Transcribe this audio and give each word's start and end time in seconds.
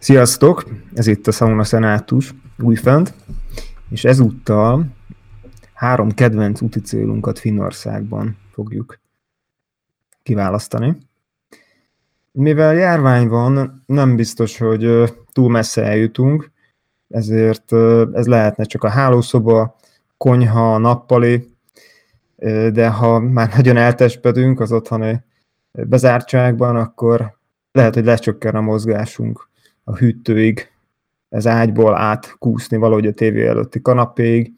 Sziasztok! 0.00 0.64
Ez 0.94 1.06
itt 1.06 1.26
a 1.26 1.32
Sauna 1.32 1.64
Szenátus 1.64 2.34
újfent, 2.58 3.14
és 3.90 4.04
ezúttal 4.04 4.86
három 5.74 6.10
kedvenc 6.10 6.60
úti 6.60 6.80
célunkat 6.80 7.38
Finnországban 7.38 8.36
fogjuk 8.52 8.98
kiválasztani. 10.22 10.96
Mivel 12.32 12.74
járvány 12.74 13.28
van, 13.28 13.82
nem 13.86 14.16
biztos, 14.16 14.58
hogy 14.58 15.12
túl 15.32 15.50
messze 15.50 15.82
eljutunk, 15.84 16.50
ezért 17.08 17.72
ez 18.12 18.26
lehetne 18.26 18.64
csak 18.64 18.84
a 18.84 18.88
hálószoba, 18.88 19.76
konyha, 20.16 20.78
nappali, 20.78 21.54
de 22.72 22.88
ha 22.88 23.18
már 23.18 23.52
nagyon 23.56 23.76
eltespedünk 23.76 24.60
az 24.60 24.72
otthoni 24.72 25.22
bezártságban, 25.72 26.76
akkor 26.76 27.38
lehet, 27.72 27.94
hogy 27.94 28.04
lecsökken 28.04 28.54
a 28.54 28.60
mozgásunk 28.60 29.49
a 29.90 29.96
hűtőig, 29.96 30.70
ez 31.28 31.46
ágyból 31.46 31.96
átkúszni 31.96 32.76
valahogy 32.76 33.06
a 33.06 33.12
tévé 33.12 33.46
előtti 33.46 33.80
kanapéig. 33.80 34.52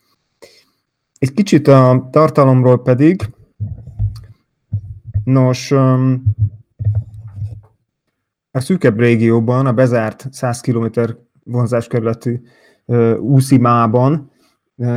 Egy 1.18 1.32
kicsit 1.32 1.68
a 1.68 2.09
tartalomról 2.10 2.82
pedig, 2.82 3.23
nos, 5.24 5.70
a 8.50 8.60
szűkebb 8.60 8.98
régióban, 8.98 9.66
a 9.66 9.73
bezárt 9.73 10.28
100 10.30 10.60
km 10.60 10.87
vonzáskerületi 11.45 12.40
úszimában 13.18 14.30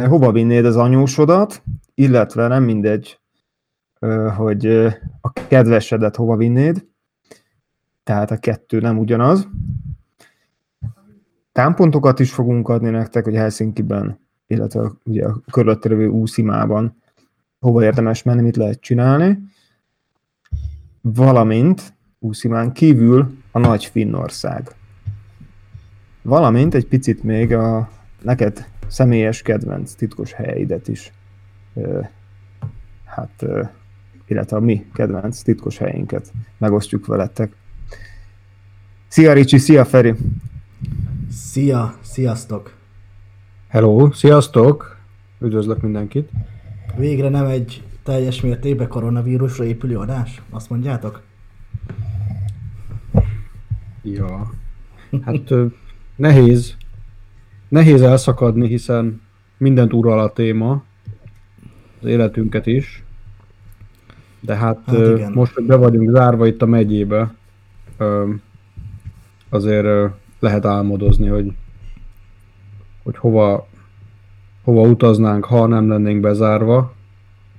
hova 0.07 0.31
vinnéd 0.31 0.65
az 0.65 0.75
anyósodat, 0.75 1.63
illetve 1.93 2.47
nem 2.47 2.63
mindegy, 2.63 3.19
hogy 4.35 4.65
a 5.21 5.33
kedvesedet 5.47 6.15
hova 6.15 6.35
vinnéd, 6.35 6.85
tehát 8.03 8.31
a 8.31 8.37
kettő 8.37 8.79
nem 8.79 8.97
ugyanaz. 8.97 9.47
Támpontokat 11.55 12.19
is 12.19 12.31
fogunk 12.31 12.69
adni 12.69 12.89
nektek, 12.89 13.23
hogy 13.23 13.35
Helsinki-ben, 13.35 14.19
illetve 14.47 14.91
ugye 15.03 15.25
a 15.25 15.41
körülöttérő 15.51 16.07
úszimában 16.07 17.01
hova 17.59 17.83
érdemes 17.83 18.23
menni, 18.23 18.41
mit 18.41 18.55
lehet 18.55 18.81
csinálni, 18.81 19.39
valamint 21.01 21.93
úszimán 22.19 22.71
kívül 22.71 23.37
a 23.51 23.59
nagy 23.59 23.85
Finnország. 23.85 24.75
Valamint 26.21 26.73
egy 26.73 26.87
picit 26.87 27.23
még 27.23 27.53
a 27.53 27.89
neked 28.21 28.65
személyes 28.87 29.41
kedvenc 29.41 29.93
titkos 29.93 30.33
helyeidet 30.33 30.87
is, 30.87 31.11
hát, 33.05 33.45
illetve 34.27 34.57
a 34.57 34.59
mi 34.59 34.85
kedvenc 34.93 35.41
titkos 35.41 35.77
helyeinket 35.77 36.31
megosztjuk 36.57 37.05
veletek. 37.05 37.55
Szia 39.07 39.33
Ricsi, 39.33 39.57
szia 39.57 39.85
Feri! 39.85 40.13
Szia, 41.55 41.93
sziasztok! 42.01 42.73
Hello, 43.67 44.11
sziasztok! 44.11 44.97
Üdvözlök 45.39 45.81
mindenkit! 45.81 46.29
Végre 46.97 47.29
nem 47.29 47.45
egy 47.45 47.83
teljes 48.03 48.41
mértékben 48.41 48.87
koronavírusra 48.87 49.63
épülő 49.63 49.97
adás? 49.97 50.41
Azt 50.49 50.69
mondjátok? 50.69 51.21
Ja, 54.01 54.51
hát 55.21 55.53
nehéz, 56.15 56.77
nehéz 57.67 58.01
elszakadni, 58.01 58.67
hiszen 58.67 59.21
mindent 59.57 59.93
ural 59.93 60.19
a 60.19 60.33
téma, 60.33 60.83
az 62.01 62.07
életünket 62.07 62.65
is, 62.65 63.03
de 64.39 64.55
hát, 64.55 64.79
hát 64.85 65.33
most, 65.33 65.53
hogy 65.53 65.65
be 65.65 65.75
vagyunk 65.75 66.09
zárva 66.09 66.47
itt 66.47 66.61
a 66.61 66.65
megyébe, 66.65 67.33
azért 69.49 70.23
lehet 70.39 70.65
álmodozni, 70.65 71.27
hogy, 71.27 71.51
hogy 73.03 73.17
hova, 73.17 73.67
hova 74.63 74.81
utaznánk, 74.81 75.45
ha 75.45 75.65
nem 75.65 75.89
lennénk 75.89 76.21
bezárva. 76.21 76.93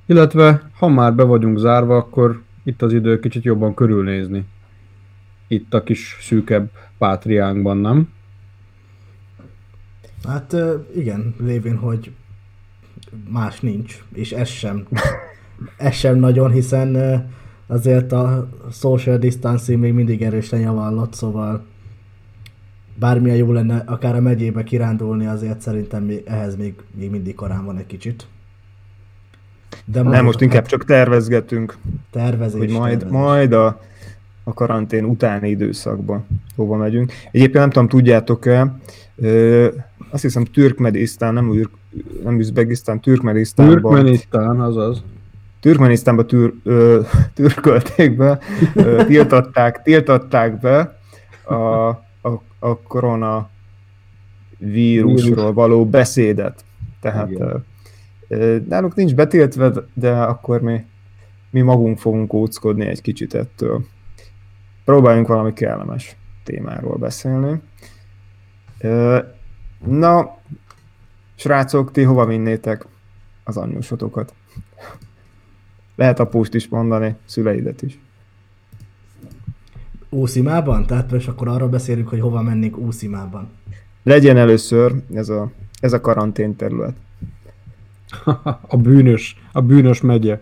Illetve, 0.07 0.71
ha 0.79 0.89
már 0.89 1.15
be 1.15 1.23
vagyunk 1.23 1.59
zárva, 1.59 1.97
akkor 1.97 2.42
itt 2.65 2.83
az 2.83 2.92
idő 2.92 3.19
kicsit 3.20 3.45
jobban 3.45 3.75
körülnézni. 3.75 4.45
Itt 5.48 5.75
a 5.75 5.83
kis 5.83 6.17
szűkebb 6.20 6.70
pátriánkban, 6.98 7.77
nem? 7.77 8.09
Hát 10.25 10.57
igen, 10.95 11.35
lévén, 11.41 11.77
hogy 11.77 12.11
más 13.29 13.61
nincs, 13.61 14.05
és 14.13 14.33
ez 14.33 14.48
sem, 14.48 14.86
ez 15.77 15.95
sem 15.95 16.19
nagyon, 16.19 16.51
hiszen 16.51 16.97
azért 17.67 18.13
a 18.13 18.48
social 18.70 19.19
distancing 19.19 19.81
még 19.81 19.92
mindig 19.92 20.23
erősen 20.23 20.61
javallott, 20.61 21.15
szóval 21.15 21.65
bármilyen 22.98 23.36
jó 23.36 23.52
lenne 23.52 23.83
akár 23.86 24.17
a 24.17 24.20
megyébe 24.20 24.62
kirándulni, 24.62 25.27
azért 25.27 25.61
szerintem 25.61 26.02
még, 26.02 26.23
ehhez 26.24 26.57
még, 26.57 26.74
még 26.95 27.11
mindig 27.11 27.34
korán 27.34 27.64
van 27.64 27.79
egy 27.79 27.86
kicsit. 27.86 28.27
De 29.84 30.02
Nem, 30.02 30.24
most 30.24 30.40
inkább 30.40 30.61
hát 30.61 30.70
csak 30.70 30.84
tervezgetünk. 30.84 31.77
Tervezés. 32.11 32.58
Hogy 32.58 32.70
majd, 32.70 32.98
tervezés. 32.98 33.20
majd 33.20 33.52
a, 33.52 33.80
a 34.45 34.52
karantén 34.52 35.05
utáni 35.05 35.48
időszakban 35.48 36.27
hova 36.56 36.77
megyünk. 36.77 37.12
Egyébként 37.30 37.58
nem 37.58 37.70
tudom, 37.70 37.89
tudjátok-e, 37.89 38.77
ö, 39.17 39.68
azt 40.11 40.23
hiszem 40.23 40.45
Türkmenisztán, 40.45 41.35
nem, 41.35 41.55
Ür, 41.55 41.68
nem 42.24 42.39
Üzbegisztán, 42.39 43.01
Türkmenisztánban. 43.01 43.92
Türkmenisztán, 43.92 44.61
azaz. 44.61 45.02
Türkmenisztánban 45.61 46.27
tür, 46.27 46.52
ö, 46.62 47.01
türkölték 47.35 48.17
be, 48.17 48.39
ö, 48.74 49.05
tiltották, 49.05 49.83
tiltották 49.83 50.61
be 50.61 50.98
a 51.55 52.05
a 52.58 52.78
korona 52.78 53.48
vírusról 54.58 55.52
való 55.52 55.86
beszédet. 55.86 56.64
Tehát 57.00 57.30
Igen. 57.30 57.64
náluk 58.68 58.94
nincs 58.94 59.14
betiltve, 59.14 59.72
de 59.94 60.12
akkor 60.12 60.61
mi, 60.61 60.84
mi 61.50 61.61
magunk 61.61 61.98
fogunk 61.98 62.33
óckodni 62.33 62.86
egy 62.86 63.00
kicsit 63.00 63.34
ettől. 63.34 63.84
Próbáljunk 64.84 65.28
valami 65.28 65.52
kellemes 65.52 66.17
témáról 66.44 66.96
beszélni. 66.96 67.61
Na, 69.86 70.36
srácok, 71.34 71.92
ti 71.92 72.02
hova 72.02 72.27
vinnétek 72.27 72.86
az 73.44 73.56
anyósotokat? 73.56 74.34
Lehet 75.96 76.18
apóst 76.20 76.55
is 76.55 76.68
mondani, 76.68 77.17
szüleidet 77.24 77.83
is. 77.83 77.98
Úszimában? 80.11 80.86
Tehát 80.86 81.12
most 81.12 81.28
akkor 81.28 81.48
arról 81.48 81.68
beszélünk, 81.68 82.08
hogy 82.08 82.20
hova 82.20 82.42
mennénk 82.42 82.78
Úszimában. 82.78 83.48
Legyen 84.02 84.36
először 84.36 84.94
ez 85.14 85.28
a, 85.28 85.50
ez 85.80 85.92
a 85.92 86.00
karantén 86.00 86.56
terület. 86.56 86.94
a 88.68 88.77
bűnös, 88.77 89.36
a 89.52 89.61
bűnös 89.61 90.00
megye. 90.00 90.40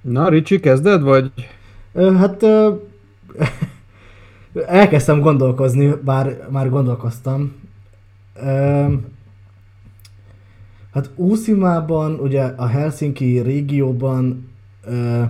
Na, 0.00 0.28
Ricsi, 0.28 0.60
kezded, 0.60 1.02
vagy? 1.02 1.32
Ö, 1.92 2.12
hát 2.12 2.42
ö, 2.42 2.74
elkezdtem 4.66 5.20
gondolkozni, 5.20 5.94
bár 6.04 6.48
már 6.50 6.70
gondolkoztam. 6.70 7.54
Ö, 8.34 8.86
hát 10.92 11.10
Úszimában, 11.14 12.14
ugye 12.14 12.42
a 12.42 12.66
Helsinki 12.66 13.38
régióban 13.38 14.50
ö, 14.84 15.22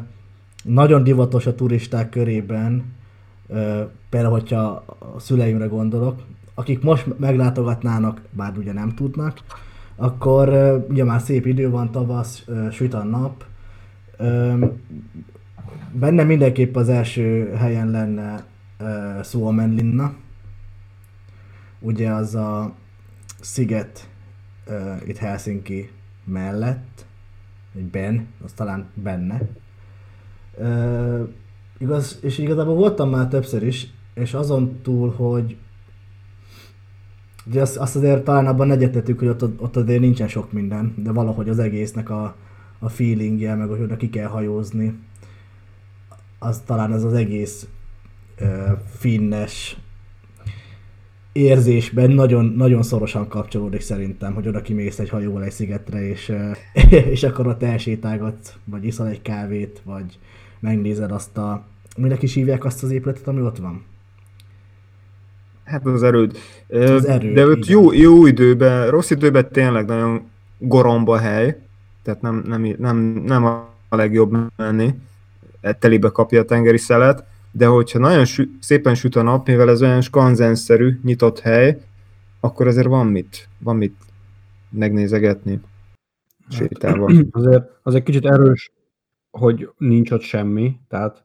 nagyon 0.63 1.05
divatos 1.05 1.47
a 1.47 1.55
turisták 1.55 2.09
körében, 2.09 2.85
például, 4.09 4.33
hogyha 4.33 4.85
a 5.15 5.19
szüleimre 5.19 5.67
gondolok, 5.67 6.23
akik 6.55 6.83
most 6.83 7.19
meglátogatnának, 7.19 8.21
bár 8.31 8.57
ugye 8.57 8.73
nem 8.73 8.95
tudnak, 8.95 9.39
akkor 9.97 10.49
ugye 10.89 11.05
már 11.05 11.21
szép 11.21 11.47
idő 11.47 11.71
van, 11.71 11.91
tavasz, 11.91 12.45
süt 12.71 12.95
a 12.95 13.03
nap, 13.05 13.45
benne 15.93 16.23
mindenképp 16.25 16.77
az 16.77 16.89
első 16.89 17.53
helyen 17.55 17.91
lenne 17.91 18.45
Suomenlinna, 19.23 20.15
ugye 21.79 22.11
az 22.11 22.35
a 22.35 22.73
sziget 23.41 24.09
itt 25.07 25.17
Helsinki 25.17 25.91
mellett, 26.25 27.07
egy 27.75 27.85
Ben, 27.85 28.27
az 28.45 28.53
talán 28.53 28.87
benne, 28.95 29.41
Igaz, 31.79 32.19
és 32.23 32.39
igazából 32.39 32.75
voltam 32.75 33.11
már 33.11 33.29
többször 33.29 33.63
is, 33.63 33.93
és 34.15 34.35
azon 34.35 34.79
túl, 34.83 35.11
hogy 35.11 35.57
ugye 37.47 37.61
azt, 37.61 37.77
azt 37.77 37.97
azért 37.97 38.25
talán 38.25 38.47
abban 38.47 38.71
egyetettük, 38.71 39.19
hogy 39.19 39.29
ott, 39.29 39.61
ott 39.61 39.77
azért 39.77 40.01
nincsen 40.01 40.29
sok 40.29 40.53
minden, 40.53 40.95
de 40.97 41.13
valahogy 41.13 41.49
az 41.49 41.59
egésznek 41.59 42.11
a, 42.11 42.37
a 42.79 42.89
feelingje, 42.89 43.55
meg 43.55 43.69
hogy 43.69 43.81
oda 43.81 43.97
ki 43.97 44.11
kell 44.11 44.29
hajózni, 44.29 44.99
az 46.39 46.63
talán 46.67 46.93
ez 46.93 47.05
az 47.05 47.13
egész 47.13 47.67
uh, 48.41 48.79
finnes 48.97 49.77
érzésben 51.33 52.11
nagyon, 52.11 52.45
nagyon 52.45 52.83
szorosan 52.83 53.29
kapcsolódik 53.29 53.81
szerintem, 53.81 54.35
hogy 54.35 54.49
oda 54.49 54.61
kimész 54.61 54.99
egy 54.99 55.09
hajóval 55.09 55.45
egy 55.45 55.53
szigetre, 55.53 56.09
és, 56.09 56.33
és 57.13 57.23
akkor 57.23 57.47
ott 57.47 57.63
elsétálgatsz, 57.63 58.53
vagy 58.65 58.85
iszol 58.85 59.07
egy 59.07 59.23
kávét, 59.23 59.81
vagy 59.85 60.19
megnézed 60.61 61.11
azt 61.11 61.39
a... 61.39 61.65
Minek 61.97 62.23
is 62.23 62.35
hívják 62.35 62.65
azt 62.65 62.83
az 62.83 62.91
épületet, 62.91 63.29
ami 63.29 63.41
ott 63.41 63.59
van? 63.59 63.85
Hát 65.65 65.87
az 65.87 66.03
erőd. 66.03 66.37
Az 66.69 67.05
erőd, 67.05 67.35
De 67.35 67.47
ott 67.47 67.57
igen. 67.57 67.69
jó, 67.69 67.93
jó 67.93 68.27
időben, 68.27 68.91
rossz 68.91 69.11
időben 69.11 69.49
tényleg 69.53 69.87
nagyon 69.87 70.23
goromba 70.59 71.19
hely, 71.19 71.59
tehát 72.03 72.21
nem, 72.21 72.43
nem, 72.47 72.75
nem, 72.79 72.97
nem 73.27 73.45
a 73.45 73.97
legjobb 73.97 74.37
menni, 74.57 74.95
e, 75.61 75.73
telibe 75.73 76.09
kapja 76.09 76.41
a 76.41 76.45
tengeri 76.45 76.79
szelet, 76.79 77.25
de 77.53 77.67
hogyha 77.67 77.99
nagyon 77.99 78.25
sü- 78.25 78.51
szépen 78.61 78.95
süt 78.95 79.17
a 79.17 79.23
nap, 79.23 79.47
mivel 79.47 79.71
ez 79.71 79.83
olyan 79.83 80.01
skanzenszerű, 80.01 81.01
nyitott 81.03 81.41
hely, 81.41 81.81
akkor 82.41 82.67
azért 82.67 82.87
van 82.87 83.07
mit, 83.07 83.49
van 83.59 83.77
mit 83.77 83.95
megnézegetni 84.71 85.61
sétálva. 86.49 87.13
Azért, 87.31 87.71
az 87.83 87.95
egy 87.95 88.03
kicsit 88.03 88.27
erős, 88.27 88.73
hogy 89.31 89.69
nincs 89.79 90.11
ott 90.11 90.21
semmi, 90.21 90.77
tehát 90.89 91.23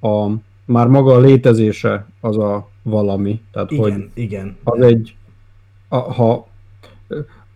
a, 0.00 0.30
már 0.64 0.86
maga 0.86 1.14
a 1.14 1.20
létezése 1.20 2.06
az 2.20 2.38
a 2.38 2.68
valami, 2.82 3.40
tehát 3.52 3.68
hogy 3.68 3.88
Igen, 3.88 4.10
igen. 4.14 4.56
az 4.64 4.80
egy, 4.80 5.16
a, 5.88 5.96
ha 5.96 6.48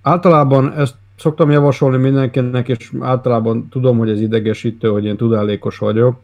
általában 0.03 0.73
ezt 0.73 0.95
szoktam 1.17 1.51
javasolni 1.51 1.97
mindenkinek, 1.97 2.69
és 2.69 2.93
általában 3.01 3.69
tudom, 3.69 3.99
hogy 3.99 4.11
ez 4.11 4.21
idegesítő, 4.21 4.89
hogy 4.89 5.05
én 5.05 5.17
tudálékos 5.17 5.79
vagyok, 5.79 6.21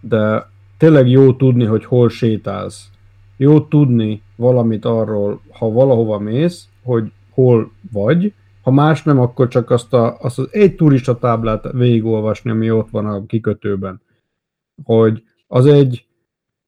de 0.00 0.50
tényleg 0.78 1.08
jó 1.08 1.34
tudni, 1.34 1.64
hogy 1.64 1.84
hol 1.84 2.08
sétálsz. 2.08 2.88
Jó 3.36 3.60
tudni 3.60 4.22
valamit 4.36 4.84
arról, 4.84 5.40
ha 5.50 5.70
valahova 5.70 6.18
mész, 6.18 6.68
hogy 6.82 7.12
hol 7.30 7.70
vagy, 7.92 8.32
ha 8.62 8.70
más 8.70 9.02
nem, 9.02 9.20
akkor 9.20 9.48
csak 9.48 9.70
azt, 9.70 9.92
a, 9.92 10.16
azt 10.20 10.38
az 10.38 10.48
egy 10.50 10.74
turista 10.74 11.18
táblát 11.18 11.72
végigolvasni, 11.72 12.50
ami 12.50 12.70
ott 12.70 12.90
van 12.90 13.06
a 13.06 13.26
kikötőben. 13.26 14.00
Hogy 14.84 15.22
az 15.46 15.66
egy 15.66 16.06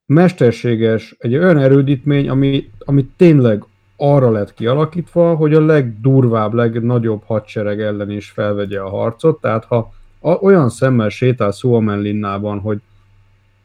mesterséges, 0.07 1.17
egy 1.19 1.37
olyan 1.37 1.59
erődítmény, 1.59 2.29
ami, 2.29 2.71
ami 2.79 3.07
tényleg 3.17 3.65
arra 3.97 4.31
lett 4.31 4.55
kialakítva, 4.55 5.35
hogy 5.35 5.55
a 5.55 5.61
legdurvább, 5.61 6.53
legnagyobb 6.53 7.23
hadsereg 7.25 7.81
ellen 7.81 8.11
is 8.11 8.31
felvegye 8.31 8.81
a 8.81 8.89
harcot, 8.89 9.41
tehát 9.41 9.65
ha 9.65 9.93
olyan 10.21 10.69
szemmel 10.69 11.09
sétál 11.09 11.51
Suomenlinnában, 11.51 12.59
hogy 12.59 12.81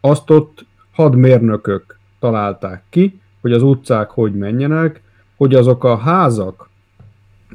azt 0.06 0.30
ott 0.30 0.66
hadmérnökök 0.92 2.00
találták 2.20 2.84
ki, 2.90 3.20
hogy 3.42 3.52
az 3.52 3.64
utcák 3.64 4.10
hogy 4.10 4.34
menjenek, 4.34 5.02
hogy 5.36 5.56
azok 5.56 5.84
a 5.84 5.98
házak, 5.98 6.70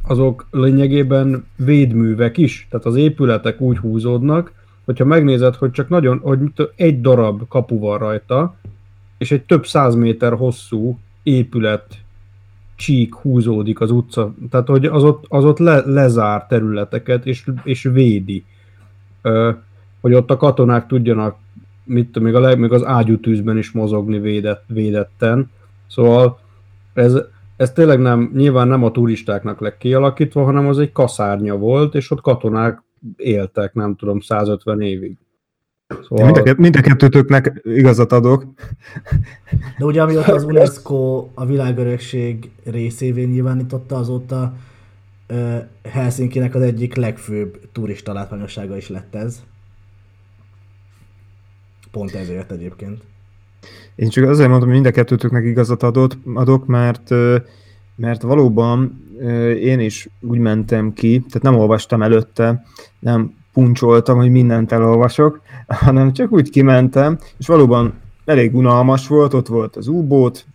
azok 0.07 0.47
lényegében 0.51 1.47
védművek 1.57 2.39
is, 2.39 2.67
tehát 2.71 2.87
az 2.87 2.97
épületek 2.97 3.61
úgy 3.61 3.79
húzódnak, 3.79 4.53
hogyha 4.85 5.05
megnézed, 5.05 5.55
hogy 5.55 5.71
csak 5.71 5.89
nagyon, 5.89 6.19
hogy 6.19 6.41
egy 6.77 7.01
darab 7.01 7.49
kapu 7.49 7.79
van 7.79 7.99
rajta, 7.99 8.55
és 9.19 9.31
egy 9.31 9.43
több 9.43 9.67
száz 9.67 9.95
méter 9.95 10.33
hosszú 10.33 10.99
épület 11.23 11.87
csík 12.77 13.15
húzódik 13.15 13.81
az 13.81 13.91
utca, 13.91 14.35
tehát 14.51 14.69
hogy 14.69 14.85
az 14.85 15.05
ott, 15.05 15.25
az 15.29 15.45
ott 15.45 15.59
le, 15.59 15.83
lezár 15.87 16.47
területeket, 16.47 17.27
és, 17.27 17.51
és 17.63 17.83
védi. 17.83 18.45
Ö, 19.23 19.51
hogy 20.01 20.15
ott 20.15 20.31
a 20.31 20.37
katonák 20.37 20.87
tudjanak, 20.87 21.37
mit 21.89 22.07
tudom, 22.07 22.29
még, 22.29 22.35
a 22.35 22.41
leg, 22.41 22.59
még 22.59 22.73
az 22.73 22.85
ágyútűzben 22.85 23.59
is 23.59 23.73
mozogni 23.73 24.19
védett, 24.19 24.65
védetten. 24.67 25.51
Szóval 25.87 26.39
ez, 26.95 27.15
ez 27.57 27.73
tényleg 27.73 27.99
nem, 28.01 28.31
nyilván 28.35 28.69
nem 28.69 28.85
a 28.85 28.91
turistáknak 28.91 29.61
lett 29.61 29.79
kialakítva, 29.79 30.45
hanem 30.45 30.67
az 30.67 30.79
egy 30.79 30.93
kaszárnya 30.93 31.57
volt, 31.57 31.95
és 31.95 32.11
ott 32.11 32.21
katonák 32.21 32.83
éltek, 33.17 33.75
nem 33.75 33.97
tudom, 33.97 34.21
150 34.21 34.81
évig. 34.81 35.17
Szóval... 36.03 36.25
Mind, 36.25 36.37
a, 36.37 36.43
kett- 36.43 36.59
mind 36.59 36.77
a 36.77 36.81
kettőtöknek 36.81 37.61
igazat 37.65 38.13
adok. 38.13 38.45
De 39.79 39.85
ugye 39.85 40.03
amióta 40.03 40.35
az 40.35 40.45
UNESCO 40.45 41.29
a 41.35 41.47
világörökség 41.47 42.51
részévé 42.65 43.25
nyilvánította, 43.25 43.97
azóta 43.97 44.53
uh, 45.29 45.57
Helsinkinek 45.83 46.55
az 46.55 46.63
egyik 46.63 46.95
legfőbb 46.95 47.61
turista 47.73 48.13
látványossága 48.13 48.77
is 48.77 48.89
lett 48.89 49.15
ez. 49.15 49.43
Pont 51.91 52.15
ezért 52.15 52.53
egyébként. 52.53 53.03
Én 53.95 54.09
csak 54.09 54.29
azért 54.29 54.49
mondom, 54.49 54.69
hogy 54.69 54.77
mind 54.81 54.87
a 54.87 54.91
kettőtöknek 54.91 55.45
igazat 55.45 55.83
adott, 55.83 56.17
adok, 56.35 56.67
mert, 56.67 57.11
mert 57.97 58.23
valóban 58.23 59.07
én 59.61 59.81
is 59.81 60.09
úgy 60.21 60.39
mentem 60.39 60.93
ki, 60.93 61.19
tehát 61.19 61.43
nem 61.43 61.57
olvastam 61.57 62.03
előtte, 62.03 62.65
nem 62.99 63.35
puncsoltam, 63.53 64.17
hogy 64.17 64.31
mindent 64.31 64.73
elolvasok, 64.73 65.41
hanem 65.67 66.13
csak 66.13 66.33
úgy 66.33 66.51
kimentem, 66.51 67.19
és 67.39 67.47
valóban 67.47 67.95
elég 68.25 68.55
unalmas 68.55 69.07
volt, 69.07 69.35
ott 69.35 69.47
volt 69.47 69.77
az 69.77 69.89
U-bót, 69.89 70.47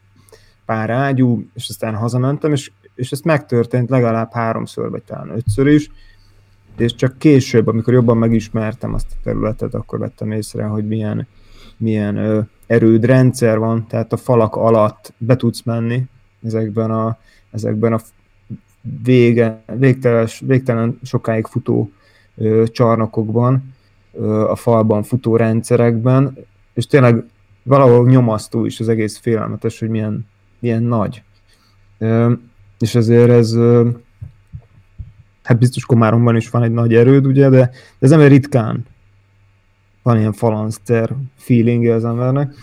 pár 0.65 0.89
ágyú, 0.89 1.45
és 1.53 1.69
aztán 1.69 1.95
hazamentem, 1.95 2.51
és, 2.51 2.71
és 2.95 3.11
ez 3.11 3.21
megtörtént 3.21 3.89
legalább 3.89 4.31
háromszor, 4.31 4.89
vagy 4.89 5.03
talán 5.03 5.29
ötször 5.29 5.67
is, 5.67 5.89
és 6.77 6.95
csak 6.95 7.17
később, 7.17 7.67
amikor 7.67 7.93
jobban 7.93 8.17
megismertem 8.17 8.93
azt 8.93 9.07
a 9.11 9.15
területet, 9.23 9.73
akkor 9.73 9.99
vettem 9.99 10.31
észre, 10.31 10.63
hogy 10.63 10.87
milyen, 10.87 11.27
milyen 11.77 12.15
ö, 12.15 12.39
erődrendszer 12.67 13.59
van, 13.59 13.87
tehát 13.87 14.13
a 14.13 14.17
falak 14.17 14.55
alatt 14.55 15.13
be 15.17 15.35
tudsz 15.35 15.61
menni 15.61 16.03
ezekben 16.43 16.91
a, 16.91 17.17
ezekben 17.51 17.93
a 17.93 17.99
vége, 19.03 19.63
végtelen, 19.77 20.27
végtelen 20.41 20.99
sokáig 21.03 21.45
futó 21.45 21.91
ö, 22.37 22.63
csarnokokban, 22.71 23.73
ö, 24.13 24.49
a 24.49 24.55
falban 24.55 25.03
futó 25.03 25.35
rendszerekben, 25.35 26.37
és 26.73 26.87
tényleg 26.87 27.25
valahol 27.63 28.05
nyomasztó 28.05 28.65
is 28.65 28.79
az 28.79 28.89
egész 28.89 29.17
félelmetes, 29.17 29.79
hogy 29.79 29.89
milyen, 29.89 30.27
milyen 30.59 30.83
nagy. 30.83 31.23
Ö, 31.97 32.33
és 32.79 32.95
ezért 32.95 33.29
ez, 33.29 33.57
hát 35.43 35.59
biztos 35.59 35.85
Komáromban 35.85 36.35
is 36.35 36.49
van 36.49 36.63
egy 36.63 36.71
nagy 36.71 36.93
erőd, 36.93 37.25
ugye, 37.25 37.49
de, 37.49 37.57
de 37.59 37.71
ez 37.99 38.09
nem 38.09 38.21
ritkán 38.21 38.85
van 40.03 40.17
ilyen 40.17 40.33
falanszter 40.33 41.15
feelingje 41.35 41.93
az 41.93 42.05
embernek. 42.05 42.53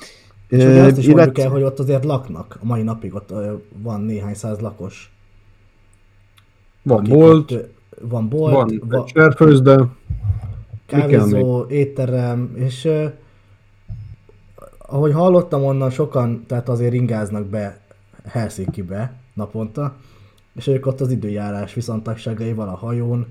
És 0.48 0.64
ugye 0.64 0.82
azt 0.82 0.98
is 0.98 1.06
mondjuk 1.06 1.38
el, 1.38 1.50
hogy 1.50 1.62
ott 1.62 1.78
azért 1.78 2.04
laknak. 2.04 2.58
A 2.62 2.64
mai 2.64 2.82
napig 2.82 3.14
ott 3.14 3.32
van 3.82 4.00
néhány 4.00 4.34
száz 4.34 4.58
lakos. 4.58 5.12
Van 6.82 7.04
bolt, 7.08 7.50
ott, 7.50 7.68
van 8.00 8.28
bolt, 8.28 8.52
van 8.52 8.80
va- 8.88 9.06
cserfőzde, 9.06 9.76
mi 9.76 9.86
kell 10.86 11.00
kávézó, 11.00 11.64
étterem, 11.68 12.52
és 12.54 12.84
uh, 12.84 13.12
ahogy 14.78 15.12
hallottam 15.12 15.64
onnan, 15.64 15.90
sokan 15.90 16.44
tehát 16.46 16.68
azért 16.68 16.94
ingáznak 16.94 17.46
be 17.46 17.80
Helsinki-be 18.24 19.12
naponta, 19.34 19.96
és 20.54 20.66
ők 20.66 20.86
ott 20.86 21.00
az 21.00 21.10
időjárás 21.10 21.74
viszontagságaival 21.74 22.68
a 22.68 22.76
hajón 22.76 23.26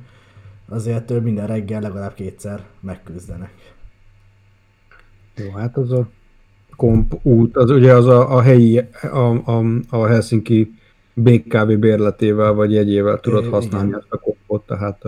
azért 0.69 1.21
minden 1.21 1.47
reggel 1.47 1.81
legalább 1.81 2.13
kétszer 2.13 2.63
megküzdenek. 2.79 3.53
Jó, 5.35 5.51
hát 5.51 5.77
az 5.77 5.91
a 5.91 6.09
komp 6.75 7.19
út, 7.21 7.57
az 7.57 7.69
ugye 7.69 7.93
az 7.93 8.05
a, 8.05 8.35
a 8.35 8.41
helyi, 8.41 8.77
a, 9.01 9.51
a, 9.51 9.63
a 9.89 10.05
Helsinki 10.05 10.73
BKV 11.13 11.71
bérletével 11.73 12.53
vagy 12.53 12.71
jegyével 12.71 13.19
tudod 13.19 13.39
Igen. 13.39 13.51
használni 13.51 13.93
ezt 13.93 14.07
a 14.09 14.17
kompot, 14.17 14.65
tehát 14.65 15.03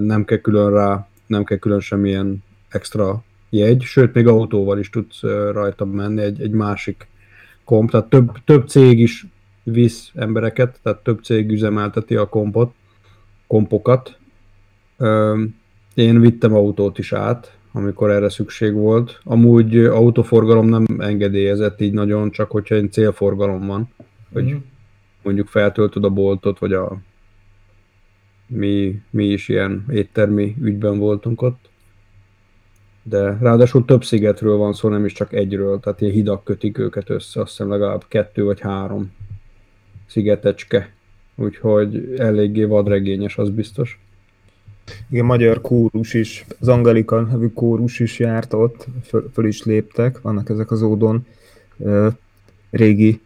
nem 0.00 0.24
kell 0.24 0.38
külön 0.38 0.70
rá, 0.70 1.08
nem 1.26 1.44
kell 1.44 1.58
külön 1.58 1.80
semmilyen 1.80 2.44
extra 2.68 3.22
jegy, 3.50 3.82
sőt 3.82 4.14
még 4.14 4.26
autóval 4.26 4.78
is 4.78 4.90
tudsz 4.90 5.22
rajta 5.52 5.84
menni, 5.84 6.20
egy, 6.20 6.40
egy 6.40 6.50
másik 6.50 7.08
komp, 7.64 7.90
tehát 7.90 8.06
több, 8.06 8.32
több 8.44 8.68
cég 8.68 8.98
is 8.98 9.26
visz 9.72 10.10
embereket, 10.14 10.80
tehát 10.82 11.02
több 11.02 11.22
cég 11.24 11.50
üzemelteti 11.50 12.16
a 12.16 12.28
kompot, 12.28 12.72
kompokat. 13.46 14.18
Én 15.94 16.20
vittem 16.20 16.54
autót 16.54 16.98
is 16.98 17.12
át, 17.12 17.56
amikor 17.72 18.10
erre 18.10 18.28
szükség 18.28 18.72
volt. 18.74 19.20
Amúgy 19.24 19.76
ö, 19.76 19.92
autóforgalom 19.92 20.68
nem 20.68 20.84
engedélyezett 20.98 21.80
így 21.80 21.92
nagyon, 21.92 22.30
csak 22.30 22.50
hogyha 22.50 22.74
egy 22.74 22.92
célforgalom 22.92 23.66
van, 23.66 23.88
hogy 24.32 24.44
Mhm. 24.44 24.56
mondjuk 25.22 25.46
feltöltöd 25.46 26.04
a 26.04 26.10
boltot, 26.10 26.58
vagy 26.58 26.72
a 26.72 26.98
mi, 28.46 29.00
mi 29.10 29.24
is 29.24 29.48
ilyen 29.48 29.84
éttermi 29.90 30.56
ügyben 30.62 30.98
voltunk 30.98 31.42
ott. 31.42 31.68
De 33.02 33.38
ráadásul 33.40 33.84
több 33.84 34.04
szigetről 34.04 34.56
van 34.56 34.72
szó, 34.72 34.88
nem 34.88 35.04
is 35.04 35.12
csak 35.12 35.32
egyről, 35.32 35.80
tehát 35.80 36.00
ilyen 36.00 36.12
hidak 36.12 36.44
kötik 36.44 36.78
őket 36.78 37.10
össze, 37.10 37.40
azt 37.40 37.50
hiszem 37.50 37.68
legalább 37.70 38.04
kettő 38.08 38.44
vagy 38.44 38.60
három 38.60 39.12
szigetecske. 40.08 40.92
Úgyhogy 41.34 42.14
eléggé 42.16 42.64
vadregényes, 42.64 43.38
az 43.38 43.50
biztos. 43.50 44.00
Igen, 45.10 45.24
magyar 45.24 45.60
kórus 45.60 46.14
is, 46.14 46.46
az 46.60 46.68
Angelika 46.68 47.20
nevű 47.20 47.46
kórus 47.46 48.00
is 48.00 48.18
járt 48.18 48.52
ott, 48.52 48.86
föl, 49.04 49.30
föl 49.32 49.46
is 49.46 49.62
léptek, 49.62 50.20
vannak 50.20 50.48
ezek 50.48 50.70
az 50.70 50.82
ódon 50.82 51.26
ö, 51.78 52.08
régi 52.70 53.20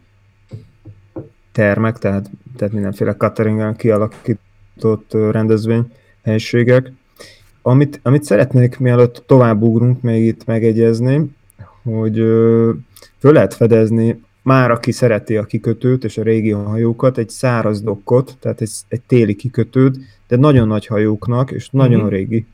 termek, 1.51 1.97
tehát, 1.97 2.29
tehát 2.55 2.73
mindenféle 2.73 3.15
cateringen 3.15 3.75
kialakított 3.75 5.13
ö, 5.13 5.31
rendezvényhelyiségek. 5.31 6.91
Amit, 7.61 7.99
amit 8.03 8.23
szeretnék, 8.23 8.79
mielőtt 8.79 9.23
tovább 9.25 9.61
ugrunk, 9.61 10.01
még 10.01 10.25
itt 10.25 10.45
megegyezni, 10.45 11.31
hogy 11.83 12.19
ö, 12.19 12.71
föl 13.19 13.33
lehet 13.33 13.53
fedezni 13.53 14.21
már 14.43 14.71
aki 14.71 14.91
szereti 14.91 15.37
a 15.37 15.45
kikötőt 15.45 16.03
és 16.03 16.17
a 16.17 16.23
régi 16.23 16.51
hajókat, 16.51 17.17
egy 17.17 17.29
száraz 17.29 17.81
dokkot, 17.81 18.37
tehát 18.39 18.61
egy, 18.61 18.71
egy 18.87 19.01
téli 19.01 19.35
kikötőt, 19.35 19.97
de 20.27 20.35
nagyon 20.35 20.67
nagy 20.67 20.85
hajóknak, 20.85 21.51
és 21.51 21.69
nagyon 21.69 21.99
mm-hmm. 21.99 22.09
régi 22.09 22.45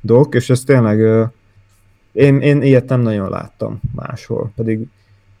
dok, 0.00 0.34
és 0.34 0.50
ez 0.50 0.64
tényleg, 0.64 1.28
én, 2.12 2.40
én 2.40 2.62
ilyet 2.62 2.88
nem 2.88 3.00
nagyon 3.00 3.30
láttam 3.30 3.80
máshol, 3.94 4.52
pedig 4.56 4.86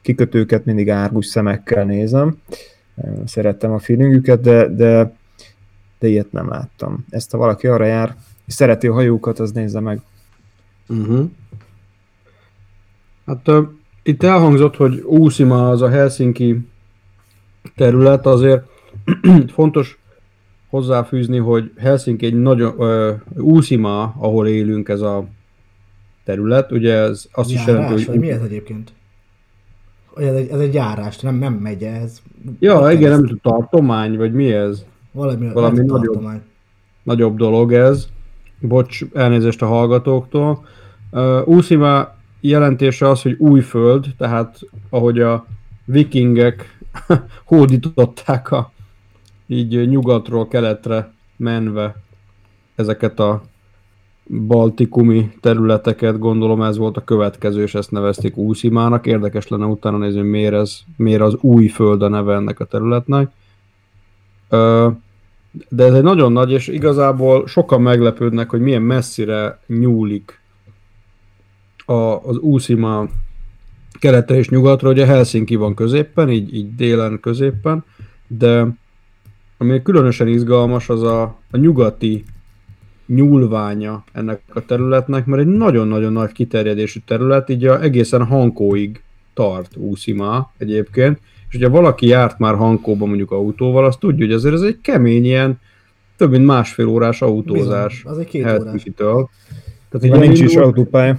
kikötőket 0.02 0.64
mindig 0.64 0.90
árgus 0.90 1.26
szemekkel 1.26 1.84
nézem, 1.84 2.36
szerettem 3.24 3.72
a 3.72 3.78
feelingüket, 3.78 4.40
de, 4.40 4.68
de, 4.68 5.14
de 5.98 6.08
ilyet 6.08 6.32
nem 6.32 6.48
láttam. 6.48 7.04
Ezt 7.10 7.30
ha 7.30 7.38
valaki 7.38 7.66
arra 7.66 7.84
jár, 7.84 8.16
és 8.46 8.54
szereti 8.54 8.86
a 8.86 8.92
hajókat, 8.92 9.38
az 9.38 9.52
nézze 9.52 9.80
meg. 9.80 10.00
Uh-huh. 10.88 11.30
Hát 13.26 13.50
itt 14.06 14.22
elhangzott, 14.22 14.76
hogy 14.76 15.00
Úszima 15.00 15.68
az 15.68 15.82
a 15.82 15.88
Helsinki 15.88 16.68
terület, 17.76 18.26
azért 18.26 18.64
fontos 19.56 19.98
hozzáfűzni, 20.68 21.38
hogy 21.38 21.72
Helsinki 21.76 22.26
egy 22.26 22.34
nagyon, 22.34 22.74
uh, 22.76 23.44
Úszima, 23.44 24.14
ahol 24.18 24.46
élünk 24.46 24.88
ez 24.88 25.00
a 25.00 25.26
terület, 26.24 26.72
ugye 26.72 26.94
ez 26.94 27.26
azt 27.32 27.50
Járás, 27.50 27.66
is 27.66 27.74
jelenti, 27.74 28.04
hogy... 28.04 28.18
mi 28.18 28.30
ez 28.30 28.42
egyébként? 28.42 28.92
Ez 30.16 30.34
egy, 30.34 30.48
ez 30.48 30.60
egy 30.60 30.74
járás, 30.74 31.18
nem, 31.18 31.34
nem 31.34 31.52
megy 31.52 31.82
ez. 31.82 32.22
Ja, 32.58 32.90
igen, 32.90 33.10
nem 33.10 33.20
tudom, 33.20 33.38
tartomány, 33.42 34.16
vagy 34.16 34.32
mi 34.32 34.52
ez? 34.52 34.84
Valami, 35.12 35.52
Valami 35.52 35.80
nagyobb, 35.80 36.28
nagyobb 37.02 37.36
dolog 37.36 37.72
ez. 37.72 38.08
Bocs, 38.60 39.00
elnézést 39.14 39.62
a 39.62 39.66
hallgatóktól. 39.66 40.66
Uh, 41.10 41.48
Úszima 41.48 42.15
jelentése 42.40 43.08
az, 43.08 43.22
hogy 43.22 43.36
új 43.38 43.60
föld, 43.60 44.06
tehát 44.18 44.60
ahogy 44.90 45.20
a 45.20 45.46
vikingek 45.84 46.78
hódították 47.44 48.50
a 48.50 48.72
így 49.46 49.88
nyugatról 49.88 50.48
keletre 50.48 51.12
menve 51.36 51.96
ezeket 52.74 53.20
a 53.20 53.42
baltikumi 54.28 55.32
területeket, 55.40 56.18
gondolom 56.18 56.62
ez 56.62 56.76
volt 56.76 56.96
a 56.96 57.04
következő, 57.04 57.62
és 57.62 57.74
ezt 57.74 57.90
nevezték 57.90 58.36
Úszimának. 58.36 59.06
Érdekes 59.06 59.48
lenne 59.48 59.64
utána 59.64 59.98
nézni, 59.98 60.18
hogy 60.18 60.28
miért, 60.28 60.54
ez, 60.54 60.78
miért 60.96 61.20
az 61.20 61.36
új 61.40 61.66
föld 61.66 62.02
a 62.02 62.08
neve 62.08 62.34
ennek 62.34 62.60
a 62.60 62.64
területnek. 62.64 63.30
De 65.68 65.84
ez 65.84 65.92
egy 65.94 66.02
nagyon 66.02 66.32
nagy, 66.32 66.50
és 66.50 66.68
igazából 66.68 67.46
sokan 67.46 67.82
meglepődnek, 67.82 68.50
hogy 68.50 68.60
milyen 68.60 68.82
messzire 68.82 69.60
nyúlik 69.66 70.40
a, 71.86 72.28
az 72.28 72.36
Úszima 72.36 73.08
keletre 73.98 74.36
és 74.36 74.48
nyugatra, 74.48 74.90
ugye 74.90 75.06
Helsinki 75.06 75.54
van 75.54 75.74
középen, 75.74 76.30
így, 76.30 76.54
így 76.54 76.74
délen 76.74 77.20
középen, 77.20 77.84
de 78.26 78.66
ami 79.58 79.82
különösen 79.82 80.28
izgalmas, 80.28 80.88
az 80.88 81.02
a, 81.02 81.22
a 81.50 81.56
nyugati 81.56 82.24
nyúlványa 83.06 84.04
ennek 84.12 84.40
a 84.48 84.64
területnek, 84.64 85.26
mert 85.26 85.42
egy 85.42 85.48
nagyon-nagyon 85.48 86.12
nagy 86.12 86.32
kiterjedésű 86.32 87.00
terület, 87.06 87.48
így 87.48 87.66
a, 87.66 87.82
egészen 87.82 88.24
Hankóig 88.24 89.02
tart 89.34 89.76
Úszima 89.76 90.52
egyébként, 90.58 91.20
és 91.48 91.56
hogyha 91.56 91.70
valaki 91.70 92.06
járt 92.06 92.38
már 92.38 92.54
Hankóba 92.54 93.06
mondjuk 93.06 93.30
autóval, 93.30 93.84
azt 93.84 93.98
tudja, 93.98 94.24
hogy 94.24 94.34
azért 94.34 94.54
ez 94.54 94.60
egy 94.60 94.78
kemény 94.82 95.24
ilyen, 95.24 95.60
több 96.16 96.30
mint 96.30 96.46
másfél 96.46 96.86
órás 96.86 97.22
autózás. 97.22 97.94
Bizony, 97.94 98.12
az 98.12 98.18
egy 98.18 98.26
két 98.26 98.44
órás. 98.44 98.82
Tehát 99.88 100.04
így 100.04 100.28
nincs 100.28 100.40
is 100.40 100.56
autópálya 100.56 101.18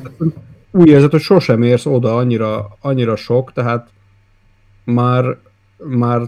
úgy 0.77 0.88
érzed, 0.88 1.12
hogy 1.12 1.22
sosem 1.22 1.62
érsz 1.62 1.86
oda 1.86 2.15
annyira, 2.15 2.77
annyira 2.81 3.15
sok, 3.15 3.53
tehát 3.53 3.89
már, 4.84 5.38
már 5.77 6.22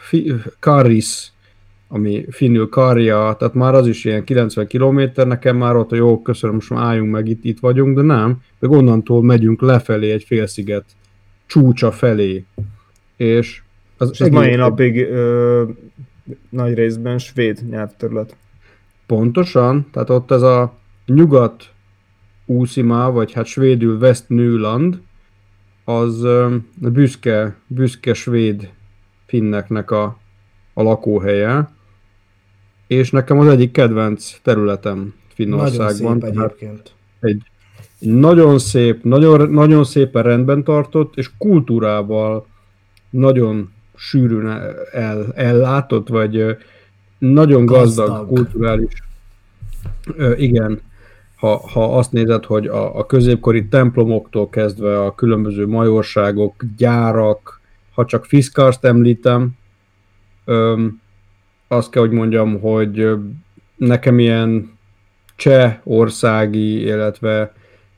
fi, 0.00 0.34
Karis, 0.60 1.32
ami 1.88 2.26
finnül 2.30 2.68
Karja, 2.68 3.36
tehát 3.38 3.54
már 3.54 3.74
az 3.74 3.86
is 3.86 4.04
ilyen 4.04 4.24
90 4.24 4.66
km, 4.66 5.00
nekem 5.14 5.56
már 5.56 5.76
ott, 5.76 5.88
hogy 5.88 5.98
jó, 5.98 6.22
köszönöm, 6.22 6.54
most 6.54 6.70
már 6.70 6.84
álljunk 6.84 7.10
meg, 7.12 7.28
itt, 7.28 7.44
itt 7.44 7.58
vagyunk, 7.60 7.96
de 7.96 8.02
nem, 8.02 8.42
meg 8.58 8.70
onnantól 8.70 9.22
megyünk 9.22 9.60
lefelé 9.60 10.10
egy 10.10 10.24
félsziget 10.24 10.84
csúcsa 11.46 11.92
felé, 11.92 12.44
és 13.16 13.62
az 13.96 14.10
és 14.10 14.20
ez 14.20 14.28
mai 14.28 14.54
napig 14.54 14.96
ö, 15.00 15.64
nagy 16.48 16.74
részben 16.74 17.18
svéd 17.18 17.68
nyelvterület. 17.70 18.36
Pontosan, 19.06 19.86
tehát 19.92 20.10
ott 20.10 20.30
ez 20.30 20.42
a 20.42 20.74
nyugat 21.06 21.70
Úszima, 22.50 23.10
vagy 23.10 23.32
hát 23.32 23.46
svédül 23.46 23.98
West 23.98 24.28
Nyland, 24.28 25.00
az 25.84 26.26
büszke, 26.76 27.56
büszke 27.66 28.14
svéd 28.14 28.70
finneknek 29.26 29.90
a, 29.90 30.18
a 30.74 30.82
lakóhelye, 30.82 31.70
és 32.86 33.10
nekem 33.10 33.38
az 33.38 33.46
egyik 33.46 33.72
kedvenc 33.72 34.40
területem 34.42 35.14
Finnországban. 35.34 36.18
Nagyon 36.18 36.20
szép 36.20 36.42
egyébként. 36.42 36.92
Egy, 37.20 37.42
egy 38.00 38.14
nagyon 38.14 38.58
szép, 38.58 39.02
nagyon, 39.04 39.50
nagyon 39.50 39.84
szépen 39.84 40.22
rendben 40.22 40.64
tartott, 40.64 41.16
és 41.16 41.30
kultúrával 41.38 42.46
nagyon 43.10 43.72
sűrűn 43.94 44.46
el, 44.92 45.32
ellátott, 45.34 46.08
vagy 46.08 46.56
nagyon 47.18 47.66
gazdag, 47.66 48.08
gazdag 48.08 48.28
kulturális, 48.28 49.02
igen, 50.36 50.80
ha, 51.38 51.56
ha 51.72 51.96
azt 51.96 52.12
nézed, 52.12 52.44
hogy 52.44 52.66
a, 52.66 52.98
a 52.98 53.06
középkori 53.06 53.68
templomoktól 53.68 54.48
kezdve 54.48 55.02
a 55.02 55.14
különböző 55.14 55.66
majorságok, 55.66 56.64
gyárak, 56.76 57.60
ha 57.94 58.04
csak 58.04 58.24
Fiszkarst 58.24 58.84
említem, 58.84 59.50
öm, 60.44 61.00
azt 61.68 61.90
kell, 61.90 62.02
hogy 62.02 62.10
mondjam, 62.10 62.60
hogy 62.60 63.08
nekem 63.76 64.18
ilyen 64.18 64.76
cseh 65.36 65.78
országi, 65.84 66.80
illetve 66.80 67.52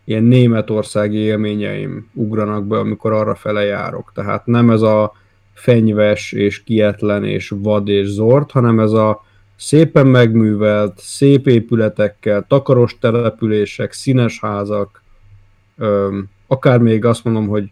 ilyen 0.04 0.23
németországi 0.23 1.16
élményeim 1.16 2.11
ugranak 2.12 2.66
be, 2.66 2.78
amikor 2.78 3.12
arra 3.12 3.35
fele 3.35 3.64
járok. 3.64 4.12
Tehát 4.14 4.47
nem 4.47 4.70
ez 4.70 4.82
a 4.82 5.12
fenyves 5.52 6.32
és 6.32 6.62
kietlen 6.62 7.25
és 7.25 7.52
vad 7.56 7.88
és 7.88 8.06
zord, 8.06 8.50
hanem 8.50 8.80
ez 8.80 8.92
a 8.92 9.25
szépen 9.61 10.07
megművelt, 10.07 10.99
szép 10.99 11.47
épületekkel, 11.47 12.45
takaros 12.49 12.99
települések, 12.99 13.93
színes 13.93 14.40
házak, 14.40 15.02
akár 16.47 16.79
még 16.79 17.05
azt 17.05 17.25
mondom, 17.25 17.47
hogy 17.47 17.71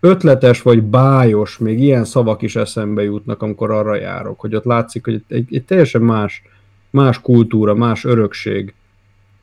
ötletes 0.00 0.62
vagy 0.62 0.82
bájos, 0.82 1.58
még 1.58 1.80
ilyen 1.80 2.04
szavak 2.04 2.42
is 2.42 2.56
eszembe 2.56 3.02
jutnak, 3.02 3.42
amikor 3.42 3.70
arra 3.70 3.94
járok, 3.94 4.40
hogy 4.40 4.54
ott 4.54 4.64
látszik, 4.64 5.04
hogy 5.04 5.24
egy, 5.28 5.54
egy 5.54 5.64
teljesen 5.64 6.02
más, 6.02 6.42
más 6.90 7.20
kultúra, 7.20 7.74
más 7.74 8.04
örökség 8.04 8.74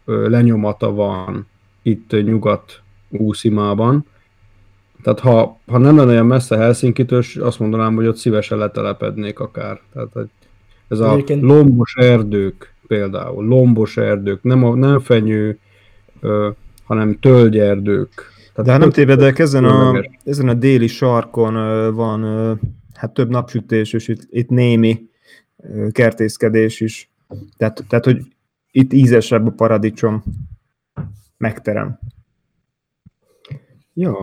lenyomata 0.06 0.92
van 0.92 1.48
itt 1.82 2.24
nyugat 2.24 2.82
úszimában. 3.10 4.06
Tehát 5.02 5.20
ha, 5.20 5.60
ha 5.68 5.78
nem 5.78 5.98
lenne 5.98 6.12
olyan 6.12 6.26
messze 6.26 6.58
Helsinki-től, 6.58 7.24
azt 7.40 7.60
mondanám, 7.60 7.96
hogy 7.96 8.08
ott 8.08 8.18
szívesen 8.18 8.58
letelepednék 8.58 9.40
akár. 9.40 9.82
Tehát 9.94 10.30
ez 10.94 11.00
a 11.00 11.12
Egyébként... 11.12 11.42
lombos 11.42 11.96
erdők 11.96 12.74
például, 12.88 13.46
lombos 13.46 13.98
erdők, 13.98 14.44
nem, 14.44 14.64
a, 14.64 14.76
nem 14.76 15.00
fenyő, 15.00 15.60
ö, 16.20 16.50
hanem 16.84 17.20
tölgyerdők. 17.20 18.32
Tehát 18.54 18.72
De 18.72 18.78
nem 18.78 18.90
tévedek, 18.90 19.40
ezen 19.40 19.66
a, 19.66 20.04
ezen 20.24 20.48
a 20.48 20.54
déli 20.54 20.88
sarkon 20.88 21.54
van 21.94 22.24
hát 22.94 23.14
több 23.14 23.30
napsütés, 23.30 23.94
és 23.94 24.08
itt, 24.08 24.28
itt 24.30 24.50
némi 24.50 25.10
kertészkedés 25.92 26.80
is. 26.82 27.12
Tehát, 27.58 27.84
tehát, 27.88 28.06
hogy 28.06 28.22
itt 28.72 28.94
ízesebb 28.94 29.48
a 29.48 29.52
paradicsom 29.52 30.24
megterem. 31.38 32.00
Ja, 33.94 34.16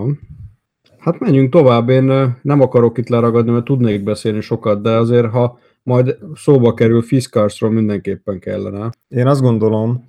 hát 0.99 1.19
menjünk 1.19 1.53
tovább. 1.53 1.89
Én 1.89 2.37
nem 2.43 2.61
akarok 2.61 2.99
itt 2.99 3.09
leragadni, 3.09 3.50
mert 3.50 3.65
tudnék 3.65 4.03
beszélni 4.03 4.41
sokat, 4.41 4.83
de 4.83 4.91
azért, 4.91 5.31
ha 5.31 5.59
majd 5.82 6.18
szóba 6.34 6.75
kerül 6.75 7.02
Fiskarsról 7.02 7.70
mindenképpen 7.70 8.38
kellene. 8.38 8.90
Én 9.08 9.26
azt 9.26 9.40
gondolom, 9.40 10.04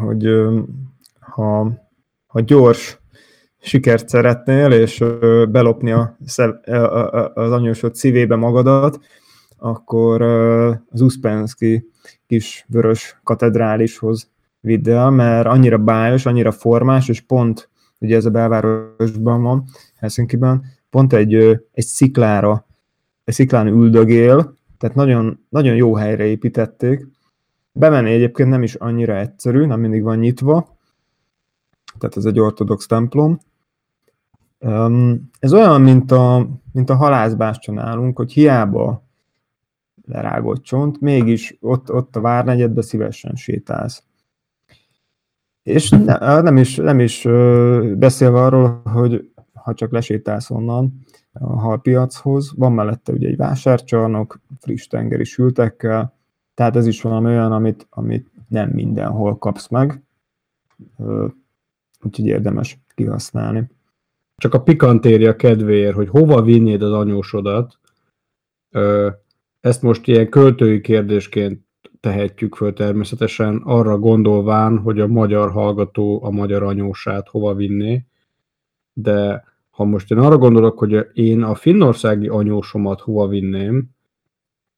hogy 0.00 0.28
ha, 1.20 1.72
ha 2.26 2.40
gyors 2.40 2.98
sikert 3.60 4.08
szeretnél, 4.08 4.72
és 4.72 5.04
belopni 5.50 5.92
a, 5.92 6.16
az 7.34 7.52
anyósod 7.52 7.94
szívébe 7.94 8.36
magadat, 8.36 9.00
akkor 9.56 10.22
az 10.90 11.00
Uspensky 11.00 11.90
kis 12.26 12.64
vörös 12.68 13.20
katedrálishoz 13.22 14.30
vidd 14.60 14.88
el, 14.88 15.10
mert 15.10 15.46
annyira 15.46 15.78
bájos, 15.78 16.26
annyira 16.26 16.52
formás, 16.52 17.08
és 17.08 17.20
pont, 17.20 17.68
ugye 17.98 18.16
ez 18.16 18.24
a 18.24 18.30
belvárosban 18.30 19.42
van, 19.42 19.64
Helsinki-ben, 19.96 20.64
pont 20.90 21.12
egy, 21.12 21.34
egy 21.72 21.84
sziklára, 21.84 22.66
egy 23.24 23.34
sziklán 23.34 23.66
üldögél, 23.66 24.56
tehát 24.78 24.96
nagyon, 24.96 25.44
nagyon 25.48 25.74
jó 25.74 25.94
helyre 25.94 26.24
építették. 26.24 27.06
Bemenni 27.72 28.10
egyébként 28.10 28.48
nem 28.48 28.62
is 28.62 28.74
annyira 28.74 29.16
egyszerű, 29.16 29.64
nem 29.64 29.80
mindig 29.80 30.02
van 30.02 30.18
nyitva, 30.18 30.76
tehát 31.98 32.16
ez 32.16 32.24
egy 32.24 32.40
ortodox 32.40 32.86
templom. 32.86 33.38
Ez 35.38 35.52
olyan, 35.52 35.80
mint, 35.80 36.10
a, 36.10 36.48
mint 36.72 36.90
a 36.90 36.96
halászbás 36.96 37.58
csinálunk, 37.58 38.16
hogy 38.16 38.32
hiába 38.32 39.06
lerágott 40.06 40.62
csont, 40.62 41.00
mégis 41.00 41.56
ott, 41.60 41.92
ott 41.92 42.16
a 42.16 42.20
várnegyedbe 42.20 42.82
szívesen 42.82 43.34
sétálsz. 43.34 44.02
És 45.62 45.90
ne, 45.90 46.40
nem 46.40 46.56
is, 46.56 46.76
nem 46.76 47.00
is 47.00 47.22
beszélve 47.94 48.42
arról, 48.42 48.82
hogy 48.84 49.30
ha 49.54 49.74
csak 49.74 49.92
lesétálsz 49.92 50.50
onnan 50.50 51.04
a 51.32 51.58
halpiachoz, 51.58 52.52
van 52.56 52.72
mellette 52.72 53.12
ugye 53.12 53.28
egy 53.28 53.36
vásárcsarnok, 53.36 54.40
friss 54.60 54.86
tengeri 54.86 55.24
sültekkel, 55.24 56.16
tehát 56.54 56.76
ez 56.76 56.86
is 56.86 57.02
valami 57.02 57.26
olyan, 57.26 57.52
amit, 57.52 57.86
amit 57.90 58.30
nem 58.48 58.70
mindenhol 58.70 59.38
kapsz 59.38 59.68
meg, 59.68 60.02
úgyhogy 62.02 62.26
érdemes 62.26 62.78
kihasználni. 62.94 63.70
Csak 64.36 64.54
a 64.54 64.62
pikantéria 64.62 65.36
kedvéért, 65.36 65.94
hogy 65.94 66.08
hova 66.08 66.42
vinnéd 66.42 66.82
az 66.82 66.92
anyósodat, 66.92 67.78
ezt 69.60 69.82
most 69.82 70.06
ilyen 70.06 70.28
költői 70.28 70.80
kérdésként 70.80 71.66
tehetjük 72.00 72.54
föl 72.54 72.72
természetesen, 72.72 73.56
arra 73.64 73.98
gondolván, 73.98 74.78
hogy 74.78 75.00
a 75.00 75.06
magyar 75.06 75.50
hallgató 75.50 76.24
a 76.24 76.30
magyar 76.30 76.62
anyósát 76.62 77.28
hova 77.28 77.54
vinné, 77.54 78.04
de 78.92 79.44
ha 79.70 79.84
most 79.84 80.10
én 80.10 80.18
arra 80.18 80.38
gondolok, 80.38 80.78
hogy 80.78 81.06
én 81.12 81.42
a 81.42 81.54
finnországi 81.54 82.28
anyósomat 82.28 83.00
hova 83.00 83.28
vinném, 83.28 83.90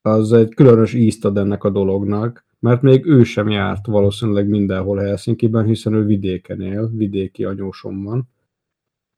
az 0.02 0.32
egy 0.32 0.54
különös 0.54 0.94
ízt 0.94 1.24
ad 1.24 1.36
ennek 1.36 1.64
a 1.64 1.70
dolognak, 1.70 2.44
mert 2.58 2.82
még 2.82 3.06
ő 3.06 3.22
sem 3.22 3.48
járt 3.48 3.86
valószínűleg 3.86 4.48
mindenhol 4.48 4.98
Helsinki-ben, 4.98 5.64
hiszen 5.64 5.92
ő 5.94 6.04
vidéken 6.04 6.60
él, 6.60 6.90
vidéki 6.92 7.44
anyósom 7.44 8.02
van, 8.02 8.28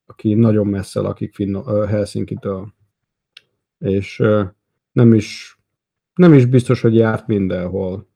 aki 0.07 0.35
nagyon 0.35 0.67
messze 0.67 1.01
lakik 1.01 1.35
Finno- 1.35 1.87
Helsinki-től. 1.87 2.73
És 3.79 4.23
nem 4.93 5.15
is, 5.15 5.59
nem 6.15 6.33
is 6.33 6.47
biztos, 6.47 6.81
hogy 6.81 6.95
járt 6.95 7.27
mindenhol 7.27 8.11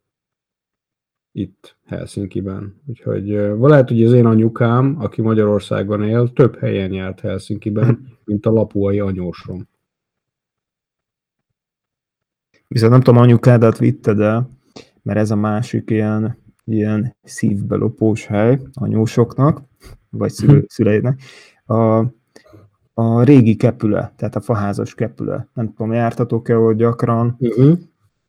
itt 1.33 1.77
Helsinki-ben. 1.85 2.81
Úgyhogy 2.87 3.27
lehet, 3.61 3.89
hogy 3.89 4.05
az 4.05 4.13
én 4.13 4.27
anyukám, 4.27 4.97
aki 4.99 5.23
Magyarországon 5.23 6.03
él, 6.03 6.33
több 6.33 6.57
helyen 6.57 6.93
járt 6.93 7.21
Helsinki-ben, 7.21 8.09
mint 8.25 8.47
a 8.47 8.51
lapuai 8.51 9.01
anyósom. 9.01 9.69
Viszont 12.69 12.93
nem 12.93 13.01
tudom, 13.01 13.21
anyukádat 13.21 13.79
vitted 13.79 14.21
el, 14.21 14.51
mert 15.03 15.19
ez 15.19 15.31
a 15.31 15.37
másik 15.37 15.91
ilyen, 15.91 16.39
ilyen 16.65 17.17
szívbelopós 17.23 18.27
hely 18.27 18.59
anyósoknak, 18.73 19.63
vagy 20.11 20.31
szülő, 20.31 20.65
szüleidnek. 20.69 21.21
A, 21.65 21.99
a 22.95 23.23
régi 23.23 23.57
kepüle, 23.57 24.13
tehát 24.17 24.37
a 24.37 24.41
faházas 24.41 24.95
kepüle. 24.95 25.49
Nem 25.55 25.67
tudom, 25.67 25.93
jártatok-e 25.93 26.55
hogy 26.55 26.77
gyakran. 26.77 27.37
Uh-huh. 27.39 27.79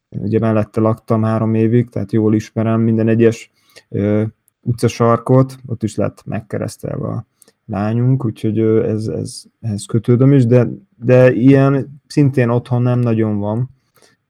Ugye 0.09 0.39
mellette 0.39 0.81
laktam 0.81 1.23
három 1.23 1.53
évig, 1.53 1.89
tehát 1.89 2.11
jól 2.11 2.35
ismerem 2.35 2.81
minden 2.81 3.07
egyes 3.07 3.51
ö, 3.89 4.23
utcasarkot, 4.61 5.57
ott 5.65 5.83
is 5.83 5.95
lett 5.95 6.25
megkeresztelve 6.25 7.07
a 7.07 7.25
lányunk, 7.65 8.25
úgyhogy 8.25 8.59
ez, 8.59 9.07
ez, 9.07 9.43
ehhez 9.61 9.85
kötődöm 9.85 10.33
is, 10.33 10.45
de, 10.45 10.67
de 10.95 11.31
ilyen 11.33 12.01
szintén 12.07 12.49
otthon 12.49 12.81
nem 12.81 12.99
nagyon 12.99 13.37
van, 13.39 13.69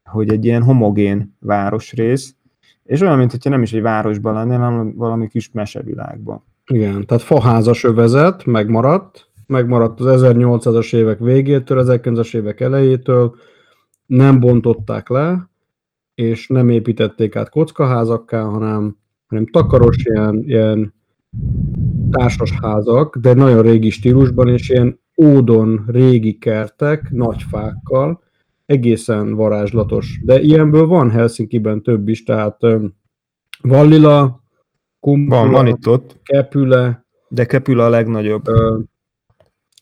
hogy 0.07 0.29
egy 0.29 0.45
ilyen 0.45 0.63
homogén 0.63 1.35
városrész, 1.39 2.35
és 2.83 3.01
olyan, 3.01 3.17
mintha 3.17 3.49
nem 3.49 3.61
is 3.61 3.73
egy 3.73 3.81
városban 3.81 4.33
lenne, 4.33 4.55
hanem 4.55 4.95
valami 4.95 5.27
kis 5.27 5.51
mesevilágban. 5.51 6.43
Igen, 6.67 7.05
tehát 7.05 7.23
faházas 7.23 7.83
övezet 7.83 8.45
megmaradt, 8.45 9.29
megmaradt 9.47 9.99
az 9.99 10.21
1800-as 10.23 10.95
évek 10.95 11.19
végétől, 11.19 11.83
1900-as 11.87 12.35
évek 12.35 12.59
elejétől, 12.59 13.35
nem 14.05 14.39
bontották 14.39 15.09
le, 15.09 15.49
és 16.15 16.47
nem 16.47 16.69
építették 16.69 17.35
át 17.35 17.49
kockaházakká, 17.49 18.41
hanem, 18.41 18.97
hanem 19.27 19.45
takaros 19.45 19.97
ilyen, 19.97 20.43
ilyen 20.45 20.93
társasházak, 22.11 23.17
de 23.17 23.33
nagyon 23.33 23.61
régi 23.61 23.89
stílusban, 23.89 24.47
és 24.47 24.69
ilyen 24.69 24.99
ódon 25.23 25.83
régi 25.87 26.37
kertek, 26.37 27.11
nagy 27.11 27.43
fákkal, 27.49 28.23
egészen 28.67 29.33
varázslatos. 29.33 30.19
De 30.23 30.39
ilyenből 30.41 30.87
van 30.87 31.11
Helsinki-ben 31.11 31.83
több 31.83 32.07
is, 32.07 32.23
tehát 32.23 32.57
Vallila, 33.61 34.43
Kumpula, 34.99 35.41
van, 35.41 35.51
van 35.51 35.67
itt 35.67 35.87
ott. 35.87 36.19
Kepüle, 36.23 37.05
de 37.27 37.45
Kepüle 37.45 37.85
a 37.85 37.89
legnagyobb. 37.89 38.47
Ö, 38.47 38.79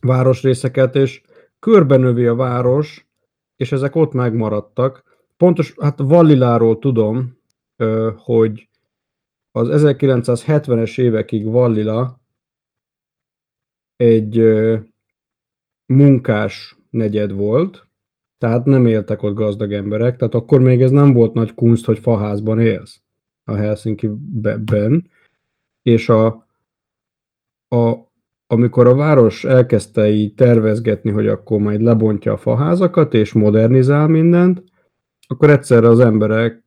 városrészeket, 0.01 0.95
és 0.95 1.21
körbenövi 1.59 2.25
a 2.25 2.35
város, 2.35 3.07
és 3.55 3.71
ezek 3.71 3.95
ott 3.95 4.13
megmaradtak. 4.13 5.03
Pontos, 5.37 5.75
hát 5.81 5.99
Valliláról 5.99 6.79
tudom, 6.79 7.37
ö, 7.75 8.11
hogy 8.17 8.69
az 9.51 9.69
1970-es 9.71 10.99
évekig 10.99 11.45
Vallila 11.45 12.19
egy 13.95 14.37
ö, 14.37 14.77
munkás 15.85 16.77
negyed 16.89 17.31
volt, 17.31 17.84
tehát 18.45 18.65
nem 18.65 18.85
éltek 18.85 19.23
ott 19.23 19.33
gazdag 19.33 19.73
emberek, 19.73 20.15
tehát 20.15 20.35
akkor 20.35 20.61
még 20.61 20.81
ez 20.81 20.91
nem 20.91 21.13
volt 21.13 21.33
nagy 21.33 21.53
kunst, 21.53 21.85
hogy 21.85 21.99
faházban 21.99 22.59
élsz 22.59 23.01
a 23.43 23.53
Helsinki-ben, 23.53 25.09
és 25.81 26.09
a, 26.09 26.25
a, 27.67 27.93
amikor 28.47 28.87
a 28.87 28.95
város 28.95 29.43
elkezdte 29.45 30.09
így 30.09 30.33
tervezgetni, 30.33 31.11
hogy 31.11 31.27
akkor 31.27 31.59
majd 31.59 31.81
lebontja 31.81 32.33
a 32.33 32.37
faházakat, 32.37 33.13
és 33.13 33.33
modernizál 33.33 34.07
mindent, 34.07 34.63
akkor 35.27 35.49
egyszerre 35.49 35.87
az 35.87 35.99
emberek 35.99 36.63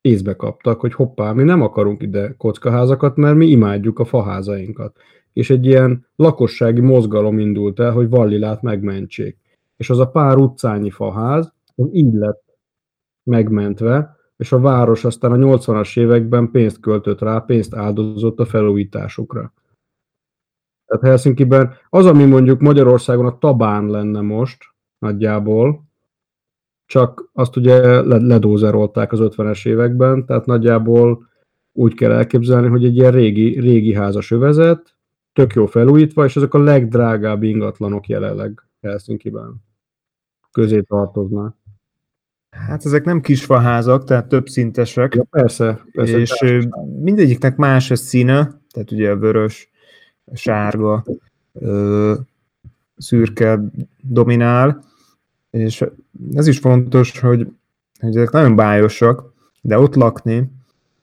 észbe 0.00 0.36
kaptak, 0.36 0.80
hogy 0.80 0.94
hoppá, 0.94 1.32
mi 1.32 1.42
nem 1.42 1.62
akarunk 1.62 2.02
ide 2.02 2.34
kockaházakat, 2.36 3.16
mert 3.16 3.36
mi 3.36 3.46
imádjuk 3.46 3.98
a 3.98 4.04
faházainkat. 4.04 4.96
És 5.32 5.50
egy 5.50 5.66
ilyen 5.66 6.06
lakossági 6.16 6.80
mozgalom 6.80 7.38
indult 7.38 7.80
el, 7.80 7.92
hogy 7.92 8.08
Vallilát 8.08 8.62
megmentsék 8.62 9.46
és 9.78 9.90
az 9.90 9.98
a 9.98 10.10
pár 10.10 10.36
utcányi 10.36 10.90
faház, 10.90 11.52
az 11.74 11.88
így 11.92 12.12
lett 12.12 12.58
megmentve, 13.22 14.16
és 14.36 14.52
a 14.52 14.60
város 14.60 15.04
aztán 15.04 15.32
a 15.32 15.36
80-as 15.36 15.98
években 15.98 16.50
pénzt 16.50 16.80
költött 16.80 17.20
rá, 17.20 17.38
pénzt 17.38 17.74
áldozott 17.74 18.40
a 18.40 18.44
felújításokra. 18.44 19.52
Tehát 20.86 21.04
Helsinki-ben 21.04 21.74
az, 21.88 22.06
ami 22.06 22.24
mondjuk 22.24 22.60
Magyarországon 22.60 23.26
a 23.26 23.38
tabán 23.38 23.86
lenne 23.86 24.20
most, 24.20 24.64
nagyjából, 24.98 25.86
csak 26.86 27.30
azt 27.32 27.56
ugye 27.56 28.02
ledózerolták 28.02 29.12
az 29.12 29.18
50-es 29.22 29.66
években, 29.66 30.26
tehát 30.26 30.46
nagyjából 30.46 31.28
úgy 31.72 31.94
kell 31.94 32.12
elképzelni, 32.12 32.68
hogy 32.68 32.84
egy 32.84 32.96
ilyen 32.96 33.12
régi, 33.12 33.60
régi 33.60 33.94
házas 33.94 34.30
övezet, 34.30 34.96
tök 35.32 35.52
jó 35.52 35.66
felújítva, 35.66 36.24
és 36.24 36.36
ezek 36.36 36.54
a 36.54 36.58
legdrágább 36.58 37.42
ingatlanok 37.42 38.06
jelenleg 38.06 38.62
Helsinki-ben 38.80 39.67
közé 40.52 40.80
tartoznak. 40.80 41.56
Hát 42.50 42.84
ezek 42.84 43.04
nem 43.04 43.20
kisfaházak, 43.20 44.04
tehát 44.04 44.28
több 44.28 44.48
szintesek. 44.48 45.14
Ja, 45.14 45.22
persze, 45.30 45.84
persze. 45.92 46.18
És 46.18 46.32
persze. 46.38 46.68
mindegyiknek 47.02 47.56
más 47.56 47.90
a 47.90 47.96
színe, 47.96 48.60
tehát 48.70 48.90
ugye 48.90 49.14
vörös, 49.14 49.70
sárga, 50.32 51.04
szürke 52.96 53.60
dominál, 54.02 54.84
és 55.50 55.84
ez 56.34 56.46
is 56.46 56.58
fontos, 56.58 57.20
hogy, 57.20 57.48
hogy 58.00 58.16
ezek 58.16 58.30
nagyon 58.30 58.56
bájosak, 58.56 59.32
de 59.60 59.78
ott 59.78 59.94
lakni 59.94 60.50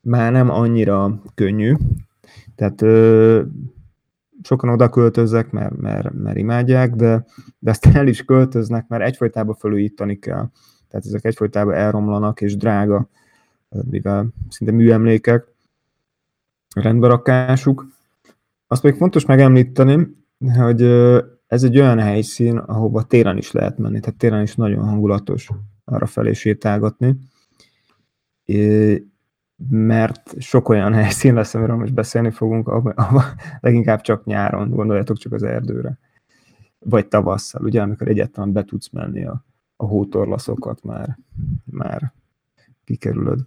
már 0.02 0.32
nem 0.32 0.50
annyira 0.50 1.22
könnyű. 1.36 1.76
Tehát 2.56 2.82
sokan 4.46 4.70
oda 4.70 4.90
költözzek, 4.90 5.52
mert, 5.52 5.78
mert, 5.78 6.14
mert 6.14 6.38
imádják, 6.38 6.96
de, 6.96 7.26
de 7.60 7.70
aztán 7.70 7.96
el 7.96 8.08
is 8.08 8.24
költöznek, 8.24 8.88
mert 8.88 9.04
egyfolytában 9.04 9.56
felújítani 9.56 10.20
kell. 10.20 10.50
Tehát 10.90 11.06
ezek 11.06 11.26
egyfolytában 11.26 11.74
elromlanak, 11.74 12.42
és 12.42 12.58
drága, 12.58 13.10
mivel 13.90 14.28
szinte 14.50 14.74
műemlékek, 14.74 15.54
rendberakásuk. 16.76 17.88
Azt 18.68 18.84
még 18.84 18.94
fontos 18.94 19.26
megemlíteni, 19.26 20.08
hogy 20.56 20.82
ez 21.48 21.64
egy 21.64 21.80
olyan 21.80 22.00
helyszín, 22.00 22.58
ahova 22.58 23.04
télen 23.04 23.38
is 23.38 23.52
lehet 23.52 23.78
menni, 23.78 24.00
tehát 24.00 24.20
télen 24.20 24.42
is 24.42 24.56
nagyon 24.56 24.84
hangulatos 24.84 25.50
arra 25.84 26.06
felé 26.06 26.34
sétálgatni 26.34 27.18
mert 29.70 30.42
sok 30.42 30.70
olyan 30.70 30.94
helyszín 30.94 31.34
lesz, 31.34 31.54
amiről 31.54 31.76
most 31.76 31.94
beszélni 31.94 32.32
fogunk, 32.32 32.68
ahol 32.68 32.94
leginkább 33.60 34.02
csak 34.02 34.26
nyáron, 34.26 34.70
gondoljatok 34.70 35.18
csak 35.18 35.34
az 35.34 35.44
erdőre. 35.44 35.98
Vagy 36.80 37.08
tavasszal, 37.08 37.64
ugye, 37.64 37.82
amikor 37.82 38.08
egyáltalán 38.08 38.52
be 38.52 38.64
tudsz 38.64 38.90
menni 38.90 39.26
a, 39.26 39.46
a 39.76 39.86
hótorlaszokat 39.86 40.84
már, 40.84 41.18
már 41.66 42.14
kikerülöd. 42.84 43.40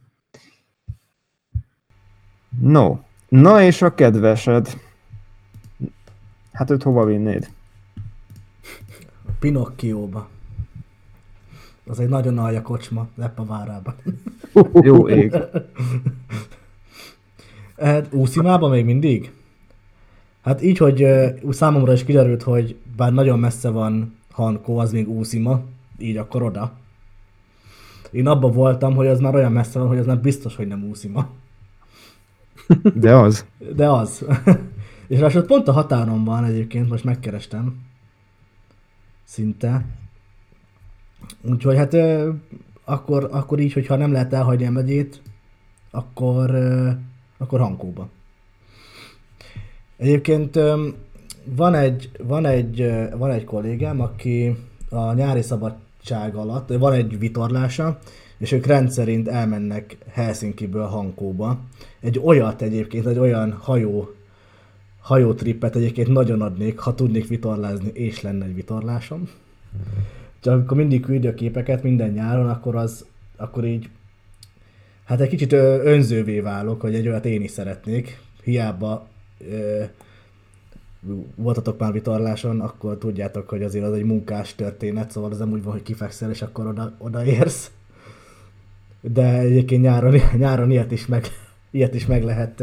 No, 2.60 2.98
na 3.28 3.62
és 3.62 3.82
a 3.82 3.94
kedvesed. 3.94 4.68
Hát 6.52 6.70
őt 6.70 6.82
hova 6.82 7.04
vinnéd? 7.04 7.48
Pinocchióba. 9.38 10.28
Az 11.88 12.01
egy 12.01 12.09
nagyon 12.09 12.38
alja 12.38 12.62
kocsma, 12.62 13.09
Leppa 13.14 13.44
várában. 13.44 13.94
Jó 14.83 15.09
ég. 15.09 15.37
Hát 17.79 18.12
Úszimába 18.12 18.68
még 18.68 18.85
mindig? 18.85 19.33
Hát 20.42 20.62
így, 20.62 20.79
hogy 20.79 21.03
ö, 21.03 21.29
számomra 21.51 21.92
is 21.92 22.05
kiderült, 22.05 22.42
hogy 22.42 22.77
bár 22.96 23.12
nagyon 23.12 23.38
messze 23.38 23.68
van 23.68 24.16
Hankó, 24.31 24.79
az 24.79 24.92
még 24.92 25.09
Úszima, 25.09 25.61
így 25.98 26.16
akkor 26.16 26.42
oda. 26.42 26.72
Én 28.11 28.27
abban 28.27 28.53
voltam, 28.53 28.94
hogy 28.94 29.07
az 29.07 29.20
már 29.20 29.35
olyan 29.35 29.53
messze 29.53 29.79
van, 29.79 29.88
hogy 29.88 29.98
az 29.98 30.07
már 30.07 30.20
biztos, 30.20 30.57
hogy 30.57 30.66
nem 30.66 30.85
Úszima. 30.88 31.29
De 32.94 33.14
az. 33.14 33.44
De 33.74 33.88
az. 33.88 34.24
És 35.09 35.18
ráadásul 35.18 35.42
pont 35.42 35.68
a 35.68 35.72
határon 35.72 36.24
van 36.24 36.44
egyébként, 36.44 36.88
most 36.88 37.05
megkerestem. 37.05 37.77
Szinte. 39.24 39.85
Úgyhogy 41.42 41.76
hát 41.76 41.96
akkor, 42.85 43.28
akkor 43.31 43.59
így, 43.59 43.72
hogyha 43.72 43.96
nem 43.96 44.12
lehet 44.12 44.33
elhagyni 44.33 44.66
a 44.66 44.70
megyét, 44.70 45.22
akkor, 45.90 46.54
akkor 47.38 47.61
Hankóba. 47.61 48.09
Egyébként 49.96 50.59
van 51.44 51.74
egy, 51.74 52.11
van, 52.22 52.46
egy, 52.46 52.92
van 53.16 53.31
egy 53.31 53.44
kollégám, 53.44 54.00
aki 54.00 54.57
a 54.88 55.12
nyári 55.12 55.42
szabadság 55.42 56.35
alatt, 56.35 56.68
van 56.68 56.92
egy 56.92 57.18
vitorlása, 57.18 57.98
és 58.38 58.52
ők 58.52 58.66
rendszerint 58.66 59.28
elmennek 59.28 59.96
Helsinkiből 60.11 60.87
Hankóba. 60.87 61.59
Egy 62.00 62.20
olyat 62.24 62.62
egyébként, 62.62 63.07
egy 63.07 63.18
olyan 63.18 63.52
hajó 63.52 64.12
hajótrippet 65.00 65.76
egyébként 65.76 66.09
nagyon 66.09 66.42
adnék, 66.42 66.78
ha 66.78 66.94
tudnék 66.94 67.28
vitorlázni, 67.28 67.90
és 67.92 68.20
lenne 68.20 68.44
egy 68.44 68.54
vitorlásom. 68.54 69.28
Csak 70.48 70.56
amikor 70.56 70.76
mindig 70.76 71.00
küldi 71.00 71.26
a 71.26 71.34
képeket 71.34 71.82
minden 71.82 72.11
nyáron, 72.11 72.48
akkor 72.48 72.76
az, 72.76 73.04
akkor 73.37 73.64
így, 73.64 73.88
hát 75.04 75.20
egy 75.20 75.28
kicsit 75.28 75.52
önzővé 75.52 76.40
válok, 76.40 76.80
hogy 76.80 76.94
egy 76.94 77.08
olyat 77.08 77.24
én 77.24 77.42
is 77.42 77.50
szeretnék. 77.50 78.20
Hiába 78.42 79.08
ö, 79.50 79.82
voltatok 81.34 81.78
már 81.78 81.92
vitorláson, 81.92 82.61
akkor 82.61 82.98
tudjátok, 82.98 83.48
hogy 83.48 83.62
azért 83.62 83.84
az 83.84 83.92
egy 83.92 84.04
munkás 84.04 84.54
történet, 84.54 85.11
szóval 85.11 85.30
az 85.30 85.38
nem 85.38 85.52
úgy 85.52 85.62
van, 85.62 85.72
hogy 85.72 85.82
kifekszel, 85.82 86.30
és 86.30 86.42
akkor 86.42 86.66
oda, 86.66 86.94
odaérsz. 86.98 87.70
De 89.00 89.38
egyébként 89.38 89.82
nyáron, 89.82 90.14
nyáron 90.37 90.70
ilyet 90.70 90.92
is 90.92 91.06
meg, 91.06 91.24
ilyet 91.70 91.94
is 91.94 92.06
meg 92.06 92.24
lehet 92.24 92.62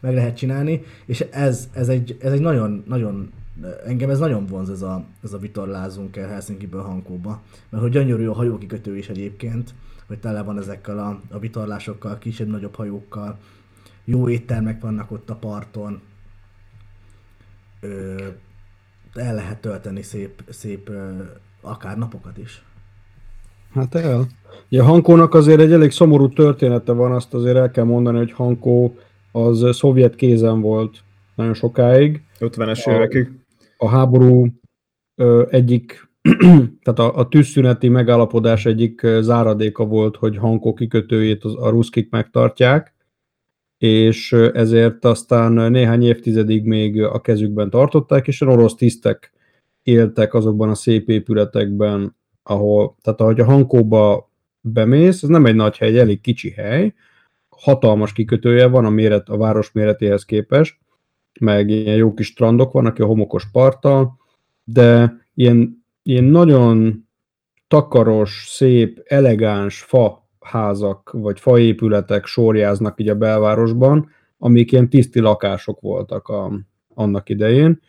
meg 0.00 0.14
lehet 0.14 0.36
csinálni, 0.36 0.82
és 1.06 1.20
ez, 1.30 1.68
ez 1.72 1.88
egy, 1.88 2.16
ez 2.20 2.32
egy 2.32 2.40
nagyon, 2.40 2.84
nagyon, 2.88 3.32
engem 3.86 4.10
ez 4.10 4.18
nagyon 4.18 4.46
vonz 4.46 4.70
ez 4.70 4.82
a, 4.82 5.04
ez 5.22 5.32
a 5.32 5.38
vitorlázunk 5.38 6.16
el 6.16 6.28
Helsinki-ből 6.28 6.82
Hankóba, 6.82 7.42
mert 7.68 7.82
hogy 7.82 7.92
gyönyörű 7.92 8.26
a 8.26 8.32
hajókikötő 8.32 8.96
is 8.96 9.08
egyébként, 9.08 9.74
hogy 10.06 10.18
tele 10.18 10.42
van 10.42 10.58
ezekkel 10.58 10.98
a, 10.98 11.20
a 11.30 11.38
vitorlásokkal, 11.38 12.18
kisebb-nagyobb 12.18 12.74
hajókkal, 12.74 13.38
jó 14.04 14.28
éttermek 14.28 14.80
vannak 14.80 15.10
ott 15.10 15.30
a 15.30 15.34
parton, 15.34 16.00
ö, 17.80 18.26
el 19.14 19.34
lehet 19.34 19.60
tölteni 19.60 20.02
szép, 20.02 20.42
szép 20.48 20.88
ö, 20.88 21.22
akár 21.60 21.98
napokat 21.98 22.38
is. 22.38 22.62
Hát 23.74 23.94
el. 23.94 24.26
Ugye 24.70 24.82
Hankónak 24.82 25.34
azért 25.34 25.60
egy 25.60 25.72
elég 25.72 25.90
szomorú 25.90 26.28
története 26.28 26.92
van, 26.92 27.12
azt 27.12 27.34
azért 27.34 27.56
el 27.56 27.70
kell 27.70 27.84
mondani, 27.84 28.18
hogy 28.18 28.32
Hankó 28.32 28.96
az 29.32 29.76
szovjet 29.76 30.14
kézen 30.14 30.60
volt 30.60 31.02
nagyon 31.34 31.54
sokáig. 31.54 32.22
50-es 32.40 32.84
A- 32.84 32.90
évekig. 32.90 33.41
A 33.82 33.88
háború 33.88 34.46
egyik, 35.48 36.10
tehát 36.82 36.98
a, 36.98 37.16
a 37.16 37.28
tűzszüneti 37.28 37.88
megállapodás 37.88 38.66
egyik 38.66 39.00
záradéka 39.20 39.84
volt, 39.84 40.16
hogy 40.16 40.36
Hankó 40.36 40.72
kikötőjét 40.72 41.44
az, 41.44 41.56
a 41.56 41.68
ruszkik 41.68 42.10
megtartják, 42.10 42.94
és 43.78 44.32
ezért 44.32 45.04
aztán 45.04 45.52
néhány 45.70 46.02
évtizedig 46.02 46.64
még 46.64 47.02
a 47.02 47.20
kezükben 47.20 47.70
tartották, 47.70 48.26
és 48.26 48.40
orosz 48.40 48.74
tisztek 48.74 49.32
éltek 49.82 50.34
azokban 50.34 50.68
a 50.68 50.74
szép 50.74 51.08
épületekben, 51.08 52.16
ahol, 52.42 52.96
tehát 53.00 53.20
ahogy 53.20 53.40
a 53.40 53.44
Hankóba 53.44 54.30
bemész, 54.60 55.22
ez 55.22 55.28
nem 55.28 55.46
egy 55.46 55.54
nagy 55.54 55.76
hely, 55.76 55.98
elég 55.98 56.20
kicsi 56.20 56.50
hely, 56.50 56.94
hatalmas 57.48 58.12
kikötője 58.12 58.66
van 58.66 58.84
a, 58.84 58.90
méret, 58.90 59.28
a 59.28 59.36
város 59.36 59.72
méretéhez 59.72 60.24
képest, 60.24 60.81
meg 61.40 61.68
ilyen 61.68 61.96
jó 61.96 62.14
kis 62.14 62.26
strandok 62.26 62.72
vannak, 62.72 62.98
a 62.98 63.04
homokos 63.04 63.50
parttal, 63.52 64.16
de 64.64 65.16
ilyen, 65.34 65.84
ilyen 66.02 66.24
nagyon 66.24 67.08
takaros, 67.68 68.44
szép, 68.48 69.02
elegáns 69.04 69.80
fa 69.80 70.28
házak, 70.40 71.10
vagy 71.12 71.40
faépületek 71.40 72.26
sorjáznak 72.26 73.00
így 73.00 73.08
a 73.08 73.14
belvárosban, 73.14 74.10
amik 74.38 74.72
ilyen 74.72 74.88
tiszti 74.88 75.20
lakások 75.20 75.80
voltak 75.80 76.28
a, 76.28 76.52
annak 76.94 77.28
idején, 77.28 77.80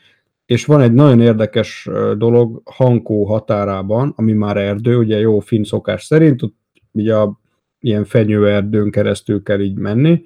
és 0.46 0.66
van 0.66 0.82
egy 0.82 0.94
nagyon 0.94 1.22
érdekes 1.22 1.90
dolog 2.18 2.62
Hankó 2.66 3.26
határában, 3.26 4.14
ami 4.16 4.34
már 4.34 4.58
erdő, 4.58 4.98
ugye 4.98 5.18
jó 5.20 5.40
finn 5.40 5.64
szokás 5.64 6.04
szerint, 6.04 6.44
ott 6.44 6.56
ugye 6.92 7.16
a 7.16 7.40
ilyen 7.80 8.06
fenyőerdőn 8.06 8.92
keresztül 8.92 9.44
kell 9.44 9.60
így 9.60 9.78
menni. 9.78 10.24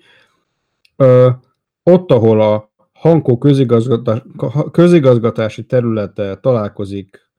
Ö, 0.95 1.30
ott, 1.84 2.12
ahol 2.12 2.41
a 2.41 2.66
Hankó 2.98 3.38
közigazgatás, 3.38 4.22
közigazgatási 4.72 5.66
területe 5.66 6.36
találkozik, 6.36 7.32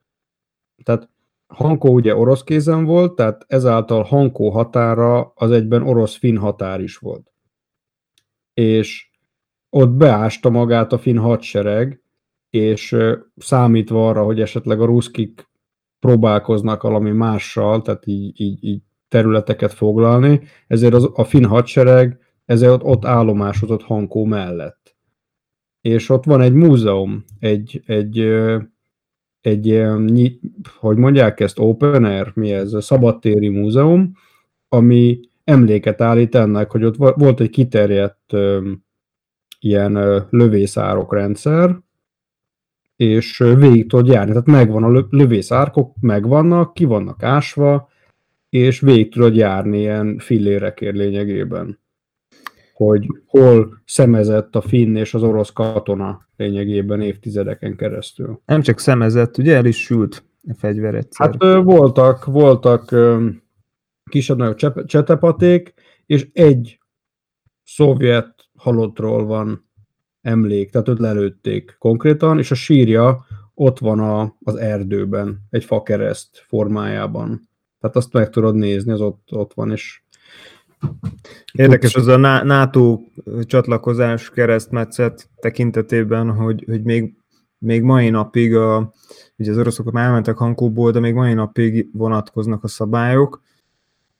tehát 0.83 1.09
Hankó 1.47 1.93
ugye 1.93 2.17
orosz 2.17 2.43
kézen 2.43 2.85
volt, 2.85 3.15
tehát 3.15 3.45
ezáltal 3.49 4.03
Hankó 4.03 4.51
határa 4.51 5.33
az 5.35 5.51
egyben 5.51 5.83
orosz-finn 5.83 6.37
határ 6.37 6.81
is 6.81 6.97
volt. 6.97 7.33
És 8.55 9.11
ott 9.71 9.91
beásta 9.91 10.51
magát 10.51 10.93
a 10.93 10.99
finn 10.99 11.17
hadsereg, 11.17 12.03
és 12.51 12.97
számítva 13.37 14.09
arra, 14.09 14.25
hogy 14.25 14.41
esetleg 14.41 14.81
a 14.81 14.87
ruszkik 14.87 15.49
próbálkoznak 15.99 16.83
valami 16.83 17.11
mással, 17.11 17.83
tehát 17.83 18.07
így, 18.07 18.41
így, 18.41 18.65
így 18.65 18.83
területeket 19.09 19.73
foglalni, 19.73 20.41
ezért 20.67 20.95
az, 20.95 21.11
a 21.15 21.25
finn 21.25 21.45
hadsereg 21.45 22.19
ezért 22.49 22.73
ott, 22.73 22.83
ott 22.83 23.05
állomásozott 23.05 23.83
Hankó 23.83 24.25
mellett. 24.25 24.78
És 25.81 26.09
ott 26.09 26.25
van 26.25 26.41
egy 26.41 26.53
múzeum, 26.53 27.25
egy, 27.39 27.83
egy, 27.87 28.19
egy 29.41 29.65
nyi- 29.99 30.41
hogy 30.77 30.97
mondják 30.97 31.41
ezt, 31.41 31.59
open 31.59 32.05
air, 32.05 32.33
mi 32.35 32.53
ez, 32.53 32.73
a 32.73 32.81
szabadtéri 32.81 33.49
múzeum, 33.49 34.13
ami 34.69 35.21
emléket 35.45 36.01
állít 36.01 36.35
ennek, 36.35 36.71
hogy 36.71 36.85
ott 36.85 36.97
vo- 36.97 37.17
volt 37.17 37.41
egy 37.41 37.51
kiterjedt 37.51 38.33
ilyen 39.61 40.27
lövészárok 40.31 41.13
rendszer, 41.13 41.79
és 42.97 43.39
végig 43.39 43.89
tudod 43.89 44.07
járni, 44.07 44.31
tehát 44.31 44.47
megvan 44.47 44.85
a 44.85 44.91
lö- 44.91 45.13
lövészárkok, 45.13 45.95
megvannak, 46.01 46.75
ki 46.75 46.85
vannak 46.85 47.23
ásva, 47.23 47.89
és 48.49 48.81
végig 48.81 49.13
tudod 49.13 49.37
járni 49.37 49.79
ilyen 49.79 50.19
fillérekért 50.19 50.97
lényegében. 50.97 51.79
Hogy 52.79 53.07
hol 53.27 53.83
szemezett 53.85 54.57
a 54.57 54.61
finn 54.61 54.97
és 54.97 55.15
az 55.15 55.23
orosz 55.23 55.53
katona 55.53 56.29
lényegében 56.37 57.01
évtizedeken 57.01 57.77
keresztül. 57.77 58.41
Nem 58.45 58.61
csak 58.61 58.79
szemezett, 58.79 59.39
ugye 59.39 59.57
el 59.57 59.65
is 59.65 59.83
sült 59.83 60.25
a 60.49 60.55
fegyver 60.55 60.95
egyszer. 60.95 61.37
Hát 61.41 61.63
voltak, 61.65 62.25
voltak 62.25 62.91
ö, 62.91 63.29
kisebb-nagyobb 64.11 64.55
csep- 64.57 64.87
csetepaték, 64.87 65.75
és 66.07 66.29
egy 66.33 66.79
szovjet 67.65 68.49
halottról 68.57 69.25
van 69.25 69.69
emlék, 70.21 70.71
tehát 70.71 70.89
őt 70.89 70.99
lelőtték 70.99 71.77
konkrétan, 71.79 72.39
és 72.39 72.51
a 72.51 72.55
sírja 72.55 73.27
ott 73.55 73.79
van 73.79 73.99
a, 73.99 74.37
az 74.45 74.57
erdőben, 74.57 75.47
egy 75.51 75.65
fakereszt 75.65 76.45
formájában. 76.47 77.49
Tehát 77.81 77.97
azt 77.97 78.13
meg 78.13 78.31
tudod 78.31 78.55
nézni, 78.55 78.93
az 78.93 79.01
ott, 79.01 79.29
ott 79.33 79.55
van, 79.55 79.71
és 79.71 80.03
Érdekes 81.53 81.95
az 81.95 82.07
a 82.07 82.17
NATO 82.43 83.01
csatlakozás 83.43 84.31
keresztmetszet 84.31 85.29
tekintetében, 85.41 86.31
hogy, 86.31 86.65
hogy 86.67 86.83
még, 86.83 87.15
még 87.59 87.83
mai 87.83 88.11
napig, 88.11 88.55
a, 88.55 88.93
ugye 89.37 89.51
az 89.51 89.59
oroszok 89.59 89.91
már 89.91 90.07
elmentek 90.07 90.37
Hankóból, 90.37 90.91
de 90.91 91.01
még 91.01 91.15
mai 91.15 91.35
napig 91.35 91.89
vonatkoznak 91.93 92.65
a 92.65 92.69
szabályok, 92.69 93.43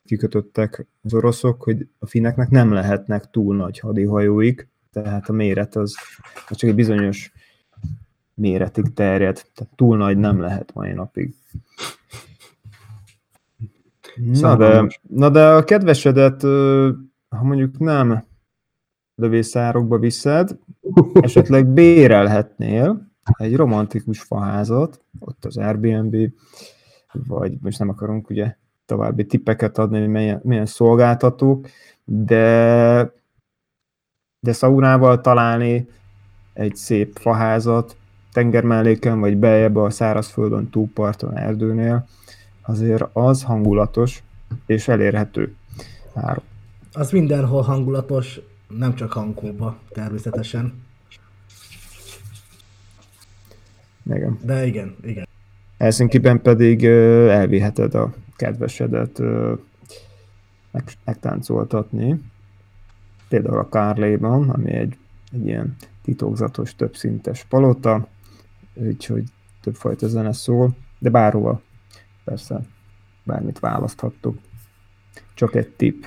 kikötöttek 0.05 0.87
az 1.03 1.13
oroszok, 1.13 1.63
hogy 1.63 1.87
a 1.99 2.05
finneknek 2.05 2.49
nem 2.49 2.71
lehetnek 2.71 3.29
túl 3.29 3.55
nagy 3.55 3.79
hadihajóik, 3.79 4.67
tehát 4.91 5.29
a 5.29 5.33
méret 5.33 5.75
az, 5.75 5.95
az 6.47 6.57
csak 6.57 6.69
egy 6.69 6.75
bizonyos 6.75 7.31
méretig 8.33 8.93
terjed, 8.93 9.45
tehát 9.53 9.75
túl 9.75 9.97
nagy 9.97 10.17
nem 10.17 10.39
lehet 10.39 10.73
mai 10.73 10.93
napig. 10.93 11.33
Na 14.19 14.55
de, 14.55 14.87
na 15.09 15.29
de 15.29 15.45
a 15.47 15.63
kedvesedet, 15.63 16.41
ha 17.29 17.43
mondjuk 17.43 17.79
nem 17.79 18.23
lövészárokba 19.15 19.97
viszed, 19.97 20.57
esetleg 21.21 21.67
bérelhetnél, 21.67 23.07
egy 23.37 23.55
romantikus 23.55 24.21
faházat, 24.21 25.01
ott 25.19 25.45
az 25.45 25.57
Airbnb, 25.57 26.15
vagy 27.11 27.57
most 27.61 27.79
nem 27.79 27.89
akarunk 27.89 28.29
ugye 28.29 28.55
további 28.85 29.25
tippeket 29.25 29.77
adni, 29.77 29.99
hogy 29.99 30.07
milyen, 30.07 30.39
milyen 30.43 30.65
szolgáltatók, 30.65 31.67
de, 32.05 33.13
de 34.39 34.51
szaunával 34.51 35.21
találni 35.21 35.87
egy 36.53 36.75
szép 36.75 37.17
faházat 37.17 37.97
tengermelléken, 38.33 39.19
vagy 39.19 39.37
beljebb 39.37 39.75
a 39.75 39.89
szárazföldön, 39.89 40.69
túlparton, 40.69 41.37
erdőnél, 41.37 42.07
azért 42.69 43.03
az 43.13 43.43
hangulatos 43.43 44.23
és 44.65 44.87
elérhető 44.87 45.55
áru. 46.13 46.41
Az 46.93 47.11
mindenhol 47.11 47.61
hangulatos, 47.61 48.39
nem 48.67 48.95
csak 48.95 49.11
Hankóba 49.11 49.77
természetesen. 49.89 50.73
Igen. 54.05 54.39
De 54.41 54.65
igen, 54.65 54.95
igen. 55.03 55.27
Helsinki-ben 55.77 56.41
pedig 56.41 56.85
elviheted 56.85 57.95
a 57.95 58.13
kedvesedet 58.35 59.21
megtáncoltatni. 61.05 62.21
Például 63.27 63.57
a 63.57 63.69
Kárléban, 63.69 64.49
ami 64.49 64.71
egy, 64.71 64.97
egy 65.31 65.45
ilyen 65.45 65.75
titokzatos, 66.03 66.75
többszintes 66.75 67.45
palota, 67.49 68.07
úgyhogy 68.73 69.23
többfajta 69.61 70.07
zene 70.07 70.33
szól, 70.33 70.75
de 70.99 71.09
bárhova, 71.09 71.61
persze, 72.23 72.61
bármit 73.23 73.59
választhattok. 73.59 74.37
Csak 75.33 75.55
egy 75.55 75.67
tipp. 75.67 76.03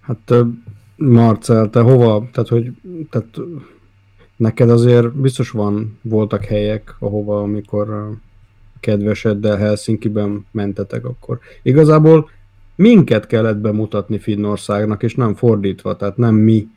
Hát 0.00 0.34
Marcel, 0.96 1.70
te 1.70 1.80
hova, 1.80 2.28
tehát 2.32 2.48
hogy 2.48 2.72
tehát 3.10 3.38
neked 4.36 4.70
azért 4.70 5.12
biztos 5.12 5.50
van, 5.50 5.98
voltak 6.02 6.44
helyek, 6.44 6.96
ahova 6.98 7.42
amikor 7.42 8.16
kedveseddel 8.80 9.56
Helsinki-ben 9.56 10.46
mentetek 10.50 11.04
akkor. 11.04 11.38
Igazából 11.62 12.30
minket 12.74 13.26
kellett 13.26 13.56
bemutatni 13.56 14.18
Finnországnak, 14.18 15.02
és 15.02 15.14
nem 15.14 15.34
fordítva, 15.34 15.96
tehát 15.96 16.16
nem 16.16 16.34
mi 16.34 16.68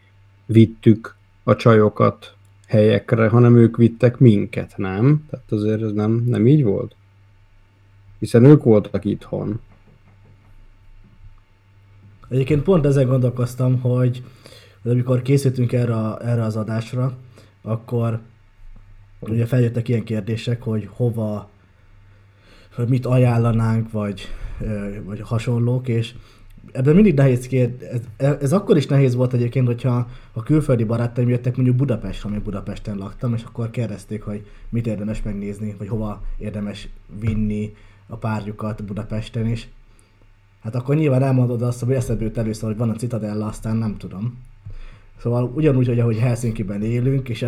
vittük 0.45 1.15
a 1.43 1.55
csajokat 1.55 2.35
helyekre, 2.69 3.27
hanem 3.27 3.57
ők 3.57 3.77
vittek 3.77 4.17
minket, 4.17 4.73
nem? 4.77 5.25
Tehát 5.29 5.51
azért 5.51 5.81
ez 5.81 5.91
nem, 5.91 6.11
nem 6.11 6.47
így 6.47 6.63
volt? 6.63 6.95
Hiszen 8.19 8.43
ők 8.43 8.63
voltak 8.63 9.05
itthon. 9.05 9.59
Egyébként 12.29 12.63
pont 12.63 12.85
ezen 12.85 13.07
gondolkoztam, 13.07 13.79
hogy 13.79 14.23
amikor 14.83 15.21
készültünk 15.21 15.71
erre, 15.71 16.15
erre 16.15 16.43
az 16.43 16.55
adásra, 16.55 17.17
akkor 17.61 18.19
ugye 19.19 19.45
feljöttek 19.45 19.87
ilyen 19.87 20.03
kérdések, 20.03 20.61
hogy 20.61 20.89
hova, 20.91 21.49
hogy 22.75 22.87
mit 22.87 23.05
ajánlanánk, 23.05 23.91
vagy, 23.91 24.27
vagy 25.03 25.21
hasonlók, 25.21 25.87
és 25.87 26.13
ebben 26.71 26.95
mindig 26.95 27.13
nehéz 27.13 27.47
kérd, 27.47 27.83
ez, 28.17 28.35
ez, 28.41 28.53
akkor 28.53 28.77
is 28.77 28.87
nehéz 28.87 29.15
volt 29.15 29.33
egyébként, 29.33 29.65
hogyha 29.67 30.09
a 30.33 30.43
külföldi 30.43 30.83
barátaim 30.83 31.29
jöttek 31.29 31.55
mondjuk 31.55 31.77
Budapest, 31.77 32.25
ami 32.25 32.37
Budapesten 32.37 32.97
laktam, 32.97 33.33
és 33.33 33.43
akkor 33.43 33.69
kérdezték, 33.69 34.23
hogy 34.23 34.45
mit 34.69 34.87
érdemes 34.87 35.21
megnézni, 35.21 35.75
vagy 35.77 35.87
hova 35.87 36.21
érdemes 36.37 36.89
vinni 37.19 37.75
a 38.07 38.15
párjukat 38.15 38.83
Budapesten 38.83 39.47
is. 39.47 39.69
Hát 40.63 40.75
akkor 40.75 40.95
nyilván 40.95 41.23
elmondod 41.23 41.61
azt, 41.61 41.83
hogy 41.83 41.93
eszedbe 41.93 42.23
jut 42.23 42.37
először, 42.37 42.69
hogy 42.69 42.77
van 42.77 42.89
a 42.89 42.95
Citadella, 42.95 43.45
aztán 43.45 43.75
nem 43.75 43.97
tudom. 43.97 44.37
Szóval 45.21 45.51
ugyanúgy, 45.55 45.87
hogy 45.87 45.99
ahogy 45.99 46.17
Helsinki-ben 46.17 46.83
élünk, 46.83 47.29
és 47.29 47.39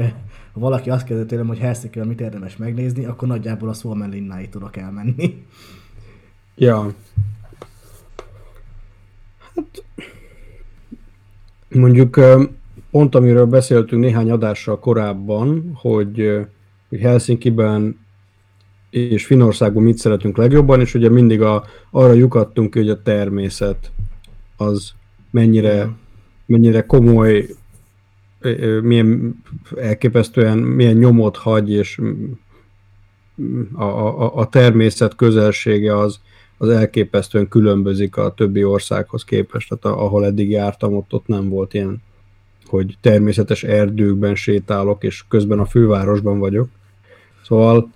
ha 0.53 0.59
valaki 0.59 0.89
azt 0.89 1.05
kérdezi 1.05 1.27
tőlem, 1.27 1.47
hogy 1.47 1.59
Helsinki-ben 1.59 2.07
mit 2.07 2.21
érdemes 2.21 2.57
megnézni, 2.57 3.05
akkor 3.05 3.27
nagyjából 3.27 3.69
a 3.69 3.73
Suomenlinnáig 3.73 4.49
tudok 4.49 4.77
elmenni. 4.77 5.45
Ja. 6.55 6.93
Mondjuk 11.73 12.19
pont 12.91 13.15
amiről 13.15 13.45
beszéltünk 13.45 14.03
néhány 14.03 14.31
adással 14.31 14.79
korábban, 14.79 15.71
hogy, 15.73 16.39
hogy 16.89 16.99
Helsinki-ben 16.99 17.99
és 18.89 19.25
Finországban 19.25 19.83
mit 19.83 19.97
szeretünk 19.97 20.37
legjobban, 20.37 20.79
és 20.79 20.93
ugye 20.93 21.09
mindig 21.09 21.41
a, 21.41 21.63
arra 21.91 22.13
lyukadtunk, 22.13 22.73
hogy 22.73 22.89
a 22.89 23.01
természet 23.01 23.91
az 24.57 24.91
mennyire, 25.31 25.89
mennyire 26.45 26.85
komoly 26.85 27.45
milyen 28.81 29.41
elképesztően 29.77 30.57
milyen 30.57 30.95
nyomot 30.95 31.37
hagy, 31.37 31.71
és 31.71 32.01
a, 33.73 33.83
a, 33.83 34.35
a 34.35 34.47
természet 34.47 35.15
közelsége 35.15 35.97
az, 35.97 36.19
az 36.61 36.69
elképesztően 36.69 37.47
különbözik 37.47 38.17
a 38.17 38.33
többi 38.33 38.63
országhoz 38.63 39.23
képest. 39.23 39.73
Tehát 39.79 39.97
ahol 39.97 40.25
eddig 40.25 40.49
jártam, 40.49 40.95
ott, 40.95 41.13
ott 41.13 41.27
nem 41.27 41.49
volt 41.49 41.73
ilyen, 41.73 42.01
hogy 42.65 42.97
természetes 43.01 43.63
erdőkben 43.63 44.35
sétálok, 44.35 45.03
és 45.03 45.23
közben 45.27 45.59
a 45.59 45.65
fővárosban 45.65 46.39
vagyok. 46.39 46.69
Szóval 47.43 47.91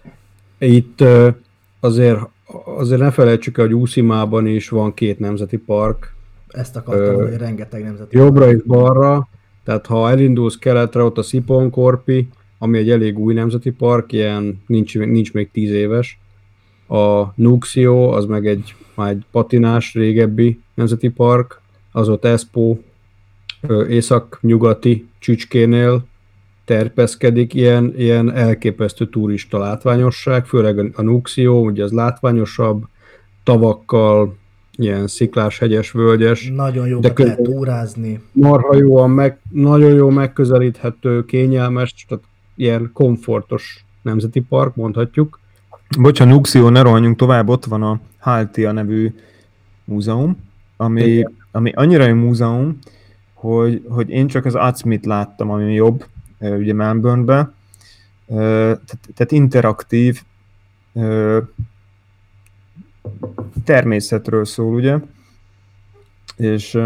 itt 0.57 1.03
azért, 1.79 2.19
azért 2.77 3.01
ne 3.01 3.11
felejtsük 3.11 3.57
el, 3.57 3.65
hogy 3.65 3.73
Úszimában 3.73 4.47
is 4.47 4.69
van 4.69 4.93
két 4.93 5.19
nemzeti 5.19 5.57
park. 5.57 6.13
Ezt 6.47 6.75
akartam, 6.75 7.15
hogy 7.15 7.37
rengeteg 7.37 7.83
nemzeti 7.83 8.17
Jobbra 8.17 8.45
park. 8.45 8.57
és 8.57 8.63
balra, 8.63 9.27
tehát 9.63 9.85
ha 9.85 10.09
elindulsz 10.09 10.57
keletre, 10.57 11.03
ott 11.03 11.17
a 11.17 11.23
Sziponkorpi, 11.23 12.29
ami 12.57 12.77
egy 12.77 12.89
elég 12.89 13.19
új 13.19 13.33
nemzeti 13.33 13.71
park, 13.71 14.11
ilyen 14.11 14.63
nincs, 14.67 14.97
nincs 14.97 15.33
még 15.33 15.51
tíz 15.51 15.71
éves. 15.71 16.19
A 16.87 17.33
Nuxio, 17.35 18.09
az 18.09 18.25
meg 18.25 18.47
egy, 18.47 18.75
már 18.95 19.09
egy 19.09 19.25
patinás 19.31 19.93
régebbi 19.93 20.59
nemzeti 20.73 21.09
park, 21.09 21.61
az 21.91 22.09
ott 22.09 22.25
Espo 22.25 22.77
észak-nyugati 23.87 25.07
csücskénél 25.19 26.05
terpeszkedik, 26.65 27.53
ilyen, 27.53 27.93
ilyen 27.97 28.33
elképesztő 28.33 29.09
turista 29.09 29.57
látványosság, 29.57 30.45
főleg 30.45 30.91
a 30.95 31.01
Nuxio, 31.01 31.59
ugye 31.59 31.83
az 31.83 31.91
látványosabb, 31.91 32.83
tavakkal, 33.43 34.35
ilyen 34.77 35.07
sziklás, 35.07 35.59
hegyes, 35.59 35.91
völgyes. 35.91 36.51
Nagyon 36.55 36.87
jó 36.87 36.99
de 36.99 37.13
lehet 37.15 37.41
túrázni. 37.41 38.21
Marha 38.31 38.75
jóan 38.75 39.09
meg, 39.09 39.39
nagyon 39.51 39.93
jó 39.93 40.09
megközelíthető, 40.09 41.25
kényelmes, 41.25 42.05
tehát 42.07 42.23
ilyen 42.55 42.89
komfortos 42.93 43.85
nemzeti 44.01 44.39
park, 44.39 44.75
mondhatjuk. 44.75 45.39
Bocsán, 45.89 46.27
Nuxio, 46.27 46.69
ne 46.69 46.81
rohanjunk 46.81 47.17
tovább, 47.17 47.49
ott 47.49 47.65
van 47.65 47.83
a 47.83 47.99
Haltia 48.19 48.71
nevű 48.71 49.13
múzeum, 49.83 50.37
ami, 50.77 51.23
ami 51.51 51.71
annyira 51.71 52.05
jó 52.05 52.15
múzeum, 52.15 52.79
hogy, 53.33 53.85
hogy 53.89 54.09
én 54.09 54.27
csak 54.27 54.45
az 54.45 54.55
Acmit 54.55 55.05
láttam, 55.05 55.49
ami 55.49 55.73
jobb, 55.73 56.05
ugye 56.39 56.73
Melbourne-be, 56.73 57.53
tehát, 58.27 58.99
tehát 59.15 59.31
interaktív 59.31 60.21
természetről 63.63 64.45
szól, 64.45 64.73
ugye? 64.73 64.97
És 66.35 66.79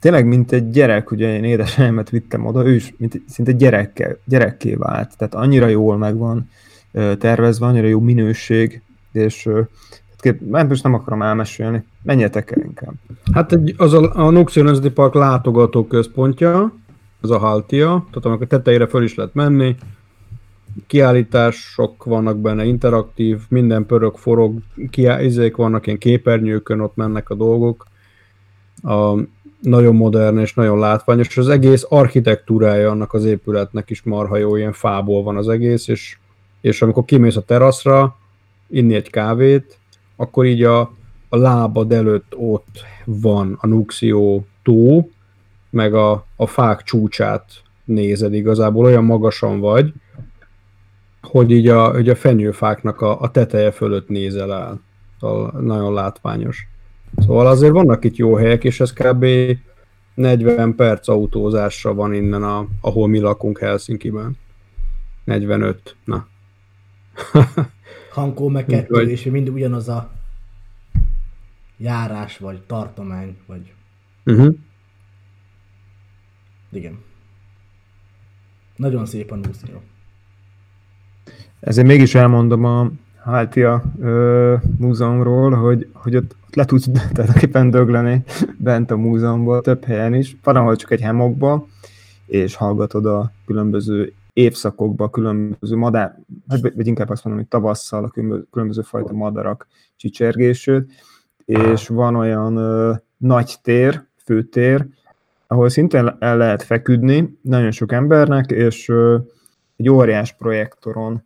tényleg, 0.00 0.26
mint 0.26 0.52
egy 0.52 0.70
gyerek, 0.70 1.10
ugye 1.10 1.34
én 1.34 1.44
édesanyámat 1.44 2.10
vittem 2.10 2.46
oda, 2.46 2.66
ő 2.66 2.74
is 2.74 2.94
mint 2.96 3.20
szinte 3.28 3.52
gyerekkel, 3.52 4.18
gyerekké 4.24 4.74
vált, 4.74 5.16
tehát 5.16 5.34
annyira 5.34 5.66
jól 5.66 5.96
meg 5.96 6.16
van 6.16 6.50
tervezve, 7.18 7.66
annyira 7.66 7.86
jó 7.86 8.00
minőség, 8.00 8.82
és 9.12 9.48
hát 10.52 10.68
most 10.68 10.82
nem 10.82 10.94
akarom 10.94 11.22
elmesélni, 11.22 11.84
menjetek 12.02 12.50
el 12.50 12.62
inkább. 12.62 12.94
Hát 13.32 13.52
egy, 13.52 13.74
az 13.76 13.92
a, 13.92 14.10
a 14.14 14.30
Nuxio 14.30 14.62
Nemzeti 14.62 14.90
Park 14.90 15.14
látogató 15.14 15.86
központja, 15.86 16.74
az 17.20 17.30
a 17.30 17.38
Haltia, 17.38 18.06
tehát 18.08 18.24
amikor 18.24 18.46
tetejére 18.46 18.86
föl 18.86 19.02
is 19.02 19.14
lehet 19.14 19.34
menni, 19.34 19.76
kiállítások 20.86 22.04
vannak 22.04 22.38
benne, 22.38 22.64
interaktív, 22.64 23.40
minden 23.48 23.86
pörög, 23.86 24.16
forog, 24.16 24.58
kiállíték 24.90 25.56
vannak, 25.56 25.86
ilyen 25.86 25.98
képernyőkön 25.98 26.80
ott 26.80 26.96
mennek 26.96 27.30
a 27.30 27.34
dolgok. 27.34 27.86
A, 28.82 29.14
nagyon 29.60 29.94
modern 29.94 30.38
és 30.38 30.54
nagyon 30.54 30.78
látványos, 30.78 31.26
és 31.28 31.36
az 31.36 31.48
egész 31.48 31.86
architektúrája 31.88 32.90
annak 32.90 33.12
az 33.12 33.24
épületnek 33.24 33.90
is 33.90 34.02
marha 34.02 34.36
jó, 34.36 34.56
ilyen 34.56 34.72
fából 34.72 35.22
van 35.22 35.36
az 35.36 35.48
egész, 35.48 35.88
és, 35.88 36.18
és 36.62 36.82
amikor 36.82 37.04
kimész 37.04 37.36
a 37.36 37.40
teraszra, 37.40 38.16
inni 38.68 38.94
egy 38.94 39.10
kávét, 39.10 39.78
akkor 40.16 40.44
így 40.44 40.62
a, 40.62 40.80
a 41.28 41.36
lábad 41.36 41.92
előtt 41.92 42.32
ott 42.36 42.84
van 43.04 43.58
a 43.60 43.66
Nuxio 43.66 44.42
tó, 44.62 45.10
meg 45.70 45.94
a, 45.94 46.26
a 46.36 46.46
fák 46.46 46.82
csúcsát 46.82 47.62
nézed 47.84 48.34
igazából, 48.34 48.84
olyan 48.84 49.04
magasan 49.04 49.60
vagy, 49.60 49.92
hogy 51.22 51.50
így 51.50 51.68
a, 51.68 51.90
hogy 51.90 52.08
a 52.08 52.16
fenyőfáknak 52.16 53.00
a, 53.00 53.20
a 53.20 53.30
teteje 53.30 53.70
fölött 53.70 54.08
nézel 54.08 54.52
el. 54.52 54.80
Szóval 55.20 55.60
nagyon 55.60 55.92
látványos. 55.92 56.66
Szóval 57.16 57.46
azért 57.46 57.72
vannak 57.72 58.04
itt 58.04 58.16
jó 58.16 58.34
helyek, 58.34 58.64
és 58.64 58.80
ez 58.80 58.92
kb. 58.92 59.26
40 60.14 60.74
perc 60.74 61.08
autózásra 61.08 61.94
van 61.94 62.14
innen, 62.14 62.42
a, 62.42 62.66
ahol 62.80 63.08
mi 63.08 63.18
lakunk 63.18 63.58
Helsinki-ben. 63.58 64.36
45, 65.24 65.96
na. 66.04 66.26
Hankó 68.12 68.48
meg 68.48 68.66
kettő, 68.66 68.94
vagy... 68.94 69.08
és 69.08 69.22
mind 69.22 69.48
ugyanaz 69.48 69.88
a 69.88 70.10
járás, 71.76 72.38
vagy 72.38 72.60
tartomány, 72.60 73.36
vagy... 73.46 73.72
Uh-huh. 74.24 74.54
Igen. 76.70 76.98
Nagyon 78.76 79.06
szép 79.06 79.30
a 79.30 79.34
Núzió. 79.34 79.82
Ezért 81.60 81.86
mégis 81.86 82.14
elmondom 82.14 82.64
a 82.64 82.90
Háltia 83.24 83.82
múzeumról, 84.78 85.50
hogy, 85.50 85.88
hogy 85.92 86.16
ott, 86.16 86.36
ott 86.46 86.54
le 86.54 86.64
tudsz 86.64 86.88
tulajdonképpen 87.12 87.70
dögleni 87.70 88.22
bent 88.58 88.90
a 88.90 88.96
múzeumban, 88.96 89.62
több 89.62 89.84
helyen 89.84 90.14
is. 90.14 90.36
Van, 90.42 90.56
ahol 90.56 90.76
csak 90.76 90.90
egy 90.90 91.00
hemokba, 91.00 91.66
és 92.26 92.54
hallgatod 92.54 93.06
a 93.06 93.32
különböző 93.46 94.12
évszakokban 94.32 95.10
különböző 95.10 95.76
madár, 95.76 96.18
vagy 96.46 96.86
inkább 96.86 97.08
azt 97.08 97.24
mondom, 97.24 97.42
hogy 97.42 97.50
tavasszal 97.50 98.04
a 98.04 98.10
különböző, 98.50 98.82
fajta 98.82 99.12
madarak 99.12 99.66
csicsergését, 99.96 100.92
és 101.44 101.88
van 101.88 102.16
olyan 102.16 102.56
ö, 102.56 102.92
nagy 103.16 103.54
tér, 103.62 104.06
főtér, 104.24 104.86
ahol 105.46 105.68
szintén 105.68 106.16
el 106.18 106.36
lehet 106.36 106.62
feküdni 106.62 107.38
nagyon 107.42 107.70
sok 107.70 107.92
embernek, 107.92 108.50
és 108.50 108.88
ö, 108.88 109.18
egy 109.76 109.88
óriás 109.88 110.32
projektoron, 110.32 111.24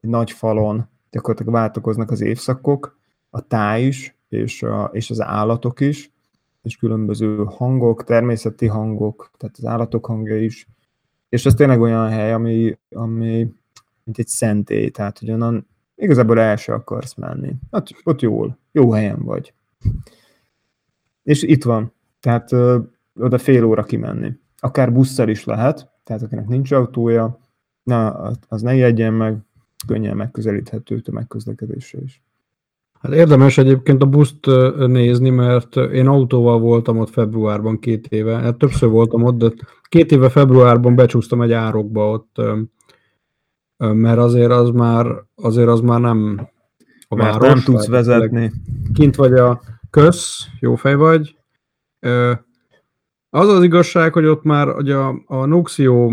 egy 0.00 0.10
nagy 0.10 0.30
falon 0.30 0.88
gyakorlatilag 1.10 1.52
váltokoznak 1.52 2.10
az 2.10 2.20
évszakok, 2.20 2.98
a 3.30 3.40
táj 3.40 3.82
is, 3.82 4.16
és, 4.28 4.62
a, 4.62 4.90
és 4.92 5.10
az 5.10 5.20
állatok 5.20 5.80
is, 5.80 6.10
és 6.62 6.76
különböző 6.76 7.44
hangok, 7.44 8.04
természeti 8.04 8.66
hangok, 8.66 9.30
tehát 9.36 9.56
az 9.58 9.64
állatok 9.64 10.06
hangja 10.06 10.36
is, 10.36 10.66
és 11.28 11.46
ez 11.46 11.54
tényleg 11.54 11.80
olyan 11.80 12.08
hely, 12.08 12.32
ami, 12.32 12.78
ami 12.90 13.54
mint 14.04 14.18
egy 14.18 14.26
szentély, 14.26 14.90
tehát 14.90 15.18
hogy 15.18 15.30
onnan 15.30 15.66
igazából 15.94 16.40
el 16.40 16.56
se 16.56 16.72
akarsz 16.72 17.14
menni. 17.14 17.54
Hát 17.70 17.88
ott 18.04 18.20
jól, 18.20 18.58
jó 18.72 18.90
helyen 18.90 19.22
vagy. 19.22 19.52
És 21.22 21.42
itt 21.42 21.64
van, 21.64 21.92
tehát 22.20 22.52
ö, 22.52 22.78
oda 23.14 23.38
fél 23.38 23.64
óra 23.64 23.82
kimenni. 23.84 24.32
Akár 24.58 24.92
busszal 24.92 25.28
is 25.28 25.44
lehet, 25.44 25.90
tehát 26.04 26.22
akinek 26.22 26.48
nincs 26.48 26.72
autója, 26.72 27.38
na, 27.82 28.10
az 28.48 28.62
ne 28.62 28.74
jegyen 28.74 29.14
meg, 29.14 29.36
könnyen 29.86 30.16
megközelíthető 30.16 31.00
tömegközlekedésre 31.00 32.00
is. 32.00 32.22
Hát 33.00 33.12
érdemes 33.12 33.58
egyébként 33.58 34.02
a 34.02 34.06
buszt 34.06 34.46
nézni, 34.86 35.30
mert 35.30 35.76
én 35.76 36.06
autóval 36.06 36.58
voltam 36.58 36.98
ott 36.98 37.10
februárban 37.10 37.78
két 37.78 38.06
éve, 38.06 38.36
hát 38.36 38.56
többször 38.56 38.88
voltam 38.88 39.22
ott, 39.22 39.38
de 39.38 39.52
két 39.82 40.12
éve 40.12 40.28
februárban 40.28 40.94
becsúsztam 40.94 41.42
egy 41.42 41.52
árokba 41.52 42.10
ott, 42.10 42.40
mert 43.76 44.18
azért 44.18 44.50
az 44.50 44.70
már, 44.70 45.06
azért 45.34 45.68
az 45.68 45.80
már 45.80 46.00
nem 46.00 46.48
a 47.08 47.14
mert 47.14 47.32
város. 47.32 47.48
nem 47.48 47.62
tudsz 47.62 47.86
vezetni. 47.86 48.52
Kint 48.92 49.16
vagy 49.16 49.32
a 49.32 49.60
kösz, 49.90 50.46
jó 50.60 50.74
fej 50.74 50.94
vagy. 50.94 51.36
Az 53.30 53.48
az 53.48 53.62
igazság, 53.62 54.12
hogy 54.12 54.26
ott 54.26 54.42
már 54.42 54.68
hogy 54.68 54.90
a, 54.90 55.22
a 55.26 55.44
Nuxio 55.44 56.12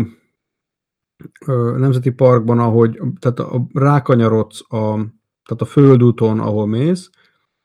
Nemzeti 1.76 2.10
Parkban, 2.10 2.58
ahogy 2.58 3.00
tehát 3.18 3.38
a, 3.38 3.66
rákanyarodsz 3.72 4.72
a, 4.72 5.00
tehát 5.46 5.62
a 5.62 5.64
földúton, 5.64 6.40
ahol 6.40 6.66
mész, 6.66 7.10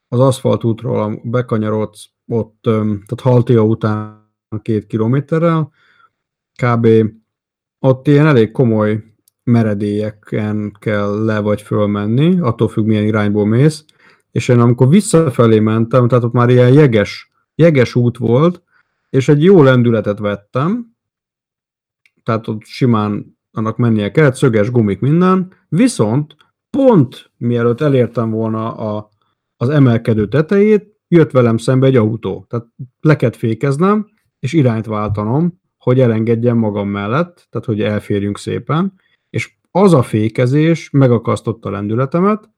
az 0.08 0.20
aszfaltútról 0.20 1.22
bekanyarodsz 1.24 2.10
ott, 2.28 2.60
tehát 2.62 3.20
Haltia 3.22 3.64
után 3.64 4.30
két 4.62 4.88
kilométerrel, 4.88 5.72
kb. 6.64 6.88
ott 7.80 8.08
ilyen 8.08 8.28
elég 8.28 8.52
komoly 8.52 9.04
meredélyeken 9.44 10.76
kell 10.80 11.24
le 11.26 11.40
vagy 11.40 11.62
fölmenni, 11.62 12.40
attól 12.40 12.68
függ 12.68 12.86
milyen 12.86 13.06
irányból 13.06 13.46
mész, 13.46 13.86
és 14.32 14.48
én 14.48 14.60
amikor 14.60 14.90
visszafelé 14.90 15.60
mentem, 15.60 16.08
tehát 16.08 16.24
ott 16.24 16.34
már 16.34 16.50
ilyen 16.50 16.74
jeges, 16.74 17.32
jeges 17.56 17.96
út 17.96 18.18
volt, 18.18 18.64
és 19.10 19.28
egy 19.28 19.44
jó 19.44 19.64
lendületet 19.64 20.20
vettem, 20.20 20.96
tehát 22.24 22.48
ott 22.48 22.64
simán 22.64 23.38
annak 23.52 23.78
mennie 23.78 24.12
kellett, 24.12 24.36
szöges 24.36 24.72
gumik 24.72 25.00
minden, 25.00 25.54
viszont 25.70 26.36
pont 26.78 27.32
mielőtt 27.38 27.82
elértem 27.82 28.30
volna 28.30 28.76
a, 28.76 29.10
az 29.58 29.70
emelkedő 29.70 30.28
tetejét, 30.28 31.00
jött 31.08 31.32
velem 31.32 31.58
szembe 31.58 31.88
egy 31.88 31.96
autó. 31.96 32.46
Tehát 32.50 32.68
le 33.00 33.16
kellett 33.16 33.36
fékeznem, 33.36 34.08
és 34.40 34.54
irányt 34.54 34.86
váltanom, 34.86 35.60
hogy 35.78 36.00
elengedjem 36.00 36.58
magam 36.58 36.90
mellett, 36.90 37.48
tehát 37.50 37.68
hogy 37.68 37.82
elférjünk 37.82 38.38
szépen, 38.38 38.94
és 39.30 39.54
az 39.72 39.94
a 39.94 40.02
fékezés 40.02 40.90
megakasztotta 40.90 41.70
a 41.70 41.72
lendületemet, 41.72 42.50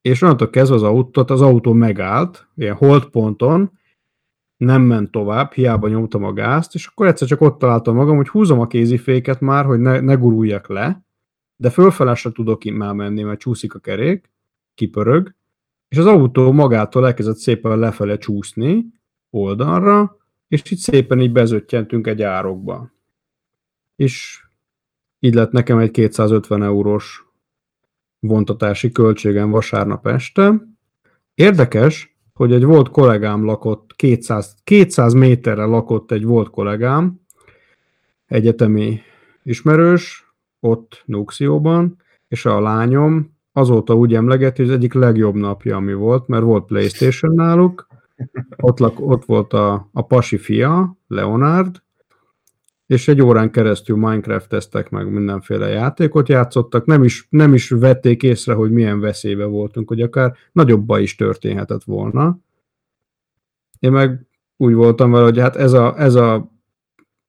és 0.00 0.22
onnantól 0.22 0.50
kezdve 0.50 0.76
az 0.76 0.82
autót, 0.82 1.30
az 1.30 1.42
autó 1.42 1.72
megállt, 1.72 2.48
ilyen 2.56 2.74
holdponton, 2.74 3.78
nem 4.56 4.82
ment 4.82 5.10
tovább, 5.10 5.52
hiába 5.52 5.88
nyomtam 5.88 6.24
a 6.24 6.32
gázt, 6.32 6.74
és 6.74 6.86
akkor 6.86 7.06
egyszer 7.06 7.28
csak 7.28 7.40
ott 7.40 7.58
találtam 7.58 7.94
magam, 7.94 8.16
hogy 8.16 8.28
húzom 8.28 8.60
a 8.60 8.66
kéziféket 8.66 9.40
már, 9.40 9.64
hogy 9.64 9.78
ne, 9.78 10.00
ne 10.00 10.14
guruljak 10.14 10.68
le, 10.68 11.04
de 11.60 11.70
fölfelesre 11.70 12.30
tudok 12.30 12.64
már 12.64 12.94
menni, 12.94 13.22
mert 13.22 13.40
csúszik 13.40 13.74
a 13.74 13.78
kerék, 13.78 14.30
kipörög, 14.74 15.34
és 15.88 15.96
az 15.96 16.06
autó 16.06 16.52
magától 16.52 17.06
elkezdett 17.06 17.36
szépen 17.36 17.78
lefele 17.78 18.18
csúszni 18.18 18.86
oldalra, 19.30 20.18
és 20.48 20.62
itt 20.70 20.78
szépen 20.78 21.20
így 21.20 21.32
bezöttyentünk 21.32 22.06
egy 22.06 22.22
árokba. 22.22 22.90
És 23.96 24.44
így 25.18 25.34
lett 25.34 25.50
nekem 25.50 25.78
egy 25.78 25.90
250 25.90 26.62
eurós 26.62 27.26
vontatási 28.18 28.92
költségem 28.92 29.50
vasárnap 29.50 30.06
este. 30.06 30.66
Érdekes, 31.34 32.16
hogy 32.34 32.52
egy 32.52 32.64
volt 32.64 32.88
kollégám 32.88 33.44
lakott, 33.44 33.96
200, 33.96 34.54
200 34.64 35.12
méterre 35.12 35.64
lakott 35.64 36.10
egy 36.10 36.24
volt 36.24 36.50
kollégám, 36.50 37.20
egyetemi 38.26 39.00
ismerős, 39.42 40.29
ott 40.60 41.02
Nuxióban, 41.06 41.96
és 42.28 42.46
a 42.46 42.60
lányom 42.60 43.38
azóta 43.52 43.94
úgy 43.94 44.14
emleget, 44.14 44.56
hogy 44.56 44.64
az 44.68 44.74
egyik 44.74 44.92
legjobb 44.92 45.34
napja, 45.34 45.76
ami 45.76 45.94
volt, 45.94 46.28
mert 46.28 46.42
volt 46.42 46.64
Playstation 46.64 47.34
náluk, 47.34 47.86
ott, 48.56 48.78
lak, 48.78 49.00
ott 49.00 49.24
volt 49.24 49.52
a, 49.52 49.88
a 49.92 50.02
pasi 50.06 50.36
fia, 50.36 50.96
Leonard, 51.06 51.82
és 52.86 53.08
egy 53.08 53.22
órán 53.22 53.50
keresztül 53.50 53.96
Minecraft-eztek 53.96 54.90
meg 54.90 55.12
mindenféle 55.12 55.68
játékot 55.68 56.28
játszottak, 56.28 56.86
nem 56.86 57.04
is, 57.04 57.26
nem 57.30 57.54
is 57.54 57.70
vették 57.70 58.22
észre, 58.22 58.54
hogy 58.54 58.70
milyen 58.70 59.00
veszélybe 59.00 59.44
voltunk, 59.44 59.88
hogy 59.88 60.00
akár 60.00 60.34
nagyobb 60.52 60.84
baj 60.84 61.02
is 61.02 61.14
történhetett 61.14 61.84
volna. 61.84 62.38
Én 63.78 63.92
meg 63.92 64.26
úgy 64.56 64.74
voltam 64.74 65.10
vele, 65.10 65.24
hogy 65.24 65.38
hát 65.38 65.56
ez 65.56 65.72
a, 65.72 65.94
ez 65.98 66.14
a 66.14 66.50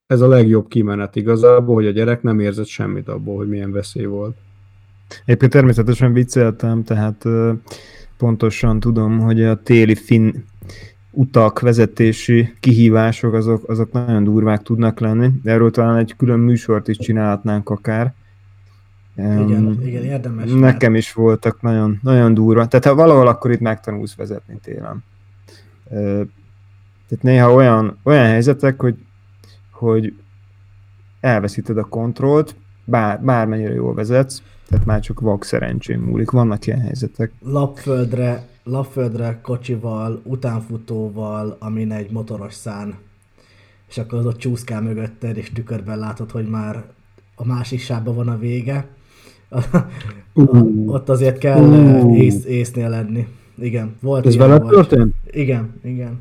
ez 0.06 0.20
a 0.20 0.28
legjobb 0.28 0.68
kimenet 0.68 1.16
igazából, 1.16 1.74
hogy 1.74 1.86
a 1.86 1.90
gyerek 1.90 2.22
nem 2.22 2.40
érzett 2.40 2.66
semmit 2.66 3.08
abból, 3.08 3.36
hogy 3.36 3.48
milyen 3.48 3.72
veszély 3.72 4.04
volt. 4.04 4.36
Éppen 5.24 5.50
természetesen 5.50 6.12
vicceltem, 6.12 6.84
tehát 6.84 7.24
pontosan 8.16 8.80
tudom, 8.80 9.18
hogy 9.18 9.42
a 9.42 9.62
téli 9.62 9.94
finn 9.94 10.32
utak, 11.10 11.60
vezetési 11.60 12.54
kihívások, 12.60 13.34
azok, 13.34 13.68
azok 13.68 13.92
nagyon 13.92 14.24
durvák 14.24 14.62
tudnak 14.62 15.00
lenni. 15.00 15.30
De 15.42 15.50
erről 15.50 15.70
talán 15.70 15.96
egy 15.96 16.16
külön 16.16 16.38
műsort 16.38 16.88
is 16.88 16.96
csinálhatnánk 16.96 17.68
akár. 17.68 18.14
Igen, 19.16 19.66
um, 19.66 19.80
igen, 19.84 20.02
érdemes. 20.02 20.50
Nekem 20.52 20.92
mert... 20.92 21.04
is 21.04 21.12
voltak 21.12 21.60
nagyon, 21.60 21.98
nagyon 22.02 22.34
durva. 22.34 22.66
Tehát 22.66 22.84
ha 22.84 22.94
valahol 22.94 23.26
akkor 23.26 23.50
itt 23.50 23.60
megtanulsz 23.60 24.14
vezetni 24.14 24.58
télen. 24.62 25.04
Tehát 27.08 27.22
néha 27.22 27.52
olyan, 27.52 27.98
olyan 28.02 28.24
helyzetek, 28.24 28.80
hogy 28.80 28.94
hogy 29.82 30.14
elveszíted 31.20 31.78
a 31.78 31.84
kontrollt, 31.84 32.54
bár, 32.84 33.22
bármennyire 33.22 33.74
jól 33.74 33.94
vezetsz, 33.94 34.42
tehát 34.68 34.86
már 34.86 35.00
csak 35.00 35.20
vak 35.20 35.44
szerencsém 35.44 36.00
múlik. 36.00 36.30
Vannak 36.30 36.66
ilyen 36.66 36.80
helyzetek. 36.80 37.32
Lapföldre, 37.44 38.46
lapföldre 38.64 39.38
kocsival, 39.42 40.20
utánfutóval, 40.24 41.56
amin 41.58 41.92
egy 41.92 42.10
motoros 42.10 42.54
szán, 42.54 42.94
és 43.88 43.98
akkor 43.98 44.18
az 44.18 44.26
ott 44.26 44.36
csúszkál 44.36 44.80
mögötted, 44.82 45.36
és 45.36 45.50
tükörben 45.52 45.98
látod, 45.98 46.30
hogy 46.30 46.48
már 46.48 46.84
a 47.34 47.46
másik 47.46 47.80
sávban 47.80 48.14
van 48.14 48.28
a 48.28 48.38
vége. 48.38 48.86
Uh, 50.34 50.92
ott 50.92 51.08
azért 51.08 51.38
kell 51.38 51.60
uh. 51.60 52.18
ész, 52.18 52.44
észnél 52.44 52.88
lenni. 52.88 53.26
Igen, 53.58 53.96
volt 54.00 54.26
Ez 54.26 54.36
veled 54.36 54.66
történt? 54.66 55.14
Igen, 55.30 55.80
igen 55.82 56.18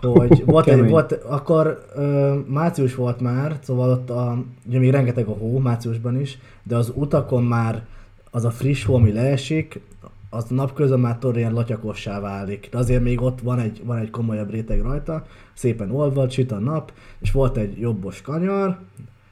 hogy 0.00 0.42
volt, 0.46 0.66
egy, 0.66 0.88
volt 0.88 1.12
akkor 1.12 1.84
ö, 1.94 2.34
március 2.46 2.94
volt 2.94 3.20
már, 3.20 3.58
szóval 3.62 3.90
ott 3.90 4.10
a, 4.10 4.44
ugye 4.66 4.78
még 4.78 4.90
rengeteg 4.90 5.26
a 5.26 5.32
hó, 5.32 5.58
márciusban 5.58 6.20
is, 6.20 6.38
de 6.62 6.76
az 6.76 6.92
utakon 6.94 7.44
már 7.44 7.84
az 8.30 8.44
a 8.44 8.50
friss 8.50 8.84
hó, 8.84 8.94
ami 8.94 9.12
leesik, 9.12 9.80
az 10.30 10.44
napközben 10.48 11.00
már 11.00 11.18
tudod, 11.18 11.36
ilyen 11.36 11.52
latyakossá 11.52 12.20
válik. 12.20 12.68
De 12.70 12.78
azért 12.78 13.02
még 13.02 13.20
ott 13.20 13.40
van 13.40 13.58
egy, 13.58 13.82
van 13.84 13.98
egy 13.98 14.10
komolyabb 14.10 14.50
réteg 14.50 14.82
rajta, 14.82 15.24
szépen 15.54 15.90
olvad, 15.90 16.30
süt 16.30 16.52
a 16.52 16.58
nap, 16.58 16.92
és 17.20 17.32
volt 17.32 17.56
egy 17.56 17.78
jobbos 17.78 18.22
kanyar, 18.22 18.78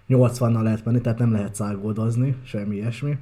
80-nal 0.08 0.62
lehet 0.62 0.84
menni, 0.84 1.00
tehát 1.00 1.18
nem 1.18 1.32
lehet 1.32 1.54
szágoldozni, 1.54 2.36
semmi 2.44 2.76
ilyesmi. 2.76 3.18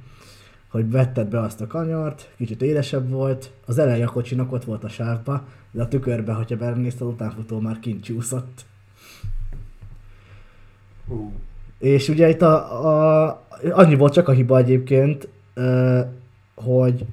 Hogy 0.67 0.91
vetted 0.91 1.27
be 1.27 1.39
azt 1.39 1.61
a 1.61 1.67
kanyart, 1.67 2.29
kicsit 2.37 2.61
édesebb 2.61 3.09
volt, 3.09 3.51
az 3.65 3.77
elejé 3.77 4.01
a 4.01 4.09
kocsinak 4.09 4.51
ott 4.51 4.63
volt 4.63 4.83
a 4.83 4.89
sávba, 4.89 5.43
de 5.77 5.83
a 5.83 5.87
tükörbe, 5.87 6.33
hogyha 6.33 6.57
belenézted, 6.57 7.07
utánfutó 7.07 7.59
már 7.59 7.79
kint 7.79 8.03
csúszott. 8.03 8.65
Uh. 11.07 11.31
És 11.79 12.09
ugye 12.09 12.29
itt 12.29 12.41
a, 12.41 12.85
a, 12.87 13.47
annyi 13.71 13.95
volt 13.95 14.13
csak 14.13 14.27
a 14.27 14.31
hiba 14.31 14.57
egyébként, 14.57 15.29
hogy, 16.55 17.05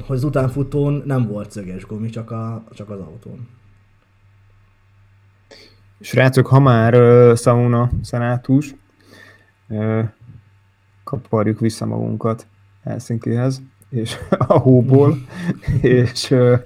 hogy 0.00 0.16
az 0.16 0.24
utánfutón 0.24 1.02
nem 1.06 1.26
volt 1.26 1.50
szöges 1.50 1.86
gumi, 1.86 2.10
csak, 2.10 2.30
a, 2.30 2.64
csak 2.74 2.90
az 2.90 3.00
autón. 3.00 3.48
Srácok, 6.00 6.46
ha 6.46 6.58
már 6.58 6.94
uh, 6.94 7.36
sauna 7.36 7.90
szenátus, 8.02 8.74
uh, 9.68 10.04
kaparjuk 11.04 11.60
vissza 11.60 11.86
magunkat 11.86 12.46
Helsinkihez, 12.82 13.62
és 13.90 14.16
a 14.48 14.58
hóból, 14.58 15.16
és, 15.80 16.30
uh, 16.30 16.60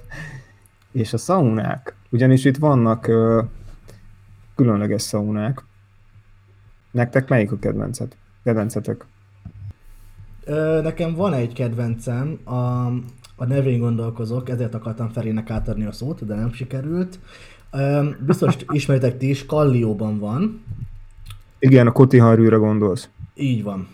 és 0.93 1.13
a 1.13 1.17
szaunák. 1.17 1.95
Ugyanis 2.09 2.45
itt 2.45 2.57
vannak 2.57 3.07
uh, 3.07 3.45
különleges 4.55 5.01
szaunák. 5.01 5.63
Nektek 6.91 7.29
melyik 7.29 7.51
a 7.51 7.59
kedvencet? 7.59 8.17
kedvencetek? 8.43 9.05
Ö, 10.45 10.81
nekem 10.83 11.15
van 11.15 11.33
egy 11.33 11.53
kedvencem, 11.53 12.39
a, 12.43 12.85
a 13.35 13.45
nevén 13.47 13.79
gondolkozok, 13.79 14.49
ezért 14.49 14.73
akartam 14.73 15.09
Ferének 15.09 15.49
átadni 15.49 15.85
a 15.85 15.91
szót, 15.91 16.25
de 16.25 16.35
nem 16.35 16.53
sikerült. 16.53 17.19
Ö, 17.71 18.09
biztos 18.25 18.55
ismeritek 18.73 19.17
ti 19.17 19.29
is, 19.29 19.45
Kallióban 19.45 20.19
van. 20.19 20.63
Igen, 21.59 21.87
a 21.87 21.91
Kotiharűre 21.91 22.55
gondolsz. 22.55 23.09
Így 23.35 23.63
van. 23.63 23.87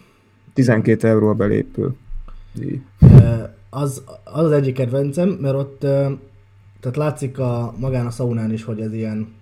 12 0.53 1.07
euró 1.07 1.29
a 1.29 1.33
belépő. 1.33 1.95
Így. 2.61 2.81
Ö, 3.01 3.43
az, 3.69 4.03
az 4.23 4.43
az 4.43 4.51
egyik 4.51 4.73
kedvencem, 4.73 5.29
mert 5.29 5.55
ott 5.55 5.83
ö, 5.83 6.11
tehát 6.79 6.97
látszik 6.97 7.39
a 7.39 7.73
magán 7.77 8.05
a 8.05 8.11
szaunán 8.11 8.51
is, 8.53 8.63
hogy 8.63 8.81
ez 8.81 8.93
ilyen 8.93 9.37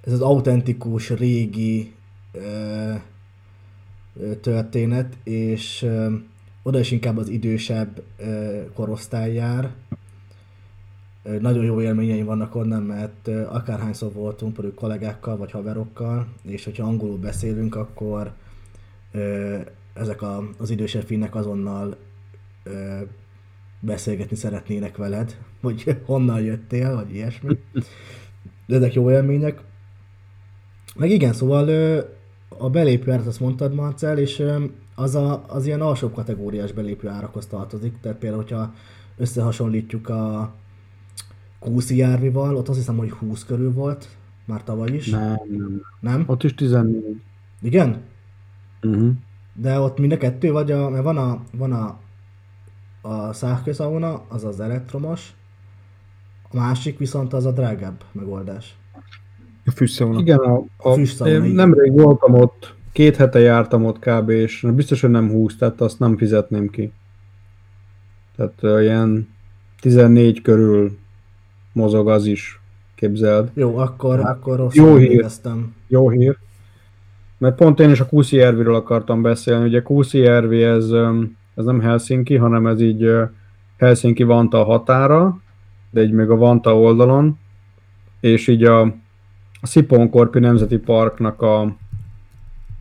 ez 0.00 0.12
az 0.12 0.20
autentikus, 0.20 1.10
régi 1.10 1.94
ö, 2.32 2.94
történet, 4.40 5.16
és 5.24 5.82
ö, 5.82 6.14
oda 6.62 6.78
is 6.78 6.90
inkább 6.90 7.16
az 7.16 7.28
idősebb 7.28 8.02
ö, 8.16 8.60
korosztály 8.74 9.32
jár. 9.32 9.70
Ö, 11.22 11.38
nagyon 11.38 11.64
jó 11.64 11.80
élményeim 11.80 12.24
vannak 12.24 12.54
onnan, 12.54 12.82
mert 12.82 13.28
ö, 13.28 13.46
akárhányszor 13.46 14.12
voltunk, 14.12 14.52
például 14.52 14.74
kollégákkal 14.74 15.36
vagy 15.36 15.50
haverokkal, 15.50 16.26
és 16.42 16.64
hogyha 16.64 16.86
angolul 16.86 17.18
beszélünk, 17.18 17.74
akkor 17.74 18.32
ö, 19.12 19.58
ezek 19.94 20.22
a, 20.22 20.48
az 20.58 20.70
idősebb 20.70 21.04
finnek 21.04 21.34
azonnal 21.34 21.96
ö, 22.62 23.00
beszélgetni 23.80 24.36
szeretnének 24.36 24.96
veled, 24.96 25.38
hogy 25.60 25.96
honnan 26.06 26.40
jöttél, 26.40 26.94
vagy 26.94 27.14
ilyesmi. 27.14 27.58
De 28.66 28.76
ezek 28.76 28.94
jó 28.94 29.10
élmények. 29.10 29.60
Meg 30.96 31.10
igen, 31.10 31.32
szóval 31.32 31.68
a 32.48 32.70
belépő 32.70 33.12
árat 33.12 33.26
azt 33.26 33.40
mondtad, 33.40 33.74
Marcel, 33.74 34.18
és 34.18 34.42
az, 34.94 35.14
a, 35.14 35.44
az 35.48 35.66
ilyen 35.66 35.80
alsóbb 35.80 36.14
kategóriás 36.14 36.72
belépő 36.72 37.08
árakhoz 37.08 37.46
tartozik. 37.46 38.00
Tehát 38.00 38.18
például, 38.18 38.42
hogyha 38.42 38.74
összehasonlítjuk 39.16 40.08
a 40.08 40.52
Kúszi 41.58 41.96
járvival, 41.96 42.56
ott 42.56 42.68
azt 42.68 42.78
hiszem, 42.78 42.96
hogy 42.96 43.10
20 43.10 43.44
körül 43.44 43.72
volt, 43.72 44.08
már 44.44 44.64
tavaly 44.64 44.90
is. 44.90 45.10
Nem, 45.10 45.36
nem. 45.50 45.82
Nem? 46.00 46.24
Ott 46.26 46.42
is 46.42 46.54
14. 46.54 47.20
Igen? 47.60 48.02
Uh-huh. 48.82 49.10
De 49.54 49.78
ott 49.78 49.98
mind 49.98 50.12
a 50.12 50.16
kettő, 50.16 50.52
vagy 50.52 50.70
a, 50.70 50.88
mert 50.88 51.04
van 51.04 51.16
a, 51.16 51.42
van 51.52 51.72
a, 51.72 51.98
a 53.00 53.32
szárkőszauna, 53.32 54.22
az 54.28 54.44
az 54.44 54.60
elektromos, 54.60 55.32
a 56.50 56.56
másik 56.56 56.98
viszont 56.98 57.32
az 57.32 57.44
a 57.44 57.52
drágább 57.52 58.04
megoldás. 58.12 58.74
A 59.66 59.70
fűszauna. 59.70 60.20
Igen, 60.20 60.38
a, 60.38 60.62
a, 60.76 60.92
Fűszauna, 60.92 61.32
én 61.32 61.42
igen. 61.42 61.54
nemrég 61.54 61.92
voltam 61.92 62.34
ott, 62.34 62.74
két 62.92 63.16
hete 63.16 63.38
jártam 63.38 63.84
ott 63.84 63.98
kb. 63.98 64.28
és 64.28 64.66
biztos, 64.74 65.00
hogy 65.00 65.10
nem 65.10 65.30
20, 65.30 65.56
tehát 65.56 65.80
azt 65.80 65.98
nem 65.98 66.16
fizetném 66.16 66.68
ki. 66.68 66.92
Tehát 68.36 68.54
uh, 68.62 68.82
ilyen 68.82 69.28
14 69.80 70.42
körül 70.42 70.98
mozog 71.72 72.08
az 72.08 72.26
is, 72.26 72.60
képzeld. 72.94 73.50
Jó, 73.54 73.76
akkor, 73.76 74.20
akkor 74.20 74.58
Jó 74.58 74.64
rosszul 74.64 74.98
hír. 74.98 75.10
éreztem. 75.10 75.74
Jó 75.88 76.10
hír. 76.10 76.38
Mert 77.38 77.56
pont 77.56 77.80
én 77.80 77.90
is 77.90 78.00
a 78.00 78.06
Kuszi 78.06 78.40
Erviről 78.40 78.74
akartam 78.74 79.22
beszélni. 79.22 79.66
Ugye 79.66 79.82
Kuszi 79.82 80.26
Ervi 80.26 80.62
ez, 80.62 80.90
öm, 80.90 81.36
ez 81.54 81.64
nem 81.64 81.80
Helsinki, 81.80 82.36
hanem 82.36 82.66
ez 82.66 82.80
így 82.80 83.10
Helsinki 83.78 84.22
Vanta 84.22 84.64
határa, 84.64 85.40
de 85.90 86.02
így 86.02 86.12
még 86.12 86.30
a 86.30 86.36
Vanta 86.36 86.78
oldalon, 86.78 87.38
és 88.20 88.48
így 88.48 88.64
a, 88.64 88.80
a 89.60 89.66
Sziponkorpi 89.66 90.38
Nemzeti 90.38 90.78
Parknak 90.78 91.42
a 91.42 91.76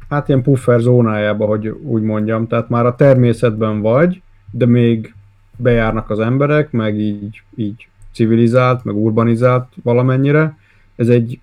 hát 0.10 0.28
ilyen 0.28 0.42
puffer 0.42 0.80
zónájába, 0.80 1.46
hogy 1.46 1.68
úgy 1.68 2.02
mondjam, 2.02 2.48
tehát 2.48 2.70
már 2.70 2.86
a 2.86 2.96
természetben 2.96 3.82
vagy, 3.82 4.22
de 4.52 4.66
még 4.66 5.14
bejárnak 5.58 6.10
az 6.10 6.20
emberek, 6.20 6.72
meg 6.72 7.00
így, 7.00 7.44
így 7.56 7.88
civilizált, 8.12 8.84
meg 8.84 8.96
urbanizált 8.96 9.68
valamennyire. 9.84 10.58
Ez 10.96 11.10
egy 11.10 11.40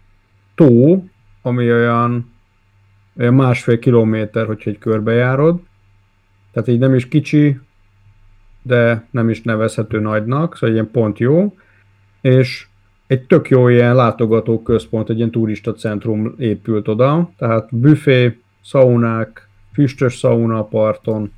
tó, 0.55 1.05
ami 1.43 1.73
olyan, 1.73 2.33
olyan 3.19 3.35
másfél 3.35 3.79
kilométer, 3.79 4.47
hogyha 4.47 4.71
egy 4.71 4.79
körbejárod. 4.79 5.61
Tehát 6.57 6.71
így 6.71 6.79
nem 6.79 6.95
is 6.95 7.09
kicsi, 7.09 7.61
de 8.63 9.07
nem 9.11 9.29
is 9.29 9.43
nevezhető 9.43 10.01
nagynak, 10.01 10.57
szóval 10.57 10.75
ilyen 10.75 10.91
pont 10.91 11.19
jó. 11.19 11.57
És 12.21 12.67
egy 13.07 13.23
tök 13.23 13.49
jó 13.49 13.69
ilyen 13.69 13.95
látogató 13.95 14.63
központ, 14.63 15.11
egy 15.11 15.17
ilyen 15.17 15.31
turista 15.31 15.73
centrum 15.73 16.35
épült 16.39 16.89
oda, 16.89 17.31
tehát 17.39 17.69
büfé, 17.77 18.39
szaunák, 18.65 19.49
füstös 19.73 20.19
szauna 20.19 20.65
parton, 20.65 21.33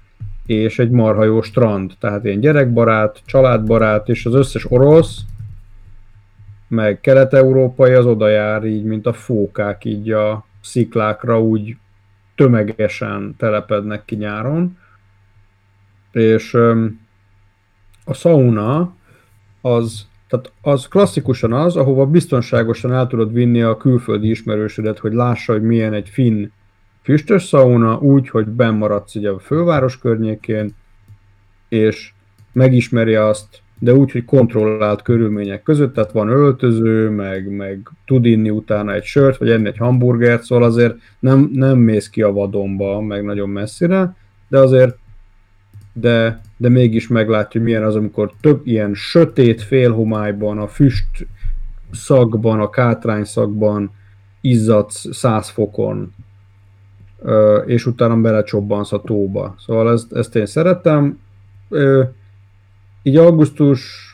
és 0.47 0.79
egy 0.79 0.91
marha 0.91 1.25
jó 1.25 1.43
strand, 1.43 1.93
tehát 2.01 2.25
ilyen 2.25 2.41
gyerekbarát, 2.41 3.23
családbarát, 3.27 4.09
és 4.09 4.27
az 4.27 4.35
összes 4.35 4.71
orosz, 4.71 5.21
meg 6.69 7.01
kelet-európai 7.01 7.93
az 7.93 8.07
oda 8.07 8.29
jár 8.29 8.65
így, 8.65 8.85
mint 8.85 9.07
a 9.07 9.13
fókák 9.13 9.85
így 9.85 10.11
a 10.11 10.45
sziklákra 10.61 11.41
úgy 11.41 11.77
tömegesen 12.35 13.35
telepednek 13.39 14.05
ki 14.05 14.17
nyáron. 14.17 14.77
És 16.19 16.55
a 18.05 18.15
sauna 18.15 18.95
az, 19.61 20.07
tehát 20.29 20.53
az 20.63 20.89
klasszikusan 20.89 21.53
az, 21.53 21.77
ahova 21.77 22.07
biztonságosan 22.07 22.93
el 22.93 23.07
tudod 23.07 23.33
vinni 23.33 23.63
a 23.63 23.77
külföldi 23.77 24.31
ismerősödet, 24.31 24.99
hogy 24.99 25.13
lássa, 25.13 25.53
hogy 25.53 25.63
milyen 25.63 25.93
egy 25.93 26.09
finn 26.09 26.47
füstös 27.03 27.43
szauna, 27.43 27.99
úgy, 27.99 28.29
hogy 28.29 28.47
benn 28.47 28.75
maradsz 28.75 29.15
ugye 29.15 29.31
a 29.31 29.39
főváros 29.39 29.99
környékén, 29.99 30.75
és 31.69 32.13
megismeri 32.53 33.15
azt, 33.15 33.63
de 33.79 33.95
úgy, 33.95 34.11
hogy 34.11 34.25
kontrollált 34.25 35.03
körülmények 35.03 35.63
között, 35.63 35.95
tehát 35.95 36.13
van 36.13 36.29
öltöző, 36.29 37.11
meg, 37.11 37.51
meg 37.51 37.91
tud 38.07 38.25
inni 38.25 38.51
utána 38.51 38.95
egy 38.95 39.05
sört, 39.05 39.37
vagy 39.37 39.51
enni 39.51 39.67
egy 39.67 39.77
hamburgert, 39.77 40.43
szóval 40.43 40.65
azért 40.65 40.95
nem, 41.19 41.51
nem 41.53 41.79
mész 41.79 42.09
ki 42.09 42.23
a 42.23 42.33
vadonba, 42.33 43.01
meg 43.01 43.25
nagyon 43.25 43.49
messzire, 43.49 44.17
de 44.49 44.59
azért 44.59 44.97
de, 46.01 46.41
de 46.57 46.69
mégis 46.69 47.09
meglátja, 47.09 47.61
hogy 47.61 47.63
milyen 47.63 47.85
az, 47.85 47.95
amikor 47.95 48.33
több 48.41 48.67
ilyen 48.67 48.95
sötét 48.95 49.63
félhomályban, 49.63 50.59
a 50.59 50.67
füst 50.67 51.27
szakban, 51.93 52.61
a 52.61 52.71
kátrány 52.71 53.25
szakban 53.25 53.91
izzadsz 54.41 55.17
100 55.17 55.49
fokon, 55.49 56.15
és 57.67 57.87
utána 57.87 58.17
belecsobbansz 58.17 58.93
a 58.93 59.01
tóba. 59.01 59.55
Szóval 59.59 59.93
ezt, 59.93 60.13
ezt 60.13 60.37
én 60.37 60.47
szeretem. 60.47 61.19
Így 63.03 63.17
augusztus, 63.17 64.09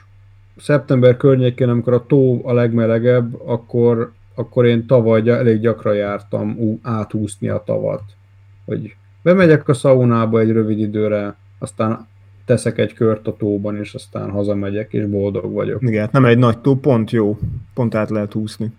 szeptember 0.57 1.17
környékén, 1.17 1.69
amikor 1.69 1.93
a 1.93 2.07
tó 2.07 2.49
a 2.49 2.53
legmelegebb, 2.53 3.41
akkor, 3.47 4.13
akkor 4.35 4.67
én 4.67 4.87
tavaly 4.87 5.29
elég 5.29 5.61
gyakran 5.61 5.95
jártam 5.95 6.79
átúszni 6.83 7.49
a 7.49 7.63
tavat. 7.67 8.03
Hogy 8.65 8.97
bemegyek 9.23 9.69
a 9.69 9.75
szaunába 9.75 10.41
egy 10.41 10.51
rövid 10.51 10.79
időre, 10.79 11.37
aztán 11.59 12.07
teszek 12.45 12.79
egy 12.79 12.95
kört 12.95 13.27
a 13.27 13.37
tóban, 13.37 13.77
és 13.77 13.95
aztán 13.95 14.31
hazamegyek, 14.31 14.93
és 14.93 15.07
boldog 15.07 15.53
vagyok. 15.53 15.83
Igen, 15.83 16.09
nem 16.13 16.25
egy 16.25 16.39
nagy 16.39 16.59
tó, 16.59 16.77
pont 16.77 17.11
jó. 17.11 17.39
Pont 17.75 17.95
át 17.95 18.11
lehet 18.11 18.35
úszni. 18.35 18.73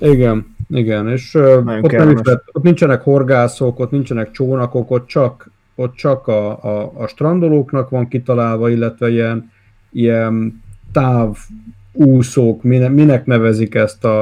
Igen, 0.00 0.56
igen, 0.68 1.08
és 1.08 1.34
ott, 1.34 1.64
nem 1.64 2.10
is 2.10 2.20
lehet, 2.22 2.42
ott 2.52 2.62
nincsenek 2.62 3.02
horgászok, 3.02 3.78
ott 3.78 3.90
nincsenek 3.90 4.30
csónakok, 4.30 4.90
ott 4.90 5.06
csak 5.06 5.50
ott 5.78 5.94
csak 5.94 6.26
a, 6.26 6.64
a, 6.64 6.92
a 6.94 7.06
strandolóknak 7.06 7.88
van 7.88 8.08
kitalálva, 8.08 8.70
illetve 8.70 9.10
ilyen, 9.10 9.50
ilyen 9.90 10.62
távúszók, 10.92 12.62
minek, 12.62 12.92
minek 12.92 13.26
nevezik 13.26 13.74
ezt 13.74 14.04
a, 14.04 14.20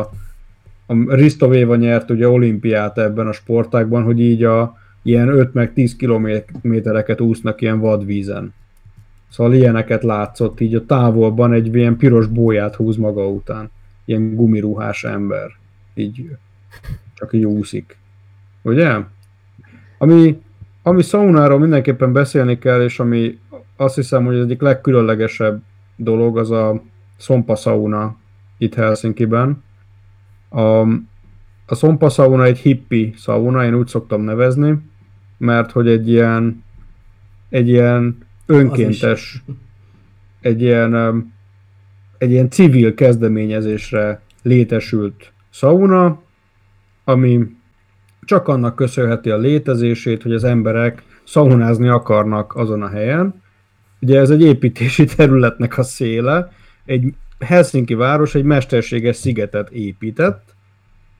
a 0.86 1.14
Risto 1.14 1.49
Véva 1.49 1.76
nyert 1.76 2.11
ugye 2.11 2.28
olimpiát 2.28 2.99
ebben 2.99 3.26
a 3.26 3.32
sportákban, 3.32 4.03
hogy 4.03 4.20
így 4.20 4.44
a 4.44 4.76
ilyen 5.07 5.28
5 5.28 5.54
meg 5.54 5.72
10 5.72 5.96
kilométereket 5.96 7.20
úsznak 7.20 7.61
ilyen 7.61 7.80
vadvízen. 7.80 8.54
Szóval 9.28 9.54
ilyeneket 9.54 10.02
látszott, 10.02 10.61
így 10.61 10.74
a 10.74 10.86
távolban 10.86 11.52
egy 11.52 11.74
ilyen 11.74 11.96
piros 11.96 12.26
bóját 12.26 12.74
húz 12.74 12.96
maga 12.96 13.28
után. 13.28 13.70
Ilyen 14.04 14.34
gumiruhás 14.34 15.04
ember. 15.04 15.50
Így 15.94 16.30
csak 17.14 17.32
így 17.32 17.44
úszik. 17.44 17.96
Ugye? 18.62 18.98
Ami, 19.98 20.42
ami 20.82 21.02
szaunáról 21.02 21.59
mindenképpen 21.59 22.12
beszélni 22.12 22.59
kell, 22.59 22.82
és 22.82 23.00
ami 23.00 23.38
azt 23.76 23.94
hiszem, 23.94 24.24
hogy 24.24 24.36
az 24.36 24.44
egyik 24.44 24.61
legkülönlegesebb 24.61 25.62
dolog, 25.96 26.38
az 26.38 26.50
a 26.50 26.82
szompa 27.16 27.54
sauna 27.54 28.16
itt 28.59 28.74
Helsinki-ben. 28.74 29.62
A, 30.48 30.80
a 31.66 31.74
szompa 31.74 32.09
sauna 32.09 32.44
egy 32.44 32.59
hippi 32.59 33.14
sauna, 33.16 33.64
én 33.64 33.74
úgy 33.74 33.86
szoktam 33.86 34.20
nevezni, 34.20 34.78
mert 35.39 35.70
hogy 35.70 35.89
egy 35.89 36.09
ilyen, 36.09 36.64
egy 37.49 37.68
ilyen 37.68 38.18
önkéntes, 38.47 39.43
egy 40.41 40.62
ilyen, 40.62 40.95
egy 42.18 42.30
ilyen 42.30 42.51
civil 42.51 42.95
kezdeményezésre 42.95 44.20
létesült 44.43 45.32
sauna, 45.51 46.22
ami 47.05 47.57
csak 48.20 48.49
annak 48.49 48.76
köszönheti 48.76 49.30
a 49.30 49.37
létezését, 49.37 50.22
hogy 50.22 50.32
az 50.32 50.45
emberek 50.45 51.03
szaunázni 51.24 51.89
akarnak 51.89 52.57
azon 52.57 52.82
a 52.82 52.89
helyen. 52.89 53.43
Ugye 54.01 54.18
ez 54.18 54.30
egy 54.30 54.43
építési 54.43 55.05
területnek 55.16 55.78
a 55.78 55.82
széle, 55.82 56.53
egy 56.84 57.14
Helsinki 57.39 57.95
város 57.95 58.34
egy 58.34 58.45
mesterséges 58.45 59.16
szigetet 59.16 59.70
épített, 59.70 60.55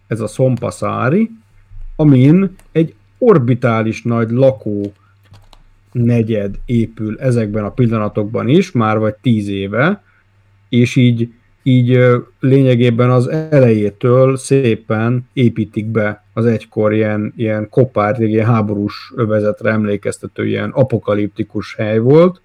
ez 0.07 0.21
a 0.21 0.27
Szompaszári, 0.27 1.31
amin 1.97 2.55
egy 2.73 2.95
orbitális 3.19 4.03
nagy 4.03 4.31
lakó 4.31 4.93
negyed 5.93 6.59
épül 6.64 7.21
ezekben 7.21 7.64
a 7.64 7.71
pillanatokban 7.71 8.49
is, 8.49 8.73
már 8.73 8.99
vagy 8.99 9.14
tíz 9.14 9.49
éve, 9.49 10.03
és 10.69 10.97
így, 10.97 11.33
így 11.62 12.01
lényegében 12.41 13.11
az 13.11 13.29
elejétől 13.29 14.37
szépen 14.37 15.29
építik 15.33 15.87
be 15.87 16.25
az 16.33 16.47
egykor 16.47 16.93
ilyen, 16.93 17.33
ilyen 17.37 17.69
kopárt, 17.69 18.19
egy 18.19 18.31
ilyen 18.31 18.47
háborús 18.47 19.12
övezetre 19.17 19.71
emlékeztető 19.71 20.47
ilyen 20.47 20.71
apokaliptikus 20.71 21.75
hely 21.75 21.99
volt, 21.99 22.41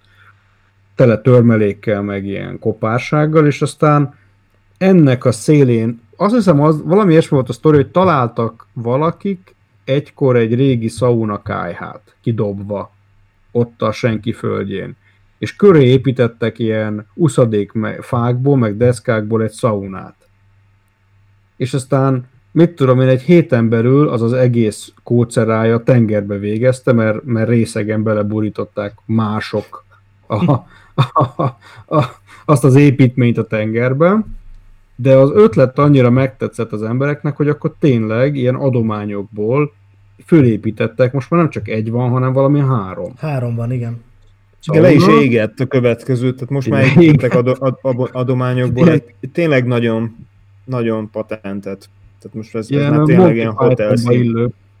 tele 0.94 1.18
törmelékkel, 1.18 2.02
meg 2.02 2.26
ilyen 2.26 2.58
kopársággal, 2.58 3.46
és 3.46 3.62
aztán 3.62 4.14
ennek 4.78 5.24
a 5.24 5.32
szélén, 5.32 6.00
azt 6.16 6.34
hiszem, 6.34 6.60
az, 6.60 6.82
valami 6.82 7.10
ilyesmi 7.10 7.36
volt 7.36 7.48
a 7.48 7.52
sztori, 7.52 7.76
hogy 7.76 7.90
találtak 7.90 8.66
valakik 8.72 9.54
egykor 9.84 10.36
egy 10.36 10.54
régi 10.54 10.88
sauna 10.88 11.42
kájhát 11.42 12.16
kidobva 12.20 12.92
ott 13.52 13.82
a 13.82 13.92
senki 13.92 14.32
földjén. 14.32 14.96
És 15.38 15.56
köré 15.56 15.84
építettek 15.84 16.58
ilyen 16.58 17.06
uszadék 17.14 17.72
fákból, 18.00 18.56
meg 18.56 18.76
deszkákból 18.76 19.42
egy 19.42 19.50
szaunát. 19.50 20.14
És 21.56 21.74
aztán, 21.74 22.28
mit 22.52 22.70
tudom 22.70 23.00
én, 23.00 23.08
egy 23.08 23.22
héten 23.22 23.68
belül 23.68 24.08
az 24.08 24.22
az 24.22 24.32
egész 24.32 24.92
kócerája 25.02 25.82
tengerbe 25.82 26.38
végezte, 26.38 26.92
mert, 26.92 27.24
mert 27.24 27.48
részegen 27.48 28.02
beleburították 28.02 28.94
mások 29.04 29.84
a, 30.26 30.52
a, 30.52 30.66
a, 31.12 31.42
a, 31.86 32.20
azt 32.44 32.64
az 32.64 32.74
építményt 32.74 33.38
a 33.38 33.46
tengerbe, 33.46 34.24
de 35.02 35.16
az 35.16 35.30
ötlet 35.34 35.78
annyira 35.78 36.10
megtetszett 36.10 36.72
az 36.72 36.82
embereknek, 36.82 37.36
hogy 37.36 37.48
akkor 37.48 37.74
tényleg 37.78 38.36
ilyen 38.36 38.54
adományokból 38.54 39.72
fölépítettek, 40.26 41.12
most 41.12 41.30
már 41.30 41.40
nem 41.40 41.50
csak 41.50 41.68
egy 41.68 41.90
van, 41.90 42.10
hanem 42.10 42.32
valami 42.32 42.60
három. 42.60 43.12
Három 43.16 43.54
van, 43.54 43.72
igen. 43.72 44.00
Szóval 44.58 44.82
le 44.82 44.92
is 44.92 45.06
égett 45.06 45.60
a 45.60 45.66
következő, 45.66 46.32
tehát 46.32 46.50
most 46.50 46.68
már 46.68 46.84
építettek 46.84 47.34
ad, 47.34 47.56
ad, 47.58 47.78
ad, 47.82 48.08
adományokból 48.12 48.90
egy 48.90 49.02
tényleg 49.32 49.66
nagyon, 49.66 50.16
nagyon 50.64 51.10
patentet. 51.10 51.88
Tehát 52.20 52.36
most 52.36 52.54
ez, 52.54 52.70
ez 52.70 52.90
már 52.90 53.02
tényleg 53.02 53.34
ilyen 53.34 53.52
hotel 53.52 53.94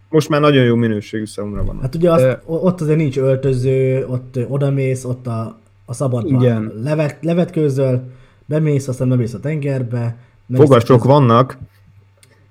Most 0.08 0.28
már 0.28 0.40
nagyon 0.40 0.64
jó 0.64 0.74
minőségű 0.74 1.24
számomra 1.24 1.64
van. 1.64 1.78
Hát 1.80 1.94
ugye 1.94 2.10
azt, 2.10 2.22
De... 2.22 2.42
ott 2.44 2.80
azért 2.80 2.98
nincs 2.98 3.18
öltöző, 3.18 4.06
ott 4.06 4.38
odamész, 4.48 5.04
ott 5.04 5.26
a, 5.26 5.58
a 5.84 5.92
szabadban 5.92 6.42
Igen. 6.42 6.72
levet, 6.82 7.18
levetkőzöl, 7.20 8.02
bemész, 8.46 8.88
aztán 8.88 9.08
bemész 9.08 9.34
a 9.34 9.40
tengerbe. 9.40 10.16
Fogasok 10.52 11.04
vannak, 11.04 11.58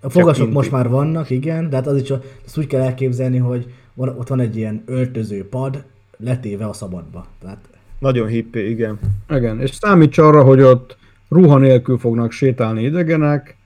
a 0.02 0.10
fogasok 0.10 0.52
most 0.52 0.72
már 0.72 0.90
vannak, 0.90 1.30
igen, 1.30 1.70
de 1.70 1.76
hát 1.76 1.88
az 1.88 2.02
is 2.02 2.10
azt 2.46 2.58
úgy 2.58 2.68
kell 2.68 2.82
elképzelni, 2.82 3.38
hogy 3.38 3.74
van, 3.94 4.10
ott 4.10 4.28
van 4.28 4.40
egy 4.40 4.58
ilyen 4.58 4.84
öltöző 4.86 5.48
pad, 5.50 5.84
letéve 6.18 6.66
a 6.66 6.74
szabadba. 6.74 7.26
Tehát... 7.42 7.58
Nagyon 8.00 8.28
hippi, 8.28 8.70
igen. 8.70 9.00
Igen, 9.30 9.60
és 9.60 9.72
számíts 9.74 10.18
arra, 10.18 10.44
hogy 10.44 10.62
ott 10.62 10.98
ruha 11.30 11.58
nélkül 11.58 11.98
fognak 11.98 12.32
sétálni 12.32 12.84
idegenek. 12.84 13.58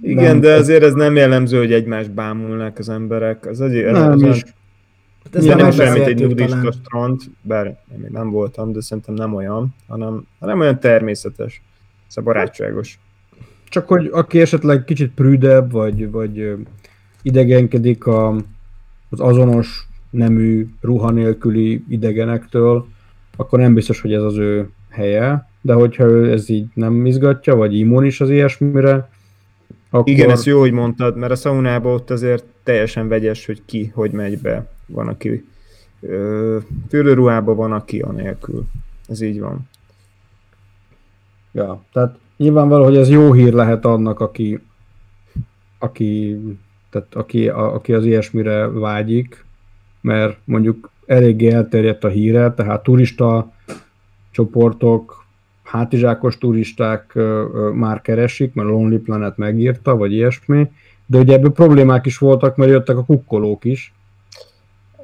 Igen, 0.00 0.24
nem, 0.24 0.40
de 0.40 0.54
azért 0.54 0.82
ez 0.82 0.92
nem 0.92 1.16
jellemző, 1.16 1.58
hogy 1.58 1.72
egymást 1.72 2.10
bámulnak 2.10 2.78
az 2.78 2.88
emberek. 2.88 3.46
Az 3.46 3.60
egy, 3.60 3.84
nem 3.84 4.12
az 4.12 4.22
is. 4.22 4.44
Hát 5.26 5.36
ez 5.36 5.44
nem, 5.44 5.58
nem 5.58 5.70
semmit 5.70 6.06
egy 6.06 6.20
nudista 6.20 6.72
strand, 6.72 7.20
bár 7.42 7.66
én 7.66 7.98
még 7.98 8.10
nem 8.10 8.30
voltam, 8.30 8.72
de 8.72 8.80
szerintem 8.80 9.14
nem 9.14 9.34
olyan, 9.34 9.74
hanem, 9.88 10.26
hanem 10.38 10.60
olyan 10.60 10.80
természetes, 10.80 11.62
szóval 12.06 12.32
barátságos. 12.32 12.98
Csak 13.68 13.88
hogy 13.88 14.08
aki 14.12 14.40
esetleg 14.40 14.84
kicsit 14.84 15.14
prűdebb, 15.14 15.72
vagy, 15.72 16.10
vagy 16.10 16.56
idegenkedik 17.22 18.06
a, 18.06 18.34
az 19.10 19.20
azonos 19.20 19.88
nemű 20.10 20.68
ruha 20.80 21.10
nélküli 21.10 21.84
idegenektől, 21.88 22.86
akkor 23.36 23.58
nem 23.58 23.74
biztos, 23.74 24.00
hogy 24.00 24.12
ez 24.12 24.22
az 24.22 24.36
ő 24.36 24.70
helye, 24.90 25.48
de 25.60 25.72
hogyha 25.72 26.04
ő 26.04 26.32
ez 26.32 26.48
így 26.48 26.66
nem 26.74 27.06
izgatja, 27.06 27.54
vagy 27.54 27.78
immunis 27.78 28.20
az 28.20 28.30
ilyesmire, 28.30 29.08
akkor... 29.90 30.12
Igen, 30.12 30.30
ez 30.30 30.46
jó, 30.46 30.58
hogy 30.58 30.72
mondtad, 30.72 31.16
mert 31.16 31.32
a 31.32 31.36
szaunában 31.36 31.92
ott 31.92 32.10
azért 32.10 32.44
teljesen 32.62 33.08
vegyes, 33.08 33.46
hogy 33.46 33.62
ki, 33.64 33.90
hogy 33.94 34.10
megy 34.10 34.38
be. 34.38 34.66
Van, 34.86 35.08
aki 35.08 35.44
fürdőruhában 36.88 37.56
van, 37.56 37.72
aki 37.72 38.00
a 38.00 38.10
nélkül. 38.10 38.64
Ez 39.08 39.20
így 39.20 39.40
van. 39.40 39.68
Ja, 41.52 41.84
tehát 41.92 42.18
nyilvánvaló, 42.36 42.84
hogy 42.84 42.96
ez 42.96 43.08
jó 43.08 43.32
hír 43.32 43.52
lehet 43.52 43.84
annak, 43.84 44.20
aki, 44.20 44.60
aki, 45.78 46.38
tehát 46.90 47.14
aki, 47.14 47.48
a, 47.48 47.74
aki 47.74 47.92
az 47.92 48.04
ilyesmire 48.04 48.66
vágyik, 48.66 49.44
mert 50.00 50.38
mondjuk 50.44 50.90
eléggé 51.06 51.50
elterjedt 51.50 52.04
a 52.04 52.08
híre, 52.08 52.52
tehát 52.52 52.82
turista 52.82 53.52
csoportok, 54.30 55.25
hátizsákos 55.66 56.38
turisták 56.38 57.18
már 57.72 58.00
keresik, 58.00 58.54
mert 58.54 58.68
Lonely 58.68 58.98
Planet 58.98 59.36
megírta, 59.36 59.96
vagy 59.96 60.12
ilyesmi, 60.12 60.70
de 61.06 61.18
ugye 61.18 61.34
ebből 61.34 61.52
problémák 61.52 62.06
is 62.06 62.18
voltak, 62.18 62.56
mert 62.56 62.70
jöttek 62.70 62.96
a 62.96 63.04
kukkolók 63.04 63.64
is. 63.64 63.94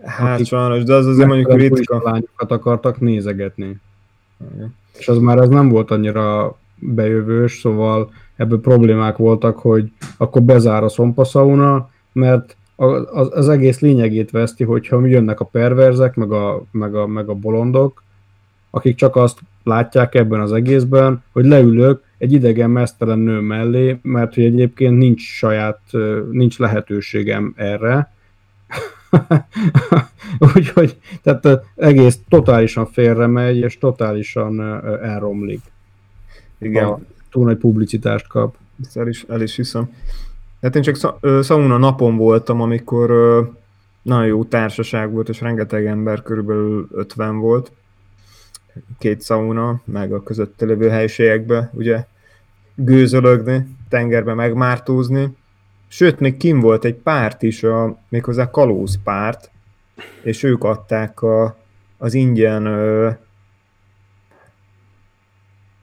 Hát 0.05 0.45
sajnos, 0.45 0.85
de 0.85 0.95
az 0.95 1.07
azért 1.07 1.29
mondjuk 1.29 1.55
ritka. 1.55 2.01
lányokat 2.05 2.51
akartak 2.51 3.01
nézegetni. 3.01 3.81
Igen. 4.55 4.75
És 4.99 5.09
az 5.09 5.19
már 5.19 5.39
ez 5.39 5.49
nem 5.49 5.69
volt 5.69 5.91
annyira 5.91 6.57
bejövős, 6.79 7.59
szóval 7.59 8.13
ebből 8.37 8.61
problémák 8.61 9.17
voltak, 9.17 9.59
hogy 9.59 9.93
akkor 10.17 10.43
bezár 10.43 10.85
a 10.85 10.89
szompaszauna, 10.89 11.91
mert 12.13 12.57
az, 12.77 13.29
az 13.33 13.49
egész 13.49 13.81
lényegét 13.81 14.31
veszti, 14.31 14.65
hogyha 14.65 15.07
jönnek 15.07 15.41
a 15.41 15.45
perverzek, 15.45 16.15
meg 16.15 16.33
a, 16.33 16.63
meg, 16.71 16.95
a, 16.95 17.07
meg 17.07 17.29
a 17.29 17.35
bolondok, 17.35 18.03
akik 18.71 18.97
csak 18.97 19.17
azt 19.17 19.41
látják 19.65 20.15
ebben 20.15 20.41
az 20.41 20.53
egészben, 20.53 21.23
hogy 21.33 21.45
leülök 21.45 22.03
egy 22.19 22.33
idegen 22.33 22.71
mesztelen 22.71 23.19
nő 23.19 23.41
mellé, 23.41 23.99
mert 24.03 24.35
hogy 24.35 24.45
egyébként 24.45 24.99
nincs 24.99 25.21
saját, 25.21 25.81
nincs 26.31 26.59
lehetőségem 26.59 27.53
erre. 27.57 28.13
Úgyhogy 30.55 30.97
tehát 31.23 31.65
egész 31.77 32.19
totálisan 32.29 32.87
félre 32.87 33.27
megy, 33.27 33.57
és 33.57 33.79
totálisan 33.79 34.61
elromlik. 35.03 35.61
Igen. 36.59 36.85
A 36.85 37.01
túl 37.31 37.45
nagy 37.45 37.57
publicitást 37.57 38.27
kap. 38.27 38.57
Ezt 38.83 38.97
el 38.97 39.09
is, 39.09 39.25
el 39.29 39.41
is 39.41 39.57
hiszem. 39.57 39.91
Hát 40.63 40.77
én 40.77 40.83
csak 40.83 40.97
szauna 41.43 41.77
napon 41.79 42.17
voltam, 42.17 42.61
amikor 42.61 43.11
nagyon 44.03 44.27
jó 44.27 44.45
társaság 44.45 45.13
volt, 45.13 45.29
és 45.29 45.41
rengeteg 45.41 45.87
ember, 45.87 46.23
körülbelül 46.23 46.89
50 46.93 47.39
volt. 47.39 47.73
Két 48.99 49.20
szauna, 49.20 49.81
meg 49.85 50.12
a 50.12 50.23
közötte 50.23 50.64
lévő 50.64 50.89
helyiségekbe, 50.89 51.70
ugye 51.75 52.05
gőzölögni, 52.75 53.66
tengerbe 53.89 54.35
megmártózni. 54.35 55.37
Sőt, 55.89 56.20
még 56.20 56.37
kim 56.37 56.61
volt 56.61 56.85
egy 56.85 56.95
párt 56.95 57.43
is, 57.43 57.62
a, 57.62 57.99
méghozzá 58.09 58.51
kalóz 58.51 58.99
párt, 59.05 59.51
és 60.23 60.43
ők 60.43 60.64
adták 60.64 61.23
a, 61.23 61.57
az 61.99 62.14
ingyen 62.14 62.66
ö, 62.66 63.11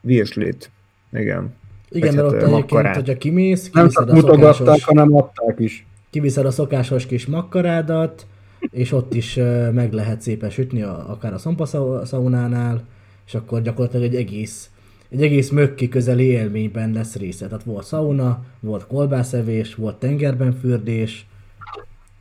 virslét. 0.02 0.72
Igen. 1.12 1.58
Igen, 1.90 2.16
mert 2.16 2.28
ott 2.28 2.42
egyébként, 2.42 2.96
hogyha 2.96 3.18
kimész, 3.18 3.70
Nem 3.72 3.90
csak 3.90 4.06
kiviszed 4.06 4.10
a 4.10 4.28
mutogatták, 4.28 4.56
szokásos, 4.56 4.84
hanem 4.84 5.16
adták 5.16 5.60
is. 5.60 5.86
kiviszed 6.10 6.46
a 6.46 6.52
szokásos 6.52 7.06
kis 7.06 7.26
makkarádat, 7.26 8.26
és 8.72 8.92
ott 8.92 9.14
is 9.14 9.36
meg 9.74 9.94
lehet 9.94 10.22
szépen 10.22 10.50
sütni, 10.50 10.82
a, 10.82 11.06
akár 11.10 11.34
a 11.34 11.38
szompaszaunánál, 11.38 12.84
és 13.26 13.34
akkor 13.34 13.62
gyakorlatilag 13.62 14.06
egy 14.06 14.16
egész, 14.16 14.70
egy 15.10 15.24
egész 15.24 15.50
mökki 15.50 15.88
közeli 15.88 16.24
élményben 16.24 16.92
lesz 16.92 17.16
része. 17.16 17.48
Tehát 17.48 17.64
volt 17.64 17.86
szauna, 17.86 18.44
volt 18.60 18.88
kolbászevés, 18.88 19.76
volt 19.76 20.00
tengerben 20.00 20.54
fürdés, 20.54 21.28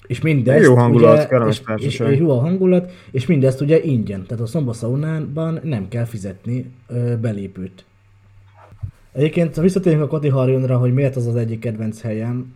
és 0.07 0.21
mindezt, 0.21 0.65
Jó 0.65 0.75
hangulat, 0.75 1.33
ugye, 1.33 1.47
és, 1.47 1.63
és, 1.77 1.99
és, 1.99 2.19
jó 2.19 2.31
a 2.31 2.41
hangulat, 2.41 2.93
és 3.11 3.27
mindezt 3.27 3.61
ugye 3.61 3.83
ingyen. 3.83 4.27
Tehát 4.27 4.43
a 4.43 4.47
szombaszaunában 4.47 5.61
nem 5.63 5.89
kell 5.89 6.05
fizetni 6.05 6.71
ö, 6.87 7.17
belépőt. 7.17 7.85
Egyébként 9.13 9.55
ha 9.55 9.63
visszatérünk 9.63 10.03
a 10.03 10.07
Koti 10.07 10.29
Harjonra, 10.29 10.79
hogy 10.79 10.93
miért 10.93 11.17
az 11.17 11.27
az 11.27 11.37
egyik 11.37 11.59
kedvenc 11.59 12.01
helyem, 12.01 12.55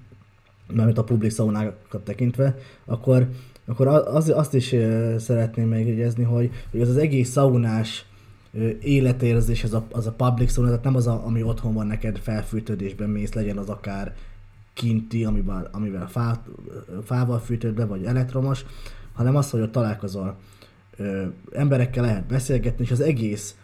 mármint 0.74 0.98
a 0.98 1.04
public 1.04 1.34
szaunákat 1.34 2.02
tekintve, 2.04 2.56
akkor, 2.84 3.28
akkor 3.66 3.86
az, 3.86 4.28
azt 4.28 4.54
is 4.54 4.74
szeretném 5.18 5.68
megjegyezni, 5.68 6.24
hogy, 6.24 6.50
hogy 6.70 6.80
az 6.80 6.88
az 6.88 6.96
egész 6.96 7.30
szaunás 7.30 8.06
életérzés, 8.80 9.64
az 9.64 9.74
a, 9.74 9.86
az 9.90 10.06
a 10.06 10.12
public 10.12 10.52
sauna, 10.52 10.68
tehát 10.68 10.84
nem 10.84 10.96
az, 10.96 11.06
a, 11.06 11.26
ami 11.26 11.42
otthon 11.42 11.74
van 11.74 11.86
neked 11.86 12.18
felfűtődésben 12.18 13.10
mész, 13.10 13.32
legyen 13.32 13.58
az 13.58 13.68
akár 13.68 14.14
kinti, 14.74 15.24
amivel, 15.24 15.68
amivel 15.72 16.08
fá, 16.08 16.42
fával 17.04 17.38
fűtőd 17.38 17.74
be, 17.74 17.84
vagy 17.84 18.04
elektromos, 18.04 18.64
hanem 19.12 19.36
az, 19.36 19.50
hogy 19.50 19.60
ott 19.60 19.72
találkozol 19.72 20.36
ö, 20.96 21.24
emberekkel 21.52 22.04
lehet 22.04 22.26
beszélgetni, 22.26 22.84
és 22.84 22.90
az 22.90 23.00
egész 23.00 23.56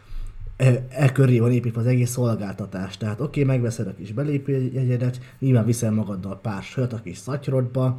e, 0.57 0.87
e 0.89 1.13
köré 1.13 1.39
van 1.39 1.53
építve 1.53 1.81
az 1.81 1.87
egész 1.87 2.11
szolgáltatás. 2.11 2.97
Tehát 2.97 3.21
oké, 3.21 3.43
okay, 3.43 3.55
megveszed 3.55 3.87
a 3.87 3.95
kis 3.95 4.13
belépőjegyedet, 4.13 5.21
nyilván 5.39 5.65
viszel 5.65 5.91
magaddal 5.91 6.41
pár 6.41 6.63
sört 6.63 6.93
a 6.93 7.01
kis 7.01 7.17
szatyrodba, 7.17 7.99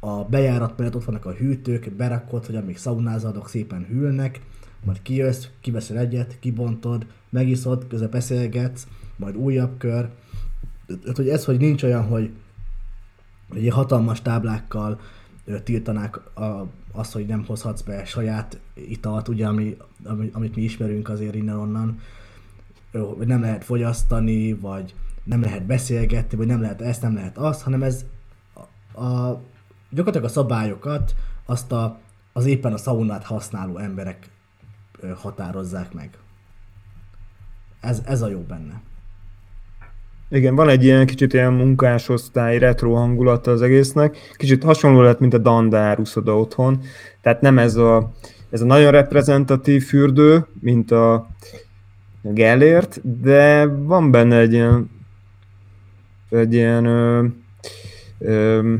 a 0.00 0.24
bejárat 0.24 0.78
mellett 0.78 0.94
ott 0.94 1.04
vannak 1.04 1.24
a 1.24 1.32
hűtők, 1.32 1.92
berakod, 1.92 2.46
hogy 2.46 2.56
amíg 2.56 2.76
szaunázadok 2.76 3.48
szépen 3.48 3.84
hűlnek, 3.84 4.40
majd 4.84 5.02
kijössz, 5.02 5.46
kiveszel 5.60 5.98
egyet, 5.98 6.38
kibontod, 6.40 7.06
megiszod, 7.30 7.86
közben 7.86 8.10
beszélgetsz, 8.10 8.86
majd 9.16 9.36
újabb 9.36 9.78
kör. 9.78 10.10
Tehát, 11.02 11.16
hogy 11.16 11.28
ez, 11.28 11.44
hogy 11.44 11.58
nincs 11.58 11.82
olyan, 11.82 12.04
hogy 12.04 12.30
hogy 13.50 13.68
hatalmas 13.68 14.22
táblákkal 14.22 15.00
tiltanák 15.64 16.38
a, 16.38 16.66
azt, 16.92 17.12
hogy 17.12 17.26
nem 17.26 17.44
hozhatsz 17.44 17.80
be 17.80 18.04
saját 18.04 18.60
italt, 18.74 19.28
ugye, 19.28 19.46
ami, 19.46 19.76
ami, 20.04 20.30
amit 20.32 20.56
mi 20.56 20.62
ismerünk 20.62 21.08
azért 21.08 21.34
innen-onnan, 21.34 21.98
hogy 23.16 23.26
nem 23.26 23.40
lehet 23.40 23.64
fogyasztani, 23.64 24.52
vagy 24.52 24.94
nem 25.24 25.40
lehet 25.40 25.66
beszélgetni, 25.66 26.36
vagy 26.36 26.46
nem 26.46 26.60
lehet 26.60 26.80
ezt, 26.80 27.02
nem 27.02 27.14
lehet 27.14 27.38
azt, 27.38 27.62
hanem 27.62 27.82
ez 27.82 28.04
a, 28.92 29.00
a, 29.02 29.42
gyakorlatilag 29.90 30.26
a 30.26 30.32
szabályokat 30.32 31.14
azt 31.46 31.72
a, 31.72 31.98
az 32.32 32.46
éppen 32.46 32.72
a 32.72 32.76
szaunát 32.76 33.24
használó 33.24 33.76
emberek 33.76 34.28
határozzák 35.14 35.92
meg. 35.92 36.10
Ez, 37.80 38.02
ez 38.04 38.22
a 38.22 38.28
jó 38.28 38.38
benne. 38.48 38.80
Igen, 40.28 40.54
van 40.54 40.68
egy 40.68 40.84
ilyen 40.84 41.06
kicsit 41.06 41.32
ilyen 41.32 41.52
munkásosztály, 41.52 42.58
retro 42.58 42.94
hangulata 42.94 43.50
az 43.50 43.62
egésznek. 43.62 44.16
Kicsit 44.36 44.62
hasonló 44.62 45.00
lett, 45.00 45.20
mint 45.20 45.34
a 45.34 45.38
Dandár 45.38 45.98
uszoda 45.98 46.38
otthon. 46.38 46.80
Tehát 47.22 47.40
nem 47.40 47.58
ez 47.58 47.76
a, 47.76 48.12
ez 48.50 48.60
a 48.60 48.64
nagyon 48.64 48.90
reprezentatív 48.90 49.84
fürdő, 49.84 50.46
mint 50.60 50.90
a 50.90 51.28
Gellért, 52.22 53.20
de 53.20 53.66
van 53.66 54.10
benne 54.10 54.38
egy 54.38 54.52
ilyen 54.52 54.90
egy 56.30 56.54
ilyen 56.54 56.84
ö, 56.84 57.26
ö, 58.18 58.74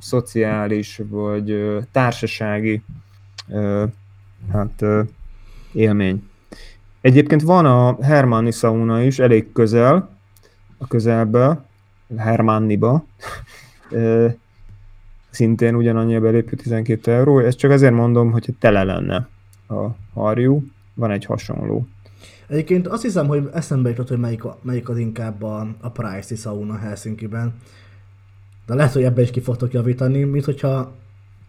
szociális 0.00 1.00
vagy 1.08 1.50
ö, 1.50 1.78
társasági 1.92 2.82
hát, 4.52 4.84
élmény. 5.72 6.28
Egyébként 7.00 7.42
van 7.42 7.66
a 7.66 8.04
Hermanni 8.04 8.50
sauna 8.50 9.02
is, 9.02 9.18
elég 9.18 9.52
közel, 9.52 10.08
a 10.78 10.86
közelbe, 10.86 11.64
Hermanniba. 12.16 13.04
Szintén 15.30 15.74
ugyanannyi 15.74 16.14
a 16.14 16.20
belépő 16.20 16.56
12 16.56 17.12
euró. 17.12 17.38
Ezt 17.38 17.58
csak 17.58 17.70
azért 17.70 17.92
mondom, 17.92 18.30
hogyha 18.30 18.52
tele 18.58 18.82
lenne 18.82 19.28
a 19.68 19.86
harjú. 20.14 20.64
Van 20.94 21.10
egy 21.10 21.24
hasonló. 21.24 21.86
Egyébként 22.48 22.86
azt 22.88 23.02
hiszem, 23.02 23.26
hogy 23.26 23.48
eszembe 23.52 23.88
jutott, 23.88 24.08
hogy 24.08 24.18
melyik, 24.18 24.42
melyik 24.62 24.88
az 24.88 24.98
inkább 24.98 25.42
a, 25.42 25.66
a 25.80 25.90
Pricey 25.90 26.36
sauna 26.36 26.76
Helsinki-ben. 26.76 27.54
De 28.66 28.74
lehet, 28.74 28.92
hogy 28.92 29.02
ebbe 29.02 29.22
is 29.22 29.30
ki 29.30 29.40
fogtok 29.40 29.72
javítani, 29.72 30.22
mint 30.22 30.44
hogyha 30.44 30.92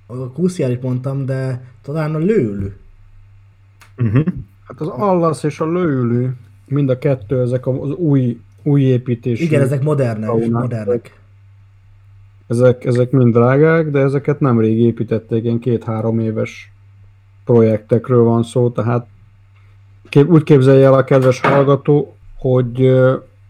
a 0.05 0.31
Kuszjárit 0.31 0.81
mondtam, 0.81 1.25
de 1.25 1.65
talán 1.81 2.15
a 2.15 2.17
lőlő. 2.17 2.77
Uh-huh. 3.97 4.25
Hát 4.67 4.81
az 4.81 4.87
Allas 4.87 5.43
és 5.43 5.59
a 5.59 5.71
Lőlő, 5.71 6.35
mind 6.67 6.89
a 6.89 6.97
kettő, 6.97 7.41
ezek 7.41 7.67
az 7.67 7.91
új, 7.91 8.39
új 8.63 8.81
építésű. 8.81 9.43
Igen, 9.43 9.61
ezek 9.61 9.83
modernek, 9.83 10.49
modernek. 10.49 11.21
Ezek, 12.47 12.85
ezek 12.85 13.11
mind 13.11 13.33
drágák, 13.33 13.89
de 13.89 13.99
ezeket 13.99 14.39
nemrég 14.39 14.79
építették, 14.79 15.43
ilyen 15.43 15.59
két-három 15.59 16.19
éves 16.19 16.71
projektekről 17.45 18.23
van 18.23 18.43
szó, 18.43 18.69
tehát 18.69 19.07
kép, 20.09 20.29
úgy 20.29 20.43
képzelje 20.43 20.85
el 20.85 20.93
a 20.93 21.03
kedves 21.03 21.39
hallgató, 21.39 22.15
hogy 22.37 22.91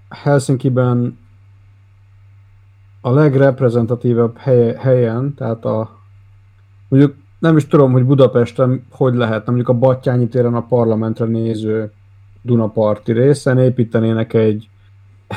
Helsinki-ben 0.09 1.17
a 3.05 3.11
legreprezentatívebb 3.11 4.37
helye, 4.37 4.77
helyen, 4.79 5.33
tehát 5.33 5.65
a 5.65 5.99
mondjuk 6.87 7.15
nem 7.39 7.57
is 7.57 7.67
tudom, 7.67 7.91
hogy 7.91 8.05
Budapesten 8.05 8.85
hogy 8.91 9.15
lehetne, 9.15 9.43
mondjuk 9.45 9.69
a 9.69 9.73
Battyányi 9.73 10.27
téren 10.27 10.53
a 10.53 10.61
parlamentre 10.61 11.25
néző 11.25 11.91
Dunaparti 12.41 13.11
részen 13.11 13.57
építenének 13.57 14.33
egy, 14.33 14.69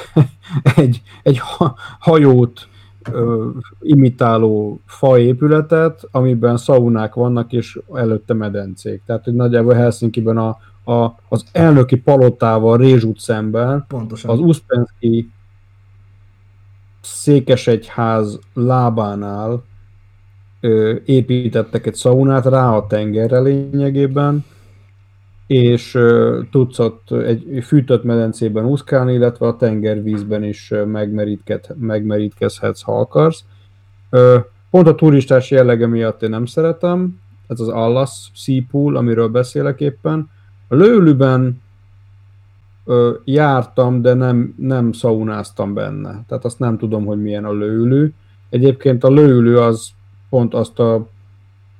egy, 0.77 1.03
egy 1.23 1.39
ha, 1.39 1.75
hajót 1.99 2.69
ö, 3.13 3.49
imitáló 3.81 4.81
faépületet, 4.87 6.09
amiben 6.11 6.57
szaunák 6.57 7.15
vannak, 7.15 7.53
és 7.53 7.79
előtte 7.95 8.35
medencék. 8.35 9.03
Tehát, 9.07 9.25
hogy 9.25 9.35
nagyjából 9.35 9.75
Helsinki-ben 9.75 10.39
a, 10.39 10.59
a, 10.93 11.15
az 11.29 11.45
elnöki 11.53 11.97
palotával 11.97 12.77
Rézs 12.77 13.05
utcemben 13.05 13.85
Pontosan. 13.89 14.31
az 14.31 14.39
Uszpenszki 14.39 15.31
székesegyház 17.07 18.39
lábánál 18.55 19.65
ö, 20.61 20.95
építettek 21.05 21.87
egy 21.87 21.95
szaunát 21.95 22.45
rá 22.45 22.71
a 22.71 22.87
tengerre 22.87 23.41
lényegében, 23.41 24.45
és 25.47 25.95
ö, 25.95 26.41
tudsz 26.51 26.79
ott 26.79 27.11
egy 27.11 27.63
fűtött 27.63 28.05
medencében 28.05 28.65
úszkálni, 28.65 29.13
illetve 29.13 29.47
a 29.47 29.57
tengervízben 29.57 30.43
is 30.43 30.73
megmerítkezhetsz, 31.79 32.83
ha 32.83 33.01
akarsz. 33.01 33.45
Ö, 34.11 34.39
pont 34.71 34.89
a 34.89 34.95
turistás 34.95 35.51
jellege 35.51 35.87
miatt 35.87 36.23
én 36.23 36.31
nem 36.31 36.47
szeretem, 36.47 37.21
ez 37.47 37.61
az 37.61 37.69
Allas 37.69 38.31
Sea 38.35 38.63
Pool, 38.71 38.97
amiről 38.97 39.29
beszélek 39.29 39.81
éppen. 39.81 40.31
A 40.69 40.75
Lőlüben 40.75 41.63
ö, 42.87 43.15
jártam, 43.25 44.03
de 44.03 44.15
nem, 44.15 44.55
nem 44.59 44.93
szaunáztam 44.93 45.75
benne. 45.75 46.25
Tehát 46.29 46.45
azt 46.45 46.59
nem 46.59 46.79
tudom, 46.79 47.05
hogy 47.05 47.23
milyen 47.23 47.45
a 47.45 47.53
lőlő. 47.53 48.13
Egyébként 48.51 49.05
a 49.05 49.11
lőlő 49.11 49.59
az 49.59 49.91
pont 50.29 50.55
azt 50.55 50.79
a, 50.79 51.09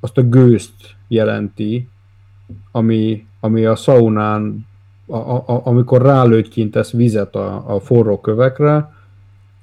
azt 0.01 0.19
a 0.19 0.23
gőzt 0.23 0.97
jelenti, 1.09 1.89
ami, 2.73 3.27
ami 3.41 3.65
a 3.65 3.77
szaunán, 3.77 4.67
a, 5.07 5.17
a, 5.17 5.45
a, 5.47 5.61
amikor 5.65 6.03
rálőttyintesz 6.03 6.91
vizet 6.91 7.35
a, 7.35 7.75
a 7.75 7.81
forró 7.81 8.21
kövekre, 8.21 8.95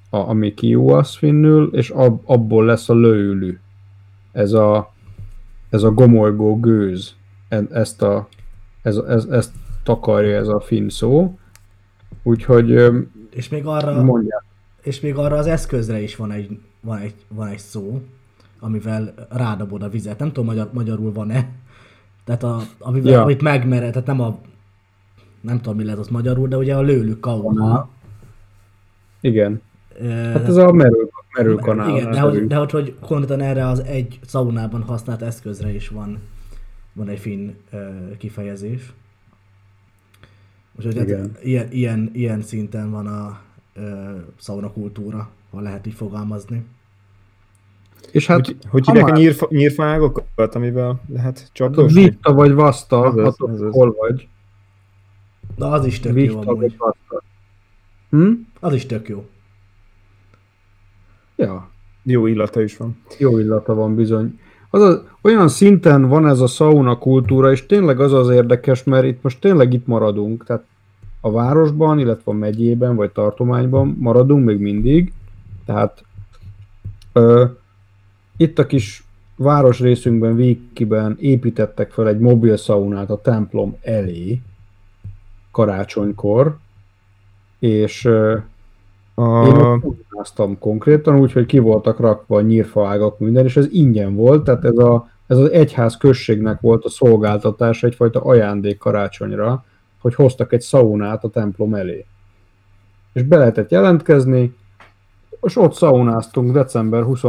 a, 0.10 0.18
ami 0.18 0.54
kiúasz 0.54 1.16
finnül, 1.16 1.70
és 1.74 1.90
ab, 1.90 2.22
abból 2.26 2.66
lesz 2.66 2.90
a 2.90 2.94
lőlő. 2.96 3.60
Ez 4.32 4.54
a, 4.54 4.94
ez 5.70 5.84
a 5.84 5.92
gomolygó 5.92 6.60
gőz. 6.60 7.16
E- 7.50 7.68
Ezt, 7.72 8.02
a, 8.02 8.28
ez, 8.82 8.98
ez, 8.98 9.26
ezt 9.26 9.52
takarja 9.84 10.38
ez 10.38 10.48
a 10.48 10.60
finn 10.60 10.88
szó. 10.88 11.38
Úgyhogy 12.24 12.70
És 13.30 13.50
még 13.50 13.66
arra, 13.66 14.04
mondják. 14.04 14.44
és 14.82 15.00
még 15.00 15.16
arra 15.16 15.38
az 15.38 15.48
eszközre 15.48 16.02
is 16.02 16.16
van 16.16 16.32
egy, 16.32 16.60
van 16.82 16.98
egy, 16.98 17.14
van 17.28 17.48
egy 17.48 17.58
szó, 17.60 18.02
amivel 18.60 19.14
rádobod 19.30 19.84
a 19.84 19.90
vizet. 19.90 20.20
Nem 20.20 20.28
tudom, 20.28 20.46
magyar, 20.46 20.70
magyarul 20.74 21.12
van-e. 21.12 21.50
Tehát 22.24 22.44
a, 22.44 22.60
amivel, 22.80 23.12
Ja. 23.12 23.22
amit 23.22 23.42
megmered, 23.42 23.92
tehát 23.92 24.08
nem 24.08 24.22
a 24.22 24.40
nem 25.42 25.58
tudom, 25.62 25.78
mi 25.78 25.84
lehet 25.84 26.00
az 26.00 26.08
magyarul, 26.08 26.48
de 26.48 26.58
ugye 26.58 26.76
a 26.76 26.82
lőlő 26.82 27.20
kauna. 27.20 27.90
Igen. 29.22 29.62
Ö, 30.00 30.08
Hát 30.08 30.48
ez 30.48 30.56
a 30.56 30.72
merő, 30.72 31.10
merőkanál. 31.38 31.90
Igen, 31.90 32.12
de 32.12 32.20
hogy, 32.20 32.48
de 32.48 32.56
hogy, 32.56 32.72
hogy 32.72 32.96
konkrétan 33.00 33.42
erre 33.42 33.68
az 33.68 33.80
egy 33.80 34.20
szaunában 34.26 34.82
használt 34.82 35.22
eszközre 35.22 35.74
is 35.74 35.88
van, 35.90 36.20
van 36.94 37.08
egy 37.08 37.20
finn 37.20 37.50
uh, 37.72 38.18
kifejezés. 38.18 38.94
Úgyhogy 40.78 40.98
hát 40.98 41.44
ilyen, 41.44 41.68
ilyen, 41.72 42.10
ilyen 42.14 42.42
szinten 42.42 42.92
van 42.92 43.08
a 43.08 43.42
uh, 43.76 44.22
szauna 44.40 44.72
kultúra, 44.72 45.30
ha 45.52 45.60
lehet 45.60 45.86
így 45.86 45.94
fogalmazni. 45.94 46.66
És 48.12 48.28
hát, 48.28 48.46
hogy, 48.46 48.58
hogy 48.70 48.86
hívják 48.86 49.06
már... 49.06 49.14
a 49.14 49.18
nyírfa, 49.18 49.48
nyírfágokat, 49.50 50.56
amivel 50.56 51.02
lehet 51.08 51.50
csapdosni? 51.52 52.04
Vita 52.04 52.34
vagy 52.34 52.54
vaszta, 52.54 53.00
az. 53.02 53.36
hol 53.70 53.96
vagy. 54.00 54.28
Na 55.56 55.72
az 55.72 55.86
is 55.86 56.00
tök 56.00 56.14
Vita 56.14 56.32
jó 56.32 56.50
amúgy. 56.50 56.76
Hm? 58.10 58.32
Az 58.60 58.74
is 58.74 58.86
tök 58.86 59.08
jó. 59.08 59.26
Ja. 61.36 61.70
Jó 62.04 62.26
illata 62.26 62.62
is 62.62 62.78
van. 62.78 62.98
Jó 63.18 63.40
illata 63.40 63.74
van 63.74 63.96
bizony. 63.96 64.40
Az 64.74 64.82
az, 64.82 65.02
olyan 65.22 65.48
szinten 65.48 66.08
van 66.08 66.28
ez 66.28 66.40
a 66.40 66.48
sauna 66.48 66.98
kultúra, 66.98 67.52
és 67.52 67.66
tényleg 67.66 68.00
az 68.00 68.14
az 68.14 68.30
érdekes, 68.30 68.84
mert 68.84 69.06
itt 69.06 69.24
most 69.24 69.40
tényleg 69.40 69.74
itt 69.74 69.88
maradunk, 69.88 70.46
tehát 70.46 70.64
a 71.22 71.32
városban, 71.32 72.00
illetve 72.00 72.32
a 72.32 72.36
megyében, 72.36 72.96
vagy 72.96 73.12
tartományban 73.12 73.98
maradunk 74.00 74.46
még 74.46 74.60
mindig, 74.60 75.14
tehát 75.66 76.04
ö, 77.14 77.46
itt 78.38 78.60
a 78.60 78.66
kis 78.66 79.04
városrészünkben, 79.36 80.36
Víkiben 80.36 81.18
építettek 81.20 81.92
fel 81.92 82.08
egy 82.08 82.20
mobil 82.20 82.58
szaunát 82.58 83.10
a 83.10 83.22
templom 83.22 83.78
elé 83.82 84.42
karácsonykor, 85.52 86.58
és 87.60 88.10
a... 89.16 89.46
Én 89.46 89.54
ott 89.54 90.60
konkrétan, 90.60 91.20
úgyhogy 91.20 91.46
ki 91.46 91.60
voltak 91.60 92.00
rakva 92.00 92.42
nyírfaágak 92.42 93.20
minden, 93.20 93.46
és 93.46 93.58
ez 93.58 93.68
ingyen 93.72 94.16
volt, 94.16 94.44
tehát 94.44 94.66
ez, 94.66 94.78
a, 94.78 95.10
ez 95.28 95.38
az 95.38 95.50
egyház 95.50 95.98
községnek 95.98 96.62
volt 96.62 96.86
a 96.86 96.90
szolgáltatás 96.90 97.84
egyfajta 97.84 98.22
ajándék 98.22 98.78
karácsonyra, 98.78 99.66
hogy 100.02 100.16
hoztak 100.16 100.54
egy 100.54 100.62
szaunát 100.62 101.24
a 101.24 101.30
templom 101.30 101.74
elé. 101.74 102.06
És 103.14 103.24
be 103.24 103.38
lehetett 103.38 103.72
jelentkezni, 103.72 104.56
és 105.42 105.56
ott 105.56 105.74
szaunáztunk 105.74 106.52
december 106.52 107.04
20, 107.04 107.22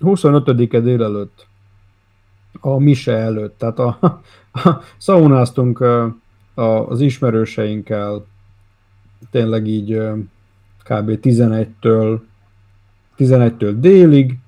25-e 0.00 0.80
délelőtt, 0.80 1.46
a 2.60 2.78
mise 2.78 3.16
előtt, 3.16 3.58
tehát 3.58 3.78
a, 3.78 3.98
a, 4.00 4.20
szaunáztunk 4.96 5.84
az 6.54 7.00
ismerőseinkkel, 7.00 8.26
tényleg 9.30 9.66
így 9.66 10.02
kb. 10.90 11.18
11-től 11.22 12.18
11-től 13.18 13.74
délig, 13.78 14.38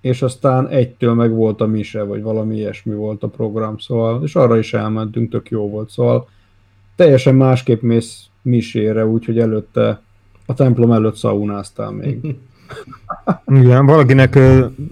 és 0.00 0.22
aztán 0.22 0.68
egytől 0.68 1.14
meg 1.14 1.30
volt 1.30 1.60
a 1.60 1.66
mise, 1.66 2.02
vagy 2.02 2.22
valami 2.22 2.56
ilyesmi 2.56 2.94
volt 2.94 3.22
a 3.22 3.28
program, 3.28 3.78
szóval, 3.78 4.22
és 4.22 4.34
arra 4.34 4.58
is 4.58 4.74
elmentünk, 4.74 5.30
tök 5.30 5.50
jó 5.50 5.68
volt, 5.68 5.90
szóval 5.90 6.28
teljesen 6.96 7.34
másképp 7.34 7.82
mész 7.82 8.26
misére, 8.42 9.06
úgyhogy 9.06 9.38
előtte 9.38 10.02
a 10.46 10.54
templom 10.54 10.92
előtt 10.92 11.16
szaunáztál 11.16 11.90
még. 11.90 12.20
Igen, 13.60 13.86
valakinek 13.86 14.38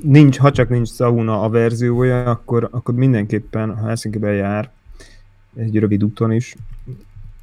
nincs, 0.02 0.38
ha 0.38 0.50
csak 0.50 0.68
nincs 0.68 0.88
sauna 0.88 1.42
a 1.42 1.48
verziója, 1.48 2.30
akkor, 2.30 2.68
akkor 2.70 2.94
mindenképpen, 2.94 3.76
ha 3.76 3.86
Helsinki-ben 3.86 4.34
jár, 4.34 4.70
egy 5.56 5.78
rövid 5.78 6.04
úton 6.04 6.32
is, 6.32 6.56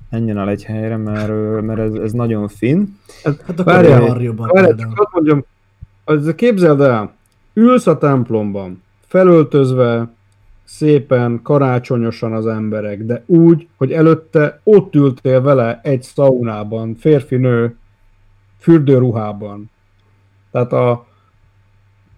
menjen 0.10 0.38
el 0.38 0.50
egy 0.50 0.64
helyre, 0.64 0.98
mert, 0.98 1.62
mert 1.62 1.80
ez, 1.80 1.94
ez 1.94 2.12
nagyon 2.12 2.48
fin. 2.48 3.00
Hát, 3.24 3.42
hát 3.42 3.60
akkor 3.60 3.74
várjál. 3.74 4.34
Várjál, 4.36 4.76
csak 4.76 5.00
azt 5.00 5.14
mondjam, 5.14 5.46
az, 6.04 6.34
képzeld 6.36 6.82
el, 6.82 7.14
ülsz 7.54 7.88
a 7.88 7.98
templomban, 7.98 8.84
felöltözve, 9.08 10.16
szépen, 10.64 11.42
karácsonyosan 11.44 12.34
az 12.34 12.48
emberek, 12.48 13.04
de 13.04 13.24
úgy, 13.26 13.68
hogy 13.78 13.92
előtte 13.92 14.60
ott 14.64 14.96
ültél 14.96 15.42
vele 15.42 15.80
egy 15.84 16.02
szaunában, 16.02 16.96
férfi-nő, 16.96 17.78
fürdőruhában. 18.60 19.70
Tehát 20.52 20.74
a 20.74 21.06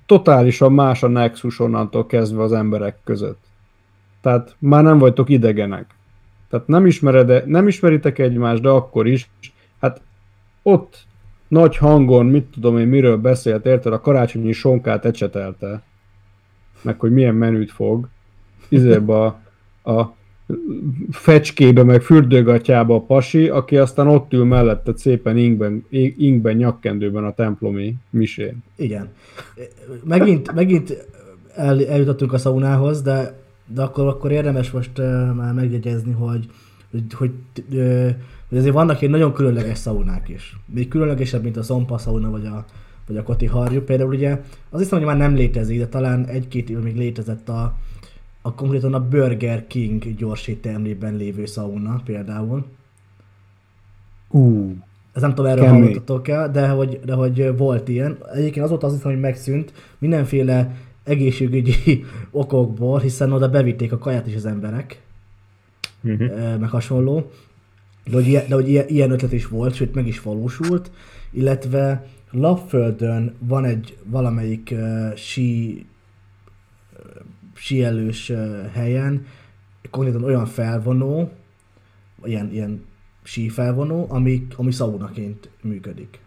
totálisan 0.05 0.73
más 0.73 1.03
a 1.03 1.07
nexus 1.07 1.59
onnantól 1.59 2.05
kezdve 2.05 2.43
az 2.43 2.51
emberek 2.51 2.97
között. 3.03 3.43
Tehát 4.21 4.55
már 4.59 4.83
nem 4.83 4.97
vagytok 4.97 5.29
idegenek. 5.29 5.95
Tehát 6.49 6.67
nem, 6.67 6.85
ismered, 6.85 7.47
nem 7.47 7.67
ismeritek 7.67 8.19
egymást, 8.19 8.61
de 8.61 8.69
akkor 8.69 9.07
is. 9.07 9.29
Hát 9.81 10.01
ott 10.63 11.07
nagy 11.47 11.77
hangon, 11.77 12.25
mit 12.25 12.45
tudom 12.45 12.77
én, 12.77 12.87
miről 12.87 13.17
beszélt, 13.17 13.65
érted, 13.65 13.93
a 13.93 14.01
karácsonyi 14.01 14.51
sonkát 14.51 15.05
ecsetelte, 15.05 15.81
meg 16.81 16.99
hogy 16.99 17.11
milyen 17.11 17.35
menüt 17.35 17.71
fog, 17.71 18.07
izébe 18.69 19.13
a, 19.13 19.39
a 19.91 20.15
fecskébe, 21.11 21.83
meg 21.83 22.01
fürdőgatjába 22.01 22.95
a 22.95 23.01
pasi, 23.01 23.49
aki 23.49 23.77
aztán 23.77 24.07
ott 24.07 24.33
ül 24.33 24.45
mellette 24.45 24.91
szépen 24.95 25.37
ingben, 25.37 25.85
ingben 26.17 26.55
nyakkendőben 26.55 27.23
a 27.23 27.33
templomi 27.33 27.95
misén. 28.09 28.63
Igen. 28.75 29.09
Megint, 30.03 30.53
megint 30.53 31.07
el, 31.55 31.85
eljutottunk 31.85 32.33
a 32.33 32.37
szaunához, 32.37 33.01
de 33.01 33.37
de 33.73 33.81
akkor, 33.81 34.07
akkor 34.07 34.31
érdemes 34.31 34.71
most 34.71 34.99
uh, 34.99 35.33
már 35.33 35.53
megjegyezni, 35.53 36.11
hogy, 36.11 36.49
hogy, 36.91 37.13
hogy, 37.13 37.31
uh, 37.71 38.09
hogy 38.49 38.57
azért 38.57 38.73
vannak 38.73 39.01
egy 39.01 39.09
nagyon 39.09 39.33
különleges 39.33 39.77
szaunák 39.77 40.29
is. 40.29 40.57
Még 40.65 40.87
különlegesebb, 40.87 41.43
mint 41.43 41.57
a 41.57 41.63
szompa 41.63 41.97
szauna 41.97 42.29
vagy 42.29 42.45
a, 42.45 42.65
vagy 43.07 43.17
a 43.17 43.23
koti 43.23 43.45
harjú. 43.45 43.81
Például 43.81 44.13
ugye 44.13 44.41
az 44.69 44.79
hiszem, 44.79 44.97
hogy 44.97 45.07
már 45.07 45.17
nem 45.17 45.35
létezik, 45.35 45.79
de 45.79 45.87
talán 45.87 46.25
egy-két 46.25 46.69
év 46.69 46.79
még 46.79 46.95
létezett 46.95 47.49
a, 47.49 47.77
a 48.41 48.53
konkrétan 48.53 48.93
a 48.93 49.07
Burger 49.07 49.67
King 49.67 50.15
gyorséttermében 50.15 51.15
lévő 51.15 51.45
szauna 51.45 52.01
például. 52.05 52.65
Uh, 54.29 54.71
Ez 55.13 55.21
nem 55.21 55.33
tudom, 55.35 55.51
erről 55.51 55.67
hallottatok 55.67 56.27
el, 56.27 56.51
de 56.51 56.67
hogy, 56.69 56.99
de 57.05 57.13
hogy 57.13 57.57
volt 57.57 57.87
ilyen. 57.87 58.17
Egyébként 58.33 58.63
az 58.63 58.69
volt 58.69 58.83
az 58.83 58.93
hiszem, 58.93 59.11
hogy 59.11 59.19
megszűnt. 59.19 59.73
Mindenféle 59.97 60.75
egészségügyi 61.09 62.05
okokból, 62.31 62.99
hiszen 62.99 63.31
oda 63.31 63.49
bevitték 63.49 63.91
a 63.91 63.97
kaját 63.97 64.27
is 64.27 64.35
az 64.35 64.45
emberek, 64.45 65.01
uh-huh. 66.03 66.59
meg 66.59 66.69
hasonló. 66.69 67.31
De 68.05 68.15
hogy, 68.15 68.27
ilyen, 68.27 68.43
de 68.47 68.55
hogy 68.55 68.69
ilyen 68.87 69.11
ötlet 69.11 69.33
is 69.33 69.47
volt, 69.47 69.73
sőt 69.73 69.93
meg 69.93 70.07
is 70.07 70.21
valósult, 70.21 70.91
illetve 71.31 72.05
Lapföldön 72.31 73.35
van 73.39 73.65
egy 73.65 73.97
valamelyik 74.03 74.69
uh, 74.71 75.15
sí, 75.15 75.85
síelős 77.53 78.29
uh, 78.29 78.65
helyen, 78.71 79.25
konkrétan 79.89 80.23
olyan 80.23 80.45
felvonó, 80.45 81.31
ilyen, 82.23 82.51
ilyen 82.51 82.85
sífelvonó, 83.23 84.05
ami, 84.09 84.47
ami 84.55 84.71
szaunaként 84.71 85.49
működik. 85.61 86.19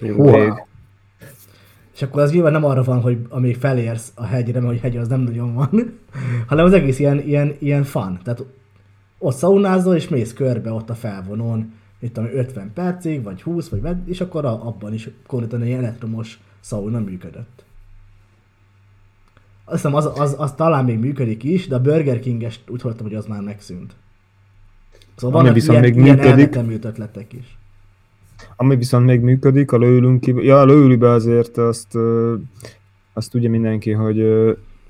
Wow. 0.00 0.54
És 1.94 2.02
akkor 2.02 2.22
az 2.22 2.32
nyilván 2.32 2.52
nem 2.52 2.64
arra 2.64 2.82
van, 2.82 3.00
hogy 3.00 3.26
amíg 3.28 3.56
felérsz 3.56 4.12
a 4.14 4.24
hegyre, 4.24 4.60
mert 4.60 4.72
hogy 4.72 4.80
hegy 4.80 4.96
az 4.96 5.08
nem 5.08 5.20
nagyon 5.20 5.54
van, 5.54 5.70
hanem 6.48 6.64
az 6.64 6.72
egész 6.72 6.98
ilyen, 6.98 7.20
ilyen, 7.20 7.54
ilyen 7.58 7.84
fun. 7.84 8.18
Tehát 8.22 8.44
ott 9.18 9.36
szaunázol, 9.36 9.94
és 9.94 10.08
mész 10.08 10.32
körbe 10.32 10.72
ott 10.72 10.90
a 10.90 10.94
felvonón, 10.94 11.72
itt 11.98 12.16
50 12.16 12.72
percig, 12.72 13.22
vagy 13.22 13.42
20, 13.42 13.68
vagy 13.68 13.80
med, 13.80 14.08
és 14.08 14.20
akkor 14.20 14.44
abban 14.44 14.92
is 14.92 15.08
konkrétan 15.26 15.62
egy 15.62 15.70
elektromos 15.70 16.40
szauna 16.60 16.98
működött. 16.98 17.64
Azt 19.64 19.82
hiszem, 19.82 19.94
az, 19.94 20.10
az, 20.14 20.34
az, 20.38 20.52
talán 20.52 20.84
még 20.84 20.98
működik 20.98 21.42
is, 21.42 21.68
de 21.68 21.74
a 21.74 21.80
Burger 21.80 22.18
King-es 22.18 22.60
úgy 22.68 22.82
hallottam, 22.82 23.06
hogy 23.06 23.14
az 23.14 23.26
már 23.26 23.40
megszűnt. 23.40 23.94
Szóval 25.16 25.40
Ami 25.40 25.48
vannak 25.48 25.68
ilyen, 25.68 25.80
még 25.80 25.96
ilyen 25.96 26.84
ötletek 26.84 27.32
is. 27.32 27.58
Ami 28.56 28.76
viszont 28.76 29.06
még 29.06 29.20
működik, 29.20 29.72
a 29.72 29.78
lőlünk 29.78 30.26
ja, 30.26 30.60
a 30.60 30.64
lőlőbe 30.64 31.08
azért 31.08 31.58
azt, 31.58 31.98
azt 33.12 33.30
tudja 33.30 33.50
mindenki, 33.50 33.92
hogy 33.92 34.24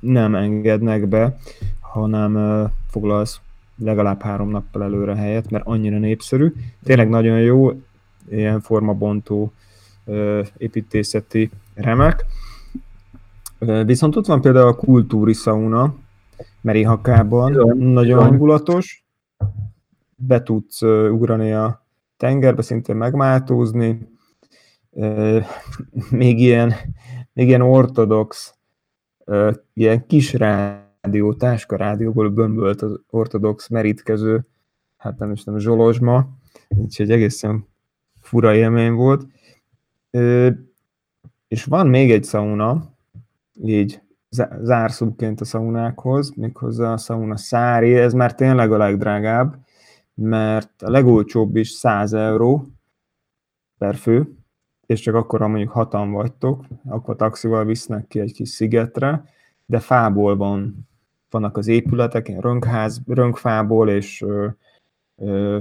nem 0.01 0.35
engednek 0.35 1.09
be, 1.09 1.37
hanem 1.81 2.69
foglalsz 2.91 3.41
legalább 3.77 4.23
három 4.23 4.51
nappal 4.51 4.83
előre 4.83 5.15
helyet, 5.15 5.51
mert 5.51 5.67
annyira 5.67 5.99
népszerű. 5.99 6.53
Tényleg 6.83 7.09
nagyon 7.09 7.41
jó, 7.41 7.71
ilyen 8.31 8.61
formabontó 8.61 9.53
építészeti 10.57 11.51
remek. 11.75 12.25
Viszont 13.85 14.17
ott 14.17 14.27
van 14.27 14.41
például 14.41 14.69
a 14.69 14.75
kultúri 14.75 15.33
sauna, 15.33 15.95
Merihakában, 16.61 17.77
nagyon 17.79 18.23
hangulatos, 18.23 19.05
be 20.17 20.43
tudsz 20.43 20.83
ugrani 20.83 21.53
a 21.53 21.84
tengerbe 22.17 22.63
szintén 22.63 22.97
megmáltózni, 22.97 24.09
még 26.11 26.41
ilyen, 26.41 26.73
még 27.33 27.47
ilyen 27.47 27.61
ortodox, 27.61 28.55
ilyen 29.73 30.07
kis 30.07 30.33
rádió, 30.33 31.35
táska 31.35 31.77
rádióból 31.77 32.31
bömbölt 32.31 32.83
az 32.83 33.01
ortodox 33.11 33.69
merítkező, 33.69 34.47
hát 34.97 35.19
nem 35.19 35.33
is 35.33 35.45
nem 35.45 35.59
zsolozsma, 35.59 36.29
úgyhogy 36.69 37.11
egészen 37.11 37.69
fura 38.21 38.55
élmény 38.55 38.93
volt. 38.93 39.27
És 41.49 41.65
van 41.65 41.87
még 41.87 42.13
egy 42.13 42.25
szauna, 42.25 42.93
így 43.53 44.03
zárszóként 44.61 45.41
a 45.41 45.45
szaunákhoz, 45.45 46.35
méghozzá 46.37 46.93
a 46.93 46.97
szauna 46.97 47.37
szári, 47.37 47.95
ez 47.95 48.13
már 48.13 48.35
tényleg 48.35 48.73
a 48.73 48.77
legdrágább, 48.77 49.64
mert 50.15 50.83
a 50.83 50.91
legolcsóbb 50.91 51.57
is 51.57 51.71
100 51.71 52.13
euró 52.13 52.67
per 53.79 53.97
fő, 53.97 54.37
és 54.87 55.01
csak 55.01 55.15
akkor, 55.15 55.41
ha 55.41 55.49
mondjuk 55.49 55.71
hatan 55.71 56.13
vagytok, 56.13 56.65
akkor 56.85 57.17
taxival 57.17 57.65
visznek 57.65 58.07
ki 58.07 58.21
egy 58.21 58.33
kis 58.33 58.49
szigetre, 58.49 59.25
de 59.67 59.79
fából 59.79 60.37
van, 60.37 60.89
vannak 61.31 61.57
az 61.57 61.67
épületek, 61.67 62.29
ilyen 62.29 62.41
rönkház, 62.41 63.01
rönkfából, 63.07 63.89
és 63.89 64.23
ö, 64.23 64.49
ö, 65.17 65.59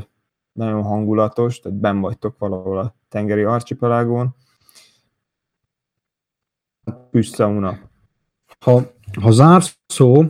nagyon 0.52 0.84
hangulatos, 0.84 1.60
tehát 1.60 1.78
ben 1.78 2.00
vagytok 2.00 2.38
valahol 2.38 2.78
a 2.78 2.96
tengeri 3.10 3.44
archipelágon. 3.44 4.36
Püst 7.12 7.36
sauna. 7.36 7.80
Ha, 8.60 8.82
ha 9.22 9.32
zárszó, 9.32 10.24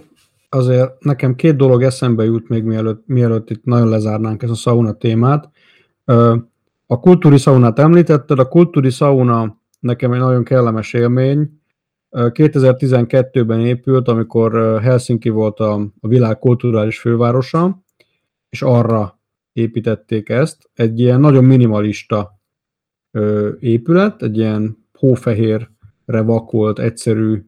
azért 0.54 1.04
nekem 1.04 1.36
két 1.36 1.56
dolog 1.56 1.84
eszembe 1.84 2.24
jut 2.24 2.49
még 2.49 2.64
mielőtt, 2.64 3.04
mielőtt 3.08 3.49
itt 3.49 3.64
nagyon 3.64 3.89
lezárnánk 3.89 4.43
ezt 4.43 4.51
a 4.51 4.56
sauna 4.56 4.93
témát. 4.93 5.49
A 6.86 6.99
kultúri 6.99 7.38
szaunát 7.38 7.80
említetted, 7.80 8.39
a 8.39 8.47
kultúri 8.47 8.89
sauna 8.89 9.62
nekem 9.80 10.12
egy 10.14 10.20
nagyon 10.20 10.43
kellemes 10.43 10.93
élmény. 10.93 11.62
2012-ben 12.12 13.60
épült, 13.60 14.08
amikor 14.08 14.82
Helsinki 14.82 15.30
volt 15.30 15.60
a, 15.60 15.74
a 15.99 16.08
világ 16.08 16.39
kulturális 16.39 16.99
fővárosa, 16.99 17.84
és 18.49 18.62
arra 18.62 19.20
építették 19.54 20.30
ezt. 20.30 20.70
Egy 20.74 20.99
ilyen 20.99 21.20
nagyon 21.20 21.43
minimalista 21.43 22.39
épület, 23.60 24.22
egy 24.22 24.38
ilyen 24.38 24.88
hófehérre 24.93 26.22
vakolt, 26.22 26.80
egyszerű 26.80 27.45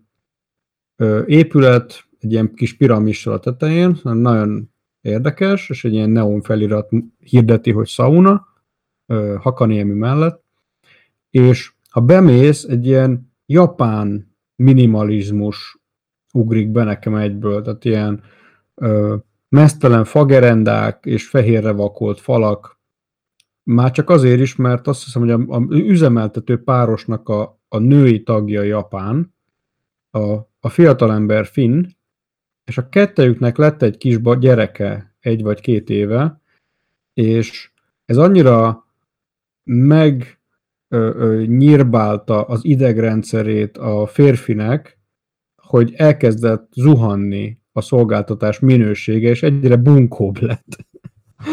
épület, 1.25 2.04
egy 2.25 2.31
ilyen 2.31 2.53
kis 2.53 2.77
piramissal 2.77 3.33
a 3.33 3.39
tetején, 3.39 3.97
nagyon 4.03 4.71
érdekes, 5.01 5.69
és 5.69 5.85
egy 5.85 5.93
ilyen 5.93 6.09
neon 6.09 6.41
felirat 6.41 6.89
hirdeti, 7.19 7.71
hogy 7.71 7.87
sauna, 7.87 8.47
Hakaniemi 9.39 9.93
mellett, 9.93 10.43
és 11.29 11.71
ha 11.89 12.01
bemész, 12.01 12.63
egy 12.63 12.85
ilyen 12.85 13.31
japán 13.45 14.35
minimalizmus 14.55 15.79
ugrik 16.33 16.69
be 16.69 16.83
nekem 16.83 17.15
egyből, 17.15 17.61
tehát 17.61 17.85
ilyen 17.85 18.23
ö, 18.75 19.15
mesztelen 19.49 20.03
fagerendák 20.03 21.05
és 21.05 21.27
fehérre 21.27 21.71
vakolt 21.71 22.19
falak, 22.19 22.79
már 23.63 23.91
csak 23.91 24.09
azért 24.09 24.39
is, 24.39 24.55
mert 24.55 24.87
azt 24.87 25.03
hiszem, 25.03 25.21
hogy 25.21 25.31
a, 25.31 25.55
a 25.55 25.65
üzemeltető 25.69 26.63
párosnak 26.63 27.29
a, 27.29 27.61
a 27.67 27.77
női 27.77 28.23
tagja 28.23 28.61
Japán, 28.61 29.33
a, 30.11 30.33
a 30.59 30.69
fiatalember 30.69 31.45
Finn, 31.45 31.83
és 32.65 32.77
a 32.77 32.89
kettejüknek 32.89 33.57
lett 33.57 33.81
egy 33.81 33.97
kis 33.97 34.19
gyereke, 34.39 35.15
egy 35.19 35.43
vagy 35.43 35.61
két 35.61 35.89
éve, 35.89 36.41
és 37.13 37.71
ez 38.05 38.17
annyira 38.17 38.85
meg 39.63 40.39
ö, 40.87 41.11
ö, 41.15 41.43
nyírbálta 41.45 42.41
az 42.41 42.65
idegrendszerét 42.65 43.77
a 43.77 44.05
férfinek, 44.05 44.99
hogy 45.55 45.93
elkezdett 45.95 46.71
zuhanni 46.73 47.59
a 47.71 47.81
szolgáltatás 47.81 48.59
minősége, 48.59 49.29
és 49.29 49.43
egyre 49.43 49.75
bunkóbb 49.75 50.41
lett. 50.41 50.77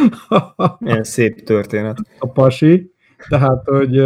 Ilyen 0.81 1.05
szép 1.05 1.43
történet. 1.43 1.99
A 2.19 2.33
pasi, 2.33 2.93
tehát, 3.29 3.65
hogy, 3.65 4.03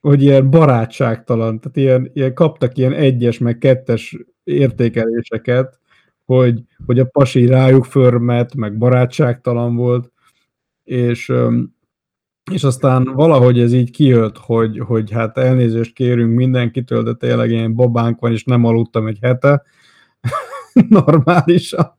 hogy 0.00 0.22
ilyen 0.22 0.50
barátságtalan, 0.50 1.60
tehát 1.60 1.76
ilyen, 1.76 2.10
ilyen 2.12 2.34
kaptak 2.34 2.78
ilyen 2.78 2.92
egyes, 2.92 3.38
meg 3.38 3.58
kettes 3.58 4.16
értékeléseket, 4.44 5.79
hogy, 6.34 6.62
hogy 6.86 6.98
a 6.98 7.04
pasi 7.04 7.46
rájuk 7.46 7.84
förmet, 7.84 8.54
meg 8.54 8.78
barátságtalan 8.78 9.76
volt, 9.76 10.12
és, 10.84 11.32
és 12.52 12.64
aztán 12.64 13.04
valahogy 13.04 13.60
ez 13.60 13.72
így 13.72 13.90
kijött, 13.90 14.38
hogy, 14.38 14.78
hogy 14.78 15.10
hát 15.10 15.38
elnézést 15.38 15.92
kérünk 15.92 16.34
mindenkitől, 16.34 17.02
de 17.02 17.14
tényleg 17.14 17.50
ilyen 17.50 17.74
babánk 17.74 18.20
van, 18.20 18.32
és 18.32 18.44
nem 18.44 18.64
aludtam 18.64 19.06
egy 19.06 19.18
hete, 19.20 19.62
normálisan. 20.88 21.94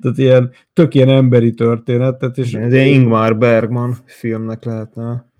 Tehát 0.00 0.18
ilyen, 0.18 0.50
tök 0.72 0.94
ilyen 0.94 1.08
emberi 1.08 1.54
történet. 1.54 2.18
Tehát 2.18 2.38
és 2.38 2.54
Ez 2.54 2.72
egy 2.72 2.86
Ingmar 2.86 3.38
Bergman 3.38 3.96
filmnek 4.04 4.64
lehetne. 4.64 5.30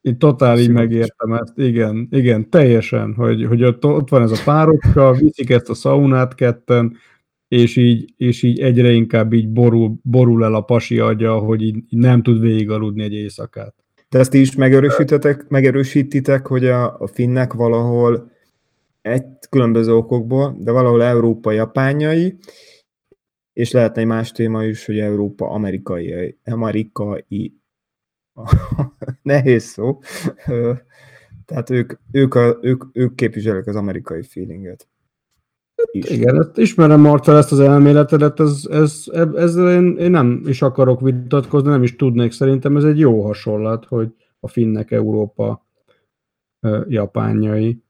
Én 0.00 0.18
totál 0.18 0.58
így 0.58 0.70
megértem 0.70 1.32
ezt, 1.32 1.58
igen, 1.58 2.08
igen, 2.10 2.50
teljesen, 2.50 3.14
hogy, 3.14 3.44
hogy 3.44 3.64
ott, 3.64 3.84
ott 3.84 4.08
van 4.08 4.22
ez 4.22 4.30
a 4.30 4.42
párocska, 4.44 5.12
viszik 5.12 5.50
ezt 5.50 5.70
a 5.70 5.74
szaunát 5.74 6.34
ketten, 6.34 6.96
és 7.52 7.76
így, 7.76 8.14
és 8.16 8.42
így 8.42 8.60
egyre 8.60 8.90
inkább 8.90 9.32
így 9.32 9.48
borul, 9.48 9.98
borul 10.02 10.44
el 10.44 10.54
a 10.54 10.60
pasi 10.60 10.98
agya, 10.98 11.38
hogy 11.38 11.62
így, 11.62 11.84
nem 11.88 12.22
tud 12.22 12.40
végig 12.40 12.70
aludni 12.70 13.02
egy 13.02 13.12
éjszakát. 13.12 13.74
De 14.08 14.18
ezt 14.18 14.34
is 14.34 14.54
megerősítitek, 14.54 15.48
megerősítitek, 15.48 16.46
hogy 16.46 16.66
a, 16.66 17.00
a 17.00 17.06
finnek 17.06 17.52
valahol 17.52 18.30
egy 19.02 19.24
különböző 19.50 19.94
okokból, 19.94 20.56
de 20.58 20.70
valahol 20.70 21.02
Európa 21.02 21.50
japányai, 21.50 22.38
és 23.52 23.70
lehetne 23.70 24.00
egy 24.00 24.06
más 24.06 24.30
téma 24.30 24.64
is, 24.64 24.84
hogy 24.84 24.98
Európa 24.98 25.50
amerikai, 25.50 26.38
amerikai. 26.44 27.56
Nehéz 29.22 29.64
szó, 29.64 29.98
tehát 31.44 31.70
ők, 31.70 31.92
ők, 32.12 32.34
a, 32.34 32.58
ők, 32.62 32.84
ők 32.92 33.14
képviselik 33.14 33.66
az 33.66 33.76
amerikai 33.76 34.22
feelinget 34.22 34.90
is. 35.90 36.10
Igen, 36.10 36.50
ismerem 36.54 37.00
Marcel 37.00 37.36
ezt 37.36 37.52
az 37.52 37.60
elméletedet, 37.60 38.40
ez, 38.40 38.66
ez, 38.70 39.04
ezzel 39.34 39.70
én, 39.70 39.96
én 39.96 40.10
nem 40.10 40.42
is 40.46 40.62
akarok 40.62 41.00
vitatkozni, 41.00 41.68
nem 41.68 41.82
is 41.82 41.96
tudnék, 41.96 42.32
szerintem 42.32 42.76
ez 42.76 42.84
egy 42.84 42.98
jó 42.98 43.22
hasonlat, 43.22 43.84
hogy 43.84 44.14
a 44.40 44.48
finnek 44.48 44.90
Európa 44.90 45.66
japánjai. 46.88 47.82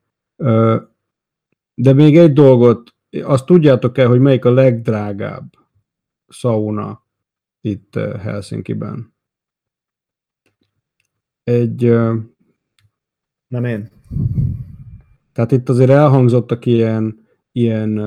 De 1.75 1.93
még 1.93 2.19
egy 2.19 2.33
dolgot, 2.33 2.95
azt 3.23 3.47
tudjátok-e, 3.47 4.07
hogy 4.07 4.21
melyik 4.21 4.45
a 4.45 4.51
legdrágább 4.51 5.53
sauna 6.29 7.07
itt 7.61 7.95
Helsinki-ben? 7.95 9.15
Egy... 11.43 11.85
Nem 13.47 13.65
én. 13.65 13.91
Tehát 15.33 15.53
itt 15.53 15.69
azért 15.69 15.91
elhangzottak 15.91 16.67
ilyen 16.67 17.22
ilyen 17.53 18.01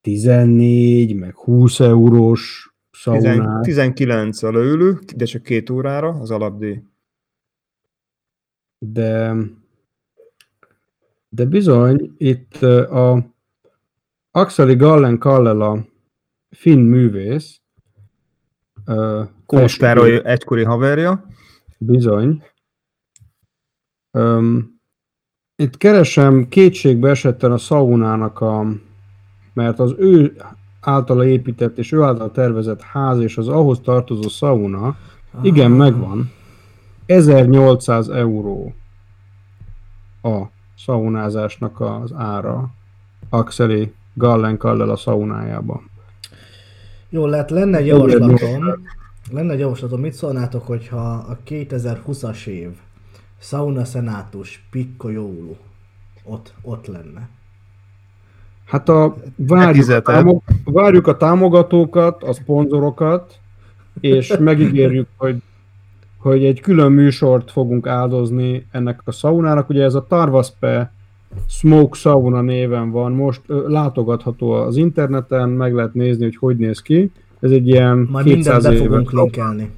14, 0.00 1.14
meg 1.14 1.34
20 1.34 1.80
eurós 1.80 2.74
szaunák. 2.90 3.62
19 3.62 4.42
a 4.42 4.52
leülő, 4.52 4.98
de 5.16 5.24
csak 5.24 5.42
két 5.42 5.70
órára 5.70 6.08
az 6.08 6.30
alapdíj. 6.30 6.82
De, 8.78 9.34
de 11.28 11.44
bizony, 11.44 12.14
itt 12.16 12.62
a 12.62 13.34
Axeli 14.30 14.74
Gallen 14.74 15.18
Kallela 15.18 15.86
finn 16.50 16.80
művész, 16.80 17.60
Kóstároly 19.46 20.20
egykori 20.24 20.64
haverja. 20.64 21.26
Bizony. 21.78 22.42
Um, 24.10 24.79
itt 25.60 25.76
keresem 25.76 26.48
kétségbe 26.48 27.10
esetten 27.10 27.52
a 27.52 27.58
szaunának 27.58 28.40
a, 28.40 28.66
mert 29.52 29.78
az 29.78 29.94
ő 29.98 30.36
általa 30.80 31.26
épített 31.26 31.78
és 31.78 31.92
ő 31.92 32.02
által 32.02 32.30
tervezett 32.30 32.82
ház 32.82 33.18
és 33.18 33.36
az 33.36 33.48
ahhoz 33.48 33.80
tartozó 33.80 34.28
szauna, 34.28 34.86
ah. 34.86 34.94
igen, 35.42 35.70
megvan. 35.70 36.30
1800 37.06 38.08
euró 38.08 38.74
a 40.22 40.40
szaunázásnak 40.76 41.80
az 41.80 42.12
ára 42.14 42.70
Axeli 43.28 43.92
Gallen 44.14 44.56
Kallel 44.56 44.90
a 44.90 44.96
szaunájában. 44.96 45.90
Jó, 47.08 47.26
lehet 47.26 47.50
lenne 47.50 47.78
egy 47.78 47.86
javaslatom. 47.86 48.38
Lenne 49.30 49.52
egy 49.52 49.58
javaslatom, 49.58 50.00
mit 50.00 50.12
szólnátok, 50.12 50.66
hogyha 50.66 51.10
a 51.10 51.38
2020-as 51.46 52.46
év 52.46 52.70
Sauna 53.40 53.84
Senátus, 53.84 54.66
Pikko 54.70 55.08
Joulu, 55.08 55.56
ott, 56.24 56.54
ott 56.62 56.86
lenne. 56.86 57.28
Hát 58.64 58.88
a, 58.88 59.16
várjuk, 59.36 59.88
a 59.88 60.02
támog, 60.02 60.42
várjuk 60.64 61.06
a 61.06 61.16
támogatókat, 61.16 62.22
a 62.22 62.32
szponzorokat, 62.32 63.38
és 64.00 64.36
megígérjük, 64.36 65.08
hogy, 65.16 65.42
hogy 66.18 66.44
egy 66.44 66.60
külön 66.60 66.92
műsort 66.92 67.50
fogunk 67.50 67.86
áldozni 67.86 68.66
ennek 68.70 69.00
a 69.04 69.12
szaunának. 69.12 69.68
Ugye 69.68 69.82
ez 69.82 69.94
a 69.94 70.06
Tarvaspe 70.06 70.92
Smoke 71.48 71.98
Sauna 71.98 72.40
néven 72.40 72.90
van, 72.90 73.12
most 73.12 73.40
látogatható 73.46 74.50
az 74.50 74.76
interneten, 74.76 75.48
meg 75.48 75.74
lehet 75.74 75.94
nézni, 75.94 76.24
hogy 76.24 76.36
hogy 76.36 76.56
néz 76.56 76.82
ki. 76.82 77.12
Ez 77.40 77.50
egy 77.50 77.68
ilyen 77.68 78.08
Majd 78.10 78.26
mindent 78.26 78.62
be 78.62 78.76
fogunk 78.76 79.12
linkelni. 79.12 79.70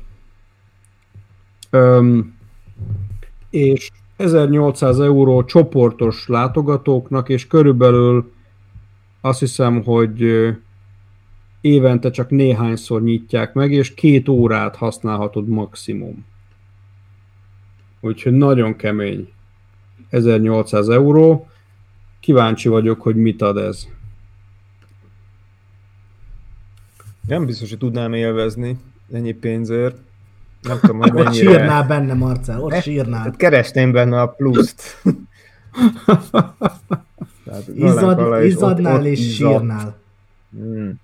És 3.52 3.90
1800 4.16 5.00
euró 5.00 5.44
csoportos 5.44 6.28
látogatóknak, 6.28 7.28
és 7.28 7.46
körülbelül 7.46 8.32
azt 9.20 9.38
hiszem, 9.38 9.82
hogy 9.84 10.24
évente 11.60 12.10
csak 12.10 12.30
néhányszor 12.30 13.02
nyitják 13.02 13.52
meg, 13.52 13.72
és 13.72 13.94
két 13.94 14.28
órát 14.28 14.76
használhatod 14.76 15.48
maximum. 15.48 16.24
Úgyhogy 18.00 18.32
nagyon 18.32 18.76
kemény. 18.76 19.32
1800 20.08 20.88
euró. 20.88 21.48
Kíváncsi 22.20 22.68
vagyok, 22.68 23.00
hogy 23.00 23.16
mit 23.16 23.42
ad 23.42 23.56
ez. 23.56 23.86
Nem 27.26 27.46
biztos, 27.46 27.68
hogy 27.68 27.78
tudnám 27.78 28.12
élvezni 28.12 28.78
ennyi 29.12 29.32
pénzért. 29.32 29.96
Nem 30.62 30.78
tudom, 30.80 30.98
hogy 30.98 31.10
Ott 31.10 31.24
mennyire... 31.24 31.50
sírnál 31.50 31.86
benne, 31.86 32.14
Marcel, 32.14 32.60
ott 32.60 32.70
Ne? 32.70 32.80
sírnál. 32.80 33.20
Tehát 33.22 33.36
keresném 33.36 33.92
benne 33.92 34.20
a 34.20 34.26
pluszt. 34.26 35.02
Tehát 37.44 37.68
Izzad, 37.74 38.44
izzadnál 38.44 38.94
ott- 38.94 39.00
ott 39.00 39.06
és 39.06 39.18
izzadt. 39.18 39.52
sírnál. 39.58 39.98
Mm. 40.56 40.90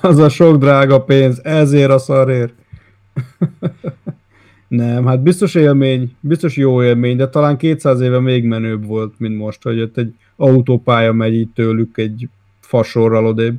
Az 0.00 0.18
a 0.18 0.28
sok 0.28 0.56
drága 0.56 1.02
pénz, 1.04 1.40
ezért 1.44 1.90
a 1.90 1.98
szarért. 1.98 2.52
Nem, 4.68 5.06
hát 5.06 5.22
biztos 5.22 5.54
élmény, 5.54 6.16
biztos 6.20 6.56
jó 6.56 6.82
élmény, 6.82 7.16
de 7.16 7.28
talán 7.28 7.56
200 7.56 8.00
éve 8.00 8.20
még 8.20 8.44
menőbb 8.44 8.86
volt, 8.86 9.14
mint 9.18 9.36
most, 9.36 9.62
hogy 9.62 9.80
ott 9.80 9.96
egy 9.96 10.14
autópálya 10.36 11.12
megy 11.12 11.34
itt 11.34 11.54
tőlük 11.54 11.98
egy 11.98 12.28
fasorral 12.60 13.26
odébb. 13.26 13.56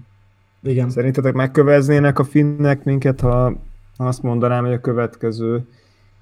Igen. 0.64 0.90
Szerintetek 0.90 1.34
megköveznének 1.34 2.20
a 2.20 2.24
finnek 2.24 2.84
minket, 2.84 3.20
ha 3.22 3.54
azt 4.08 4.24
mondanám, 4.24 4.64
hogy 4.64 4.74
a 4.74 4.80
következő 4.80 5.68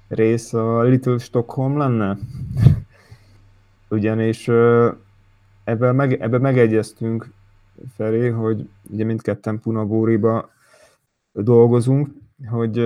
rész 0.08 0.52
a 0.52 0.82
Little 0.82 1.18
Stockholm 1.18 1.78
lenne? 1.78 2.18
Ugyanis 3.88 4.48
ebben, 5.64 5.94
meg, 5.94 6.20
ebben 6.20 6.40
megegyeztünk, 6.40 7.30
Feri, 7.96 8.28
hogy 8.28 8.68
ugye 8.90 9.04
mindketten 9.04 9.60
Punagóriba 9.60 10.50
dolgozunk, 11.32 12.08
hogy, 12.48 12.76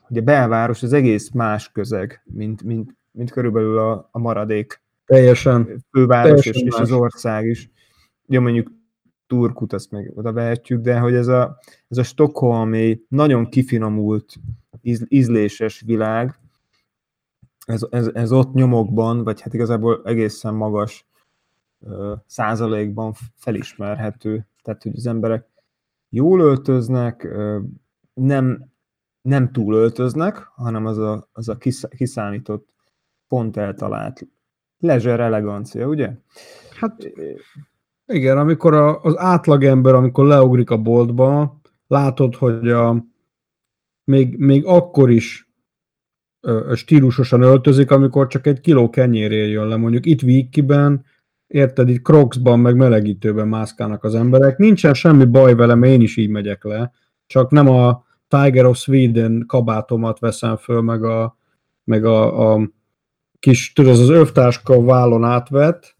hogy 0.00 0.18
a 0.18 0.22
belváros 0.22 0.82
az 0.82 0.92
egész 0.92 1.30
más 1.30 1.72
közeg, 1.72 2.22
mint, 2.24 2.62
mint, 2.62 2.96
mint 3.10 3.30
körülbelül 3.30 3.78
a, 3.78 4.08
a 4.10 4.18
maradék 4.18 4.82
Teljesen. 5.06 5.84
főváros 5.90 6.46
és, 6.46 6.52
Teljesen 6.52 6.66
és 6.66 6.74
az 6.74 6.90
más. 6.90 6.98
ország 6.98 7.46
is. 7.46 7.70
Ugye 8.26 8.40
mondjuk 8.40 8.70
Turkut 9.28 9.72
azt 9.72 9.90
meg 9.90 10.12
oda 10.14 10.32
vehetjük, 10.32 10.82
de 10.82 10.98
hogy 10.98 11.14
ez 11.14 11.26
a, 11.26 11.58
ez 11.88 11.98
a 11.98 12.02
Stockholmi 12.02 13.00
nagyon 13.08 13.48
kifinomult, 13.48 14.34
íz, 14.82 15.04
ízléses 15.08 15.80
világ, 15.80 16.38
ez, 17.66 17.86
ez, 17.90 18.10
ez 18.14 18.32
ott 18.32 18.52
nyomokban, 18.52 19.24
vagy 19.24 19.40
hát 19.40 19.54
igazából 19.54 20.02
egészen 20.04 20.54
magas 20.54 21.06
ö, 21.80 22.14
százalékban 22.26 23.14
felismerhető. 23.34 24.46
Tehát, 24.62 24.82
hogy 24.82 24.96
az 24.96 25.06
emberek 25.06 25.46
jól 26.08 26.40
öltöznek, 26.40 27.24
ö, 27.24 27.58
nem, 28.14 28.70
nem 29.22 29.52
túl 29.52 29.74
öltöznek, 29.74 30.36
hanem 30.36 30.86
az 30.86 30.98
a, 30.98 31.28
az 31.32 31.48
a 31.48 31.56
kisz- 31.56 31.88
kiszámított, 31.96 32.68
pont 33.28 33.56
eltalált 33.56 34.26
leisure 34.78 35.22
elegancia, 35.22 35.86
ugye? 35.86 36.12
Hát 36.80 37.12
igen, 38.08 38.38
amikor 38.38 38.74
a, 38.74 39.00
az 39.02 39.18
átlagember, 39.18 39.94
amikor 39.94 40.26
leugrik 40.26 40.70
a 40.70 40.76
boltba, 40.76 41.60
látod, 41.86 42.34
hogy 42.34 42.70
a, 42.70 43.04
még, 44.04 44.36
még 44.38 44.64
akkor 44.64 45.10
is 45.10 45.48
ö, 46.40 46.72
stílusosan 46.74 47.42
öltözik, 47.42 47.90
amikor 47.90 48.26
csak 48.26 48.46
egy 48.46 48.60
kiló 48.60 48.90
kenyérért 48.90 49.50
jön 49.50 49.66
le. 49.66 49.76
Mondjuk 49.76 50.06
itt 50.06 50.20
Vikiben, 50.20 51.04
érted, 51.46 51.88
itt 51.88 52.02
Crocsban, 52.02 52.60
meg 52.60 52.76
melegítőben 52.76 53.48
mászkálnak 53.48 54.04
az 54.04 54.14
emberek. 54.14 54.58
Nincsen 54.58 54.94
semmi 54.94 55.24
baj 55.24 55.54
velem, 55.54 55.82
én 55.82 56.00
is 56.00 56.16
így 56.16 56.28
megyek 56.28 56.64
le. 56.64 56.92
Csak 57.26 57.50
nem 57.50 57.68
a 57.68 58.04
Tiger 58.28 58.64
of 58.64 58.78
Sweden 58.78 59.44
kabátomat 59.46 60.18
veszem 60.18 60.56
föl, 60.56 60.80
meg 60.80 61.04
a, 61.04 61.36
meg 61.84 62.04
a, 62.04 62.52
a 62.52 62.70
kis, 63.38 63.72
tudod, 63.72 63.92
az 63.92 64.08
övtáska 64.08 64.82
vállon 64.82 65.24
átvet, 65.24 65.96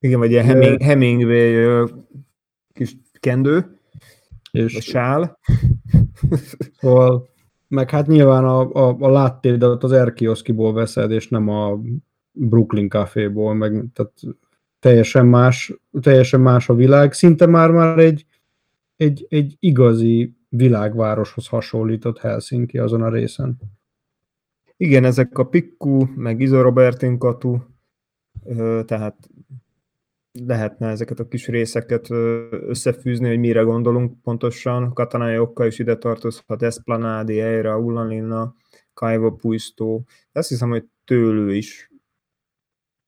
Igen, 0.00 0.18
vagy 0.18 0.30
ilyen 0.30 0.44
Heming, 0.44 0.82
Hemingway 0.82 1.88
kis 2.72 2.96
kendő, 3.12 3.78
és 4.50 4.72
vagy 4.72 4.82
sál. 4.82 5.38
Szóval, 6.80 7.28
meg 7.68 7.90
hát 7.90 8.06
nyilván 8.06 8.44
a, 8.44 8.72
a, 8.72 8.96
a 9.00 9.10
láttédet 9.10 9.82
az 9.82 9.92
Erkioszkiból 9.92 10.72
veszed, 10.72 11.10
és 11.10 11.28
nem 11.28 11.48
a 11.48 11.80
Brooklyn 12.32 12.88
Caféból, 12.88 13.54
meg 13.54 13.84
tehát 13.92 14.12
teljesen 14.78 15.26
más, 15.26 15.72
teljesen 16.00 16.40
más 16.40 16.68
a 16.68 16.74
világ. 16.74 17.12
Szinte 17.12 17.46
már 17.46 17.70
már 17.70 17.98
egy, 17.98 18.26
egy, 18.96 19.26
egy 19.28 19.56
igazi 19.58 20.36
világvároshoz 20.48 21.46
hasonlított 21.46 22.18
Helsinki 22.18 22.78
azon 22.78 23.02
a 23.02 23.08
részen. 23.08 23.56
Igen, 24.76 25.04
ezek 25.04 25.38
a 25.38 25.46
Pikku, 25.46 26.04
meg 26.14 26.40
Izo 26.40 26.60
Robertin 26.60 27.18
katu, 27.18 27.58
ö, 28.44 28.80
tehát 28.86 29.28
lehetne 30.46 30.88
ezeket 30.88 31.20
a 31.20 31.28
kis 31.28 31.48
részeket 31.48 32.10
összefűzni, 32.50 33.28
hogy 33.28 33.38
mire 33.38 33.62
gondolunk 33.62 34.22
pontosan. 34.22 34.94
Katanai 34.94 35.38
Okka 35.38 35.66
is 35.66 35.78
ide 35.78 35.96
tartozhat, 35.96 36.62
Esplanadi, 36.62 37.40
Eira, 37.40 37.78
Ullanlinna, 37.78 38.54
Kaivo 38.94 39.34
Puisto. 39.34 40.02
De 40.32 40.38
azt 40.38 40.48
hiszem, 40.48 40.70
hogy 40.70 40.84
tőlő 41.04 41.54
is 41.54 41.90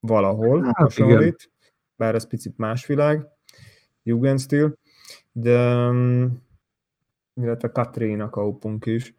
valahol 0.01 0.63
Hát 0.63 0.75
hasonlít, 0.75 1.53
bár 1.97 2.15
ez 2.15 2.27
picit 2.27 2.57
más 2.57 2.87
világ, 2.87 3.27
Jugendstil, 4.03 4.79
de 5.33 5.91
mm, 5.91 6.27
illetve 7.35 7.71
Katrina 7.73 8.31
Kaupunk 8.31 8.87
is. 8.87 9.15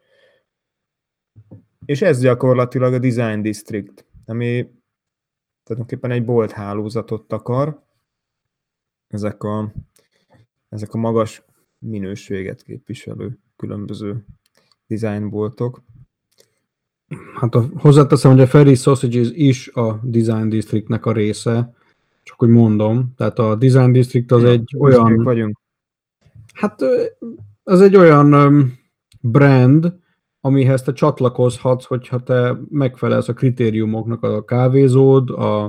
És 1.85 2.01
ez 2.01 2.19
gyakorlatilag 2.19 2.93
a 2.93 2.99
Design 2.99 3.41
District, 3.41 4.05
ami 4.25 4.71
tulajdonképpen 5.63 6.11
egy 6.11 6.25
bolt 6.25 6.51
hálózatot 6.51 7.33
akar. 7.33 7.81
Ezek 9.13 9.43
a, 9.43 9.71
ezek 10.69 10.93
a 10.93 10.97
magas 10.97 11.43
minőséget 11.79 12.63
képviselő 12.63 13.39
különböző 13.55 14.25
designboltok. 14.87 15.83
Hát 17.35 17.55
a, 17.55 17.65
hozzáteszem, 17.75 18.31
hogy 18.31 18.41
a 18.41 18.47
Ferry 18.47 18.75
Sausages 18.75 19.29
is 19.31 19.67
a 19.67 19.99
Design 20.03 20.49
Districtnek 20.49 21.05
a 21.05 21.11
része, 21.11 21.73
csak 22.23 22.39
hogy 22.39 22.49
mondom. 22.49 23.13
Tehát 23.15 23.39
a 23.39 23.55
Design 23.55 23.91
District 23.91 24.31
az 24.31 24.43
egy 24.43 24.59
Büszkék 24.59 24.81
olyan... 24.81 25.23
vagyunk. 25.23 25.59
Hát 26.53 26.81
ez 27.63 27.81
egy 27.81 27.95
olyan 27.95 28.71
brand, 29.21 29.95
amihez 30.41 30.81
te 30.81 30.93
csatlakozhatsz, 30.93 31.85
hogyha 31.85 32.23
te 32.23 32.59
megfelelsz 32.69 33.27
a 33.27 33.33
kritériumoknak, 33.33 34.23
a 34.23 34.45
kávézód, 34.45 35.29
a, 35.29 35.63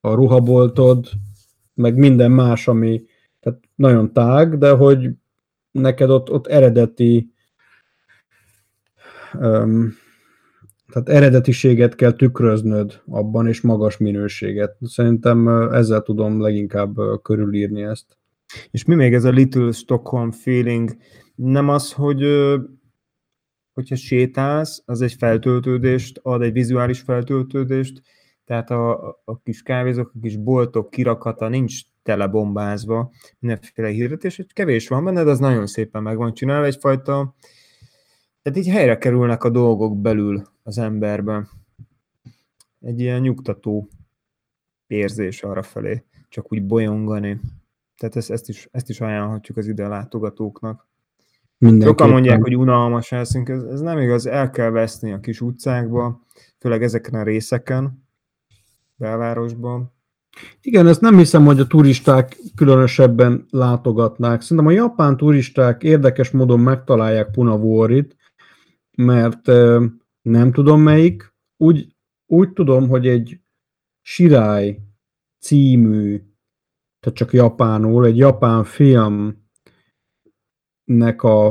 a 0.00 0.14
ruhaboltod, 0.14 1.08
meg 1.76 1.96
minden 1.96 2.30
más, 2.30 2.68
ami 2.68 3.04
tehát 3.40 3.60
nagyon 3.74 4.12
tág, 4.12 4.58
de 4.58 4.70
hogy 4.70 5.10
neked 5.70 6.10
ott, 6.10 6.30
ott 6.30 6.46
eredeti 6.46 7.32
öm, 9.38 9.94
tehát 10.92 11.08
eredetiséget 11.08 11.94
kell 11.94 12.12
tükröznöd 12.12 13.02
abban, 13.06 13.46
és 13.46 13.60
magas 13.60 13.96
minőséget. 13.96 14.76
Szerintem 14.80 15.48
ezzel 15.72 16.02
tudom 16.02 16.40
leginkább 16.40 16.96
körülírni 17.22 17.82
ezt. 17.82 18.18
És 18.70 18.84
mi 18.84 18.94
még 18.94 19.14
ez 19.14 19.24
a 19.24 19.30
Little 19.30 19.72
Stockholm 19.72 20.30
feeling? 20.30 20.96
Nem 21.34 21.68
az, 21.68 21.92
hogy 21.92 22.24
hogyha 23.72 23.96
sétálsz, 23.96 24.82
az 24.84 25.02
egy 25.02 25.12
feltöltődést 25.12 26.20
ad, 26.22 26.42
egy 26.42 26.52
vizuális 26.52 27.00
feltöltődést, 27.00 28.02
tehát 28.46 28.70
a, 28.70 29.08
a 29.24 29.38
kis 29.42 29.62
kávézók, 29.62 30.12
a 30.14 30.18
kis 30.22 30.36
boltok 30.36 30.90
kirakata 30.90 31.48
nincs 31.48 31.80
telebombázva, 32.02 33.10
mindenféle 33.38 33.88
hirdetés, 33.88 34.38
egy 34.38 34.52
kevés 34.52 34.88
van 34.88 35.04
benne, 35.04 35.22
de 35.24 35.30
az 35.30 35.38
nagyon 35.38 35.66
szépen 35.66 36.02
meg 36.02 36.16
van 36.16 36.34
csinálva, 36.34 36.66
egyfajta, 36.66 37.34
tehát 38.42 38.58
így 38.58 38.68
helyre 38.68 38.98
kerülnek 38.98 39.44
a 39.44 39.50
dolgok 39.50 40.00
belül 40.00 40.42
az 40.62 40.78
emberben. 40.78 41.48
Egy 42.80 43.00
ilyen 43.00 43.20
nyugtató 43.20 43.88
érzés 44.86 45.42
arra 45.42 45.62
felé, 45.62 46.04
csak 46.28 46.52
úgy 46.52 46.66
bolyongani. 46.66 47.40
Tehát 47.96 48.16
ezt, 48.16 48.30
ezt, 48.30 48.48
is, 48.48 48.68
ezt 48.70 48.88
is 48.88 49.00
ajánlhatjuk 49.00 49.56
az 49.56 49.66
ide 49.66 49.88
látogatóknak. 49.88 50.88
Sokan 51.80 52.10
mondják, 52.10 52.42
hogy 52.42 52.56
unalmas 52.56 53.08
Helsinki, 53.08 53.52
ez, 53.52 53.62
ez 53.62 53.80
nem 53.80 53.98
igaz, 53.98 54.26
el 54.26 54.50
kell 54.50 54.70
veszni 54.70 55.12
a 55.12 55.20
kis 55.20 55.40
utcákba, 55.40 56.24
főleg 56.58 56.82
ezeken 56.82 57.14
a 57.14 57.22
részeken, 57.22 58.05
belvárosban. 58.96 59.94
Igen, 60.60 60.86
ezt 60.86 61.00
nem 61.00 61.16
hiszem, 61.16 61.44
hogy 61.44 61.60
a 61.60 61.66
turisták 61.66 62.36
különösebben 62.54 63.46
látogatnák. 63.50 64.40
Szerintem 64.40 64.66
a 64.66 64.70
japán 64.70 65.16
turisták 65.16 65.82
érdekes 65.82 66.30
módon 66.30 66.60
megtalálják 66.60 67.30
Punavuorit, 67.30 68.16
mert 68.96 69.46
nem 70.22 70.52
tudom 70.52 70.80
melyik, 70.80 71.34
úgy, 71.56 71.96
úgy 72.26 72.52
tudom, 72.52 72.88
hogy 72.88 73.06
egy 73.06 73.40
Shirai 74.02 74.78
című, 75.40 76.22
tehát 77.00 77.18
csak 77.18 77.32
japánul, 77.32 78.04
egy 78.04 78.16
japán 78.16 78.64
filmnek 78.64 79.36
a, 81.22 81.46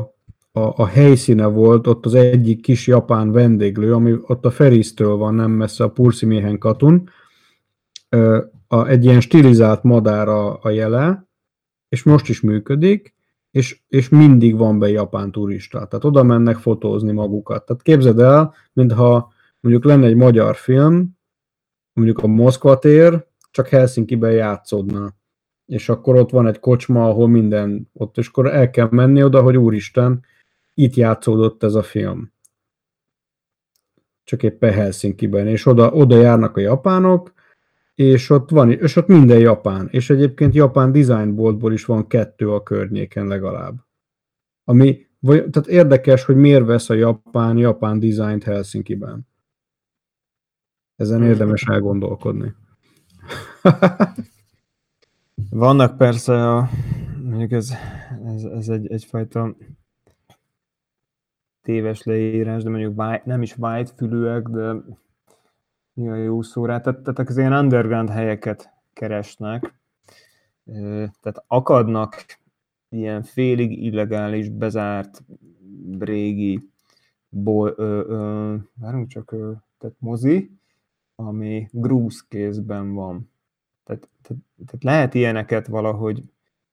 a, 0.52 0.60
a 0.60 0.86
helyszíne 0.86 1.46
volt 1.46 1.88
ott 1.88 2.06
az 2.06 2.14
egyik 2.14 2.62
kis 2.62 2.88
japán 2.88 3.32
vendéglő, 3.32 3.94
ami 3.94 4.16
ott 4.22 4.46
a 4.46 4.52
Ferisztől 4.52 5.16
van, 5.16 5.34
nem 5.34 5.52
messze 5.52 5.84
a 5.84 5.92
Pursiméhen 5.92 6.58
katun, 6.58 7.10
a, 8.68 8.88
egy 8.88 9.06
ilyen 9.06 9.22
stilizált 9.22 9.84
madár 9.84 10.28
a, 10.28 10.64
a 10.64 10.70
jele, 10.70 11.28
és 11.90 12.04
most 12.04 12.30
is 12.30 12.42
működik, 12.42 13.16
és, 13.52 13.82
és 13.88 14.10
mindig 14.10 14.58
van 14.58 14.80
be 14.80 14.90
japán 14.90 15.32
turista. 15.32 15.88
Tehát 15.88 16.06
oda 16.06 16.24
mennek 16.24 16.58
fotózni 16.58 17.12
magukat. 17.12 17.66
Tehát 17.66 17.82
képzeld 17.82 18.20
el, 18.20 18.54
mintha 18.74 19.34
mondjuk 19.60 19.86
lenne 19.86 20.06
egy 20.06 20.16
magyar 20.16 20.56
film, 20.56 21.18
mondjuk 21.94 22.20
a 22.20 22.28
Moszkva 22.28 22.80
tér, 22.80 23.28
csak 23.52 23.68
Helsinki-ben 23.68 24.32
játszódna. 24.32 25.14
És 25.66 25.90
akkor 25.90 26.16
ott 26.16 26.30
van 26.30 26.48
egy 26.48 26.60
kocsma, 26.60 27.08
ahol 27.08 27.28
minden 27.28 27.90
ott, 27.94 28.18
és 28.18 28.28
akkor 28.28 28.54
el 28.54 28.70
kell 28.70 28.88
menni 28.92 29.24
oda, 29.24 29.42
hogy 29.42 29.58
úristen, 29.58 30.26
itt 30.74 30.94
játszódott 30.94 31.64
ez 31.64 31.74
a 31.74 31.84
film. 31.84 32.34
Csak 34.24 34.44
éppen 34.44 34.74
Helsinki-ben, 34.74 35.48
és 35.48 35.66
oda, 35.66 35.92
oda 35.92 36.18
járnak 36.18 36.58
a 36.58 36.60
japánok, 36.60 37.34
és 37.96 38.30
ott 38.30 38.50
van, 38.50 38.72
és 38.72 38.96
ott 38.96 39.08
minden 39.08 39.40
japán, 39.40 39.88
és 39.92 40.10
egyébként 40.10 40.54
japán 40.54 40.92
designboltból 40.92 41.74
is 41.74 41.86
van 41.86 42.08
kettő 42.08 42.52
a 42.52 42.64
környéken 42.64 43.28
legalább. 43.28 43.76
Ami, 44.64 45.08
vagy, 45.20 45.50
tehát 45.50 45.68
érdekes, 45.68 46.24
hogy 46.24 46.36
miért 46.36 46.66
vesz 46.66 46.90
a 46.90 46.94
japán 46.94 47.58
japán 47.58 48.00
dizájnt 48.00 48.44
Helsinki-ben. 48.44 49.28
Ezen 50.96 51.24
érdemes 51.24 51.64
elgondolkodni. 51.64 52.54
Vannak 55.50 55.98
persze 55.98 56.56
a, 56.56 56.70
mondjuk 57.24 57.52
ez, 57.52 57.74
ez, 58.26 58.44
ez 58.44 58.70
egy, 58.70 58.92
egyfajta 58.92 59.56
téves 61.62 62.04
leírás, 62.04 62.64
de 62.64 62.70
mondjuk 62.70 63.00
white, 63.00 63.22
nem 63.26 63.42
is 63.42 63.58
white 63.58 63.92
fülűek, 63.96 64.48
de 64.48 64.76
mi 65.96 66.10
a 66.10 66.16
jó 66.16 66.42
szó 66.42 66.66
rá, 66.66 66.80
tehát, 66.80 67.00
tehát 67.00 67.30
az 67.30 67.38
ilyen 67.38 67.54
underground 67.54 68.10
helyeket 68.10 68.74
keresnek, 68.94 69.74
tehát 71.22 71.44
akadnak 71.48 72.26
ilyen 72.90 73.24
félig 73.24 73.84
illegális, 73.84 74.50
bezárt, 74.50 75.24
régi, 76.00 76.70
bo, 77.30 77.68
ö, 77.68 77.74
ö, 78.08 78.56
várunk 78.74 79.08
csak, 79.08 79.32
ö, 79.32 79.52
tehát 79.78 79.96
mozi, 80.00 80.52
ami 81.16 81.68
grúz 81.72 82.26
kézben 82.28 82.94
van. 82.94 83.32
Tehát, 83.84 84.10
tehát, 84.22 84.44
tehát 84.66 84.84
lehet 84.84 85.14
ilyeneket 85.14 85.68
valahogy 85.68 86.24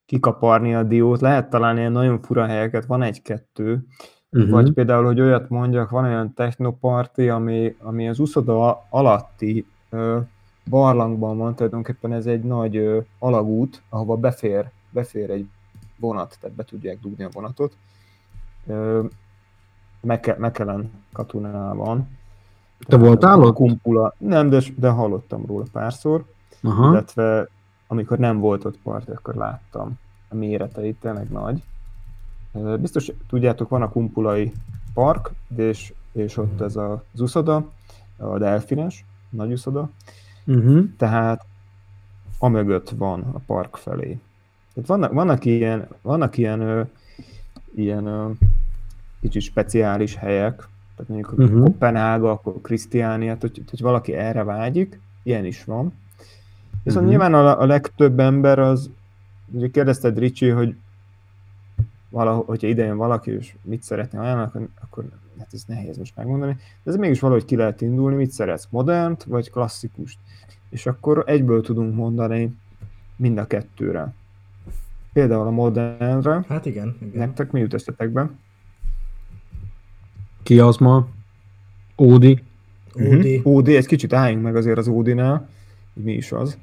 kikaparni 0.04 0.74
a 0.74 0.82
diót, 0.82 1.20
lehet 1.20 1.50
találni 1.50 1.78
ilyen 1.78 1.92
nagyon 1.92 2.22
fura 2.22 2.46
helyeket, 2.46 2.86
van 2.86 3.02
egy-kettő, 3.02 3.86
Uh-huh. 4.32 4.50
Vagy 4.50 4.72
például, 4.72 5.04
hogy 5.04 5.20
olyat 5.20 5.48
mondjak, 5.48 5.90
van 5.90 6.04
olyan 6.04 6.34
technoparti, 6.34 7.28
ami, 7.28 7.76
ami 7.78 8.08
az 8.08 8.18
uszoda 8.18 8.86
alatti 8.90 9.66
ö, 9.90 10.18
barlangban 10.70 11.36
van, 11.36 11.54
tulajdonképpen 11.54 12.12
ez 12.12 12.26
egy 12.26 12.42
nagy 12.42 12.76
ö, 12.76 12.98
alagút, 13.18 13.82
ahova 13.88 14.16
befér, 14.16 14.70
befér 14.90 15.30
egy 15.30 15.46
vonat, 15.96 16.36
tehát 16.40 16.56
be 16.56 16.64
tudják 16.64 17.00
dugni 17.00 17.24
a 17.24 17.28
vonatot. 17.32 17.76
Ö, 18.66 19.04
Meke, 20.00 20.36
Mekelen 20.38 20.90
katunában. 21.12 22.08
Te 22.86 22.96
voltál 22.96 23.40
ott? 23.40 23.54
Kumpula. 23.54 24.14
Nem, 24.18 24.48
de, 24.48 24.62
de 24.76 24.88
hallottam 24.88 25.46
róla 25.46 25.64
párszor. 25.72 26.24
Aha. 26.62 26.90
Illetve 26.90 27.48
amikor 27.86 28.18
nem 28.18 28.38
volt 28.38 28.64
ott 28.64 28.78
part, 28.82 29.08
akkor 29.08 29.34
láttam 29.34 29.98
a 30.28 30.34
méreteit, 30.34 30.96
tényleg 31.00 31.30
nagy. 31.30 31.62
Biztos 32.80 33.12
tudjátok, 33.28 33.68
van 33.68 33.82
a 33.82 33.88
Kumpulai 33.88 34.52
park, 34.94 35.32
és, 35.56 35.92
és 36.12 36.36
ott 36.36 36.60
ez 36.60 36.76
a, 36.76 37.04
az 37.14 37.20
uszoda, 37.20 37.70
a 38.16 38.38
delfines, 38.38 39.04
nagy 39.30 39.52
uszoda, 39.52 39.90
uh-huh. 40.46 40.84
tehát 40.96 41.44
amögött 42.38 42.90
van 42.90 43.20
a 43.20 43.38
park 43.46 43.76
felé. 43.76 44.18
Tehát 44.74 44.88
vannak, 44.88 45.12
vannak 45.12 45.44
ilyen, 45.44 45.88
vannak 46.02 46.36
ilyen, 46.36 46.60
ö, 46.60 46.82
ilyen 47.74 48.06
ö, 48.06 48.30
kicsit 49.20 49.42
speciális 49.42 50.14
helyek, 50.14 50.68
tehát 50.96 51.10
mondjuk 51.10 51.38
uh-huh. 51.38 51.64
Kopenhága, 51.64 52.30
akkor 52.30 52.60
Krisztiánia, 52.62 53.36
hogy, 53.40 53.62
hogy 53.70 53.80
valaki 53.80 54.14
erre 54.14 54.42
vágyik, 54.42 55.00
ilyen 55.22 55.44
is 55.44 55.64
van. 55.64 55.92
Viszont 56.82 57.06
uh-huh. 57.06 57.20
nyilván 57.20 57.46
a, 57.46 57.60
a 57.60 57.66
legtöbb 57.66 58.20
ember 58.20 58.58
az, 58.58 58.90
ugye 59.50 59.70
kérdezted 59.70 60.18
Ricsi, 60.18 60.48
hogy 60.48 60.76
valahogy, 62.12 62.44
hogyha 62.46 62.66
ide 62.66 62.84
jön 62.84 62.96
valaki, 62.96 63.30
és 63.30 63.54
mit 63.62 63.82
szeretne 63.82 64.20
ajánlani, 64.20 64.46
akkor, 64.46 64.68
akkor 64.80 65.04
hát 65.38 65.48
ez 65.52 65.64
nehéz 65.66 65.96
most 65.96 66.16
megmondani, 66.16 66.56
de 66.82 66.90
ez 66.90 66.96
mégis 66.96 67.20
valahogy 67.20 67.44
ki 67.44 67.56
lehet 67.56 67.80
indulni, 67.80 68.16
mit 68.16 68.30
szeretsz, 68.30 68.66
modernt 68.70 69.24
vagy 69.24 69.50
klasszikust. 69.50 70.18
És 70.70 70.86
akkor 70.86 71.22
egyből 71.26 71.62
tudunk 71.62 71.94
mondani 71.94 72.54
mind 73.16 73.38
a 73.38 73.46
kettőre. 73.46 74.12
Például 75.12 75.46
a 75.46 75.50
modernre. 75.50 76.44
Hát 76.48 76.66
igen. 76.66 76.96
igen. 77.00 77.18
Nektek 77.18 77.50
mi 77.50 77.60
jut 77.60 77.74
eszetekbe? 77.74 78.30
Ki 80.42 80.58
az 80.60 80.76
ma? 80.76 81.08
Ódi. 81.98 82.42
Ódi. 83.00 83.36
Uh-huh. 83.36 83.52
Ódi, 83.52 83.76
egy 83.76 83.86
kicsit 83.86 84.12
álljunk 84.12 84.42
meg 84.42 84.56
azért 84.56 84.78
az 84.78 84.88
Ódinál, 84.88 85.48
hogy 85.94 86.02
mi 86.02 86.12
is 86.12 86.32
az. 86.32 86.58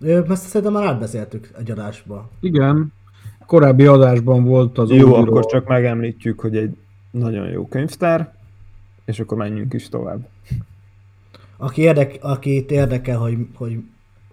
Ezt 0.00 0.46
szerintem 0.46 0.72
már 0.72 0.84
átbeszéltük 0.84 1.50
egy 1.58 1.70
adásba. 1.70 2.30
Igen, 2.40 2.92
korábbi 3.48 3.86
adásban 3.86 4.44
volt 4.44 4.78
az 4.78 4.90
Jó, 4.90 5.14
akkor 5.14 5.46
csak 5.46 5.68
megemlítjük, 5.68 6.40
hogy 6.40 6.56
egy 6.56 6.76
nagyon 7.10 7.48
jó 7.48 7.66
könyvtár, 7.66 8.34
és 9.04 9.20
akkor 9.20 9.38
menjünk 9.38 9.74
is 9.74 9.88
tovább. 9.88 10.28
Aki 11.56 11.82
érdek, 11.82 12.18
akit 12.20 12.70
érdekel, 12.70 13.18
hogy, 13.18 13.36
hogy 13.54 13.78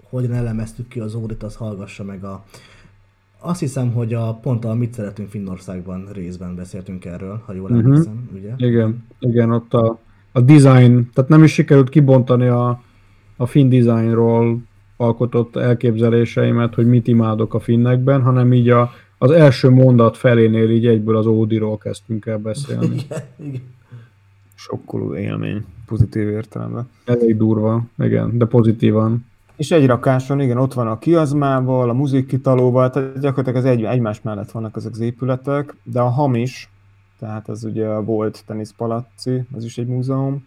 hogyan 0.10 0.34
elemeztük 0.34 0.88
ki 0.88 1.00
az 1.00 1.16
órit, 1.16 1.44
az 1.44 1.56
hallgassa 1.56 2.04
meg 2.04 2.24
a... 2.24 2.44
Azt 3.40 3.60
hiszem, 3.60 3.92
hogy 3.92 4.14
a 4.14 4.34
pont 4.34 4.66
a 4.66 4.74
Mit 4.74 4.94
szeretünk 4.94 5.30
Finnországban 5.30 6.08
részben 6.14 6.56
beszéltünk 6.56 7.06
erről, 7.06 7.42
ha 7.46 7.54
jól 7.54 7.70
uh-huh. 7.70 7.86
emlékszem, 7.86 8.30
ugye? 8.34 8.54
Igen, 8.58 9.06
igen, 9.20 9.52
ott 9.52 9.74
a, 9.74 10.00
a 10.32 10.42
design, 10.42 11.10
tehát 11.14 11.30
nem 11.30 11.44
is 11.44 11.54
sikerült 11.54 11.90
kibontani 11.90 12.48
a, 12.48 12.82
a 13.38 13.46
finn 13.46 13.70
designról 13.70 14.58
alkotott 14.98 15.56
elképzeléseimet, 15.56 16.76
hogy 16.76 16.88
mit 16.88 17.08
imádok 17.08 17.54
a 17.54 17.60
finnekben, 17.60 18.22
hanem 18.22 18.54
így 18.54 18.70
a, 18.70 18.92
az 19.18 19.32
első 19.32 19.70
mondat 19.70 20.18
felénél 20.18 20.70
így 20.70 20.88
egyből 20.88 21.18
az 21.18 21.26
Ódiról 21.26 21.78
kezdtünk 21.78 22.26
el 22.26 22.38
beszélni. 22.38 22.96
Igen, 23.06 23.22
igen. 23.40 23.74
Sokkoló 24.56 25.16
élmény, 25.16 25.66
pozitív 25.86 26.28
értelemben. 26.28 26.90
Elég 27.06 27.38
durva, 27.38 27.84
igen, 27.98 28.38
de 28.38 28.46
pozitívan. 28.46 29.26
És 29.56 29.72
egy 29.72 29.86
rakáson, 29.86 30.42
igen, 30.42 30.58
ott 30.58 30.74
van 30.74 30.88
a 30.88 31.00
kiazmával, 31.00 31.90
a 31.90 31.94
muzikkitalóval, 31.94 32.90
tehát 32.90 33.20
gyakorlatilag 33.20 33.66
az 33.66 33.72
egy, 33.72 33.84
egymás 33.84 34.22
mellett 34.22 34.52
vannak 34.52 34.76
ezek 34.76 34.92
az 34.92 35.00
épületek, 35.00 35.76
de 35.84 36.00
a 36.00 36.10
hamis, 36.10 36.70
tehát 37.20 37.50
az 37.50 37.64
ugye 37.64 37.88
a 37.88 38.04
volt 38.04 38.44
teniszpalacci, 38.46 39.44
az 39.56 39.64
is 39.64 39.78
egy 39.78 39.88
múzeum, 39.88 40.46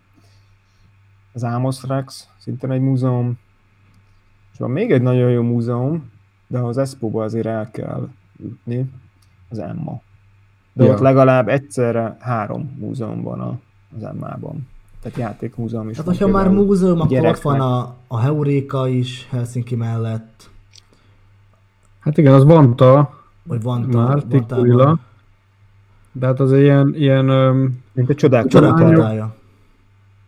az 1.33 1.43
Amos 1.43 1.83
Rex, 1.83 2.29
szintén 2.39 2.71
egy 2.71 2.81
múzeum, 2.81 3.39
és 4.53 4.59
van 4.59 4.71
még 4.71 4.93
egy 4.93 5.03
nagyon 5.03 5.31
jó 5.31 5.43
múzeum, 5.43 6.11
de 6.47 6.59
az 6.59 6.79
Expo-ba 6.79 7.23
azért 7.23 7.47
el 7.47 7.71
kell 7.71 8.09
jutni, 8.39 8.91
az 9.49 9.59
Emma. 9.59 10.01
De 10.73 10.85
ja. 10.85 10.93
ott 10.93 10.99
legalább 10.99 11.49
egyszerre 11.49 12.17
három 12.21 12.77
múzeum 12.79 13.23
van 13.23 13.41
a, 13.41 13.59
az 13.97 14.03
Emmában. 14.03 14.69
Tehát 15.03 15.19
játékmúzeum 15.19 15.89
is. 15.89 15.97
Hát, 15.97 16.07
hogyha 16.07 16.29
már 16.29 16.49
múzeum, 16.49 17.01
akkor 17.01 17.27
ott 17.27 17.41
van 17.41 17.61
a, 17.61 17.95
a 18.07 18.19
Heuréka 18.19 18.89
is 18.89 19.27
Helsinki 19.31 19.75
mellett. 19.75 20.51
Hát 21.99 22.19
igen, 22.19 22.35
az 22.35 22.45
Vanta. 22.45 23.15
Vagy 23.43 23.63
Vanta. 23.63 24.03
Már, 24.03 24.23
Tikuila. 24.23 24.99
De 26.13 26.27
hát 26.27 26.41
az 26.41 26.53
ilyen, 26.53 26.95
ilyen 26.95 27.25
mint 27.93 28.11
a 28.11 28.15
csodák, 28.15 28.47
csodák 28.47 28.75
palotája. 28.75 29.35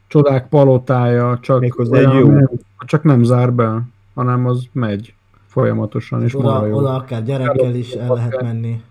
Csodák 0.06 0.48
palotája, 0.48 1.38
csak, 1.40 1.78
olyan, 1.90 2.16
jó. 2.16 2.30
Nem, 2.30 2.50
csak 2.78 3.02
nem 3.02 3.22
zár 3.22 3.52
be, 3.52 3.82
hanem 4.14 4.46
az 4.46 4.68
megy 4.72 5.14
folyamatosan, 5.50 6.22
és 6.22 6.34
oda, 6.34 6.66
jó. 6.66 6.76
Oda 6.76 6.94
akár 6.94 7.24
gyerekkel 7.24 7.74
is 7.74 7.92
el 7.92 8.14
lehet 8.14 8.42
menni. 8.42 8.82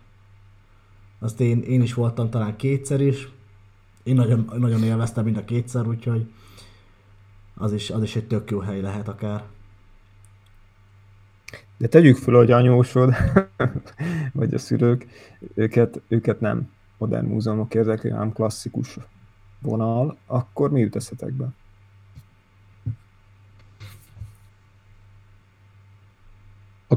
Azt 1.20 1.42
én, 1.42 1.62
én 1.62 1.82
is 1.82 1.94
voltam 1.94 2.30
talán 2.30 2.56
kétszer 2.56 3.02
is. 3.02 3.30
Én 4.04 4.16
nagyon, 4.16 4.52
nagyon 4.58 4.84
élveztem 4.84 5.24
mind 5.24 5.38
a 5.38 5.46
kétszer, 5.46 5.88
úgyhogy 5.88 6.32
az 7.56 7.74
is, 7.74 7.90
az 7.90 8.04
is 8.04 8.16
egy 8.16 8.28
tök 8.28 8.52
jó 8.52 8.60
hely 8.60 8.82
lehet 8.82 9.08
akár. 9.08 9.44
De 11.78 11.88
tegyük 11.88 12.18
föl, 12.18 12.36
hogy 12.36 12.52
anyósod, 12.52 13.14
vagy 14.34 14.54
a 14.54 14.58
szülők, 14.58 15.08
őket, 15.54 16.02
őket 16.08 16.40
nem 16.40 16.72
modern 16.98 17.26
múzeumok 17.26 17.74
érdekli, 17.74 18.10
hanem 18.10 18.34
klasszikus 18.34 18.98
vonal, 19.60 20.18
akkor 20.26 20.72
mi 20.72 20.80
jut 20.80 20.96
eszetekbe? 20.96 21.48
A 26.90 26.96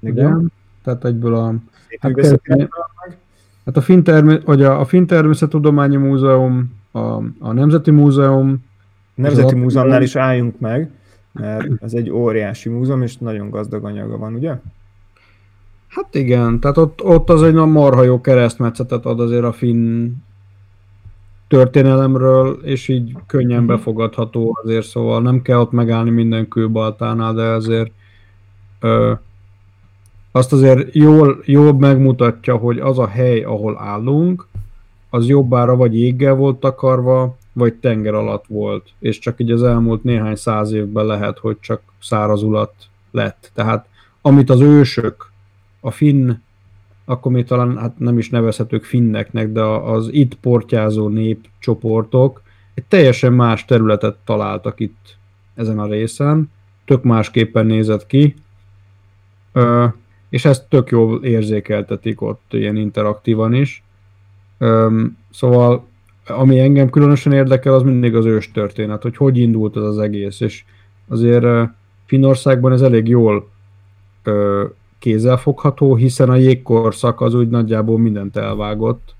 Igen. 0.00 0.34
ugye? 0.34 0.48
Tehát 0.82 1.04
egyből 1.04 1.34
a... 1.34 1.54
Hát. 2.00 2.12
Hát 3.64 3.76
a 3.76 3.80
Finn, 3.80 4.02
termé- 4.02 4.44
vagy 4.44 4.62
a, 4.62 4.80
a 4.80 4.84
Finn 4.84 5.06
Természettudományi 5.06 5.96
Múzeum, 5.96 6.72
a, 6.92 6.98
a 7.38 7.52
Nemzeti 7.52 7.90
Múzeum, 7.90 8.64
Nemzeti 9.14 9.54
az 9.54 9.60
Múzeumnál 9.60 10.02
is 10.02 10.16
álljunk 10.16 10.60
meg, 10.60 10.90
mert 11.32 11.66
ez 11.82 11.92
egy 11.92 12.10
óriási 12.10 12.68
múzeum, 12.68 13.02
és 13.02 13.16
nagyon 13.16 13.50
gazdag 13.50 13.84
anyaga 13.84 14.16
van, 14.18 14.34
ugye? 14.34 14.54
Hát 15.88 16.14
igen, 16.14 16.60
tehát 16.60 16.76
ott, 16.76 17.02
ott 17.04 17.30
az 17.30 17.42
egy 17.42 17.54
marha 17.54 18.02
jó 18.02 18.20
keresztmetszetet 18.20 19.06
ad 19.06 19.20
azért 19.20 19.44
a 19.44 19.52
finn 19.52 20.12
történelemről, 21.48 22.58
és 22.62 22.88
így 22.88 23.16
könnyen 23.26 23.58
Mhm. 23.58 23.66
befogadható 23.66 24.58
azért, 24.62 24.86
szóval 24.86 25.22
nem 25.22 25.42
kell 25.42 25.58
ott 25.58 25.72
megállni 25.72 26.10
minden 26.10 26.48
kőbaltánál, 26.48 27.34
de 27.34 27.42
azért 27.42 27.90
ö, 28.80 29.12
azt 30.32 30.52
azért 30.52 30.94
jól, 30.94 31.42
jól 31.44 31.72
megmutatja, 31.78 32.56
hogy 32.56 32.78
az 32.78 32.98
a 32.98 33.06
hely, 33.06 33.42
ahol 33.42 33.78
állunk, 33.78 34.46
az 35.10 35.28
jobbára 35.28 35.76
vagy 35.76 35.94
jéggel 35.94 36.34
volt 36.34 36.60
takarva, 36.60 37.36
vagy 37.52 37.74
tenger 37.74 38.14
alatt 38.14 38.44
volt, 38.46 38.88
és 38.98 39.18
csak 39.18 39.40
így 39.40 39.50
az 39.50 39.62
elmúlt 39.62 40.04
néhány 40.04 40.36
száz 40.36 40.72
évben 40.72 41.06
lehet, 41.06 41.38
hogy 41.38 41.56
csak 41.60 41.80
szárazulat 42.00 42.74
lett. 43.10 43.50
Tehát 43.54 43.86
amit 44.20 44.50
az 44.50 44.60
ősök, 44.60 45.30
a 45.80 45.90
finn, 45.90 46.32
akkor 47.04 47.32
még 47.32 47.44
talán 47.44 47.78
hát 47.78 47.98
nem 47.98 48.18
is 48.18 48.30
nevezhetők 48.30 48.84
finneknek, 48.84 49.52
de 49.52 49.62
az 49.62 50.08
itt 50.12 50.34
portyázó 50.34 51.08
népcsoportok 51.08 52.42
egy 52.74 52.84
teljesen 52.84 53.32
más 53.32 53.64
területet 53.64 54.16
találtak 54.24 54.80
itt 54.80 55.16
ezen 55.54 55.78
a 55.78 55.86
részen, 55.86 56.50
tök 56.84 57.02
másképpen 57.02 57.66
nézett 57.66 58.06
ki, 58.06 58.34
és 60.28 60.44
ezt 60.44 60.68
tök 60.68 60.90
jól 60.90 61.24
érzékeltetik 61.24 62.20
ott 62.20 62.42
ilyen 62.50 62.76
interaktívan 62.76 63.54
is. 63.54 63.82
Szóval 65.30 65.86
ami 66.26 66.60
engem 66.60 66.90
különösen 66.90 67.32
érdekel, 67.32 67.74
az 67.74 67.82
mindig 67.82 68.14
az 68.14 68.24
ős 68.24 68.52
történet, 68.52 69.02
hogy 69.02 69.16
hogy 69.16 69.38
indult 69.38 69.76
ez 69.76 69.82
az 69.82 69.98
egész, 69.98 70.40
és 70.40 70.64
azért 71.08 71.42
ö, 71.42 71.62
Finnországban 72.04 72.72
ez 72.72 72.80
elég 72.80 73.08
jól 73.08 73.48
kézzelfogható, 74.98 75.94
hiszen 75.94 76.30
a 76.30 76.34
jégkorszak 76.34 77.20
az 77.20 77.34
úgy 77.34 77.48
nagyjából 77.48 77.98
mindent 77.98 78.36
elvágott, 78.36 79.14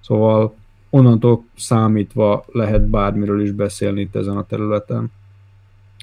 szóval 0.00 0.54
onnantól 0.90 1.44
számítva 1.56 2.44
lehet 2.52 2.88
bármiről 2.88 3.42
is 3.42 3.50
beszélni 3.50 4.00
itt 4.00 4.16
ezen 4.16 4.36
a 4.36 4.46
területen. 4.46 5.12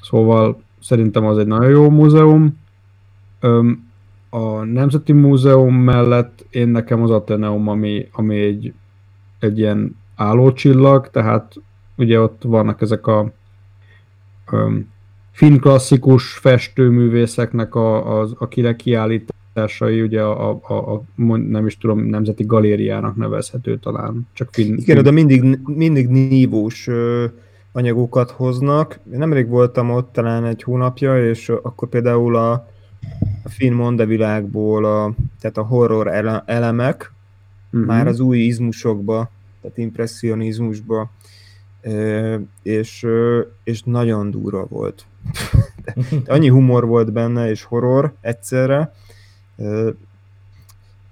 Szóval 0.02 0.62
szerintem 0.82 1.26
az 1.26 1.38
egy 1.38 1.48
nagyon 1.48 1.70
jó 1.70 1.90
múzeum. 1.90 2.60
A 4.30 4.64
Nemzeti 4.64 5.12
Múzeum 5.12 5.76
mellett 5.76 6.46
én 6.50 6.68
nekem 6.68 7.02
az 7.02 7.12
Ateneum, 7.12 7.68
ami, 7.68 8.08
ami 8.12 8.40
egy, 8.40 8.74
egy 9.40 9.58
ilyen 9.58 9.96
állócsillag, 10.16 11.10
tehát 11.10 11.56
ugye 11.96 12.20
ott 12.20 12.42
vannak 12.44 12.82
ezek 12.82 13.08
a 13.08 13.32
öm, 14.52 14.90
finn 15.32 15.58
klasszikus 15.58 16.34
festőművészeknek 16.34 17.76
a, 17.76 18.20
a, 18.20 18.28
a 18.38 18.48
kire- 18.48 18.76
kiállításai, 18.76 20.02
ugye 20.02 20.22
a, 20.22 20.50
a, 20.50 20.94
a, 20.94 21.04
nem 21.36 21.66
is 21.66 21.78
tudom, 21.78 22.00
nemzeti 22.00 22.44
galériának 22.44 23.16
nevezhető 23.16 23.78
talán, 23.78 24.28
csak 24.34 24.50
finn, 24.52 24.78
Igen, 24.78 24.98
oda 24.98 25.12
mindig, 25.12 25.60
mindig 25.66 26.08
nívós 26.08 26.88
ö, 26.88 27.26
anyagokat 27.72 28.32
hoznak. 28.32 29.00
Én 29.12 29.18
nemrég 29.18 29.48
voltam 29.48 29.90
ott 29.90 30.14
talán 30.14 30.46
egy 30.46 30.64
hónapja, 30.64 31.30
és 31.30 31.50
akkor 31.50 31.90
például 31.90 32.36
a, 32.36 32.68
a 33.50 33.52
finn 33.52 33.74
mondevilágból, 33.74 34.86
a, 34.86 35.14
tehát 35.40 35.58
a 35.58 35.64
horror 35.64 36.08
ele- 36.08 36.44
elemek, 36.46 37.12
Mhm. 37.72 37.84
már 37.84 38.08
az 38.08 38.20
új 38.20 38.38
izmusokba, 38.38 39.30
tehát 39.62 39.78
impressionizmusba, 39.78 41.10
és, 42.64 43.08
és 43.64 43.82
nagyon 43.84 44.32
durva 44.32 44.66
volt. 44.70 45.06
Annyi 46.26 46.48
humor 46.48 46.88
volt 46.88 47.12
benne, 47.12 47.50
és 47.50 47.64
horror 47.64 48.14
egyszerre, 48.22 48.94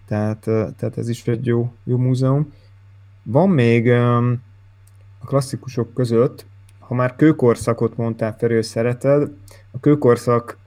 tehát, 0.08 0.40
tehát 0.78 0.98
ez 0.98 1.10
is 1.10 1.28
egy 1.28 1.46
jó, 1.46 1.74
jó 1.84 1.98
múzeum. 1.98 2.54
Van 3.24 3.50
még 3.50 3.90
a 3.90 4.24
klasszikusok 5.26 5.94
között, 5.94 6.46
ha 6.80 6.94
már 6.96 7.16
kőkorszakot 7.16 7.98
mondtál 7.98 8.36
Feri, 8.38 8.54
hogy 8.54 8.64
szereted, 8.64 9.32
a 9.72 9.80
kőkorszak 9.80 10.58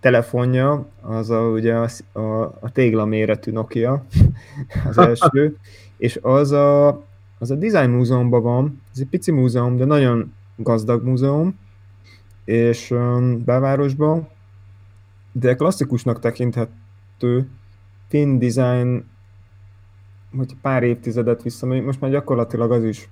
telefonja, 0.00 0.86
az 1.00 1.30
a, 1.30 1.40
ugye 1.40 1.74
a, 1.74 1.88
a, 2.12 2.42
a 2.60 2.72
tégla 2.72 3.04
méretű 3.04 3.52
Nokia, 3.52 4.04
az 4.88 4.98
első, 4.98 5.56
és 5.96 6.18
az 6.22 6.52
a, 6.52 6.88
az 7.38 7.50
a 7.50 7.54
Design 7.54 7.90
Múzeumban 7.90 8.42
van, 8.42 8.82
ez 8.92 9.00
egy 9.00 9.08
pici 9.08 9.30
múzeum, 9.30 9.76
de 9.76 9.84
nagyon 9.84 10.32
gazdag 10.56 11.04
múzeum, 11.04 11.58
és 12.44 12.90
um, 12.90 13.44
belvárosban, 13.44 14.28
de 15.32 15.54
klasszikusnak 15.54 16.20
tekinthető 16.20 17.48
finn 18.08 18.38
design, 18.38 19.04
hogy 20.36 20.56
pár 20.60 20.82
évtizedet 20.82 21.42
visszamegyünk, 21.42 21.86
most 21.86 22.00
már 22.00 22.10
gyakorlatilag 22.10 22.72
az 22.72 22.84
is, 22.84 23.08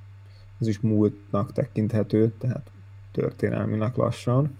az 0.59 0.67
is 0.67 0.81
múltnak 0.81 1.53
tekinthető, 1.53 2.33
tehát 2.39 2.71
történelminek 3.13 3.97
lassan. 3.97 4.59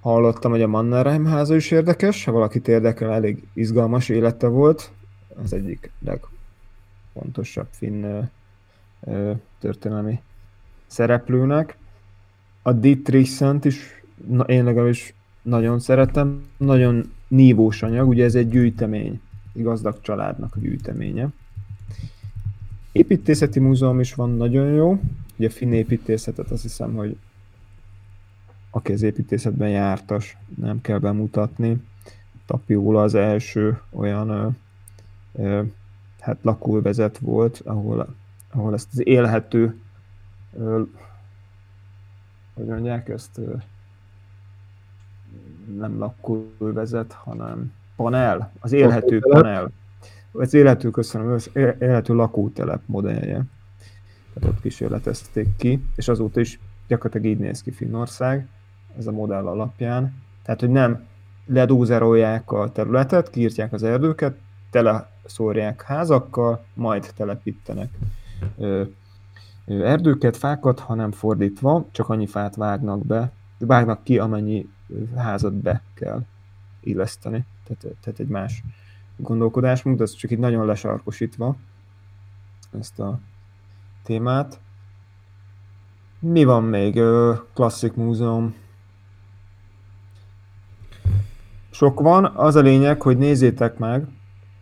Hallottam, 0.00 0.50
hogy 0.50 0.62
a 0.62 0.66
Mannerheim 0.66 1.24
háza 1.24 1.54
is 1.54 1.70
érdekes, 1.70 2.24
ha 2.24 2.32
valakit 2.32 2.68
érdekel, 2.68 3.12
elég 3.12 3.46
izgalmas 3.52 4.08
élete 4.08 4.46
volt. 4.46 4.90
Az 5.42 5.52
egyik 5.52 5.90
legfontosabb 6.04 7.68
finn 7.70 8.02
ö, 8.02 8.20
ö, 9.00 9.32
történelmi 9.58 10.20
szereplőnek. 10.86 11.76
A 12.62 12.72
Dietrichsent 12.72 13.64
is 13.64 14.02
na, 14.26 14.44
én 14.44 14.64
legalábbis 14.64 15.14
nagyon 15.42 15.78
szeretem. 15.80 16.42
Nagyon 16.56 17.12
nívós 17.28 17.82
anyag, 17.82 18.08
ugye 18.08 18.24
ez 18.24 18.34
egy 18.34 18.48
gyűjtemény, 18.48 19.20
egy 19.54 19.62
gazdag 19.62 20.00
családnak 20.00 20.56
a 20.56 20.60
gyűjteménye. 20.60 21.28
Építészeti 22.92 23.60
múzeum 23.60 24.00
is 24.00 24.14
van, 24.14 24.36
nagyon 24.36 24.66
jó. 24.66 25.00
Ugye 25.36 25.48
finn 25.48 25.72
építészetet 25.72 26.50
azt 26.50 26.62
hiszem, 26.62 26.94
hogy 26.94 27.16
aki 28.70 28.92
az 28.92 29.02
építészetben 29.02 29.68
jártas, 29.68 30.36
nem 30.56 30.80
kell 30.80 30.98
bemutatni. 30.98 31.82
Tapiola 32.46 33.02
az 33.02 33.14
első 33.14 33.80
olyan 33.90 34.28
ö, 34.28 34.48
ö, 35.32 35.62
hát 36.20 36.38
lakóvezet 36.42 37.18
volt, 37.18 37.62
ahol, 37.64 38.14
ahol 38.50 38.74
ezt 38.74 38.88
az 38.92 39.06
élhető 39.06 39.78
ö, 40.58 40.82
hogy 42.54 42.66
mondják 42.66 43.08
ezt 43.08 43.38
ö, 43.38 43.54
nem 45.76 45.98
lakóvezet, 45.98 47.12
hanem 47.12 47.72
panel, 47.96 48.52
az 48.60 48.72
élhető 48.72 49.14
Lakótelep. 49.18 49.42
panel. 49.42 49.70
Az 50.32 50.54
élhető, 50.54 50.90
köszönöm, 50.90 51.32
az 51.32 51.50
él- 51.52 51.76
élhető 51.80 52.14
lakótelep 52.14 52.80
modellje. 52.86 53.44
Tehát 54.34 54.48
ott 54.48 54.60
kísérletezték 54.60 55.56
ki, 55.56 55.84
és 55.94 56.08
azóta 56.08 56.40
is 56.40 56.58
gyakorlatilag 56.86 57.26
így 57.26 57.38
néz 57.38 57.62
ki 57.62 57.70
Finnország, 57.70 58.46
ez 58.98 59.06
a 59.06 59.12
modell 59.12 59.46
alapján. 59.46 60.14
Tehát, 60.42 60.60
hogy 60.60 60.70
nem 60.70 61.06
ledózerolják 61.46 62.50
a 62.52 62.72
területet, 62.72 63.30
kiírtják 63.30 63.72
az 63.72 63.82
erdőket, 63.82 64.36
tele 64.70 65.10
szórják 65.24 65.82
házakkal, 65.82 66.64
majd 66.74 67.12
telepítenek 67.16 67.90
ö, 68.58 68.82
ö, 69.66 69.84
erdőket, 69.84 70.36
fákat, 70.36 70.80
hanem 70.80 71.12
fordítva, 71.12 71.86
csak 71.90 72.08
annyi 72.08 72.26
fát 72.26 72.56
vágnak 72.56 73.06
be, 73.06 73.32
vágnak 73.58 74.04
ki, 74.04 74.18
amennyi 74.18 74.68
házat 75.16 75.54
be 75.54 75.82
kell 75.94 76.22
illeszteni. 76.80 77.44
Tehát, 77.64 77.96
tehát 78.00 78.20
egy 78.20 78.28
más 78.28 78.62
gondolkodásmód, 79.16 79.96
de 79.96 80.02
ez 80.02 80.12
csak 80.12 80.30
itt 80.30 80.38
nagyon 80.38 80.66
lesarkosítva 80.66 81.56
ezt 82.78 82.98
a 82.98 83.18
témát. 84.02 84.60
Mi 86.18 86.44
van 86.44 86.64
még? 86.64 87.00
Klasszik 87.54 87.94
múzeum. 87.94 88.54
Sok 91.78 92.00
van, 92.00 92.24
az 92.24 92.56
a 92.56 92.60
lényeg, 92.60 93.02
hogy 93.02 93.18
nézzétek 93.18 93.78
meg, 93.78 94.06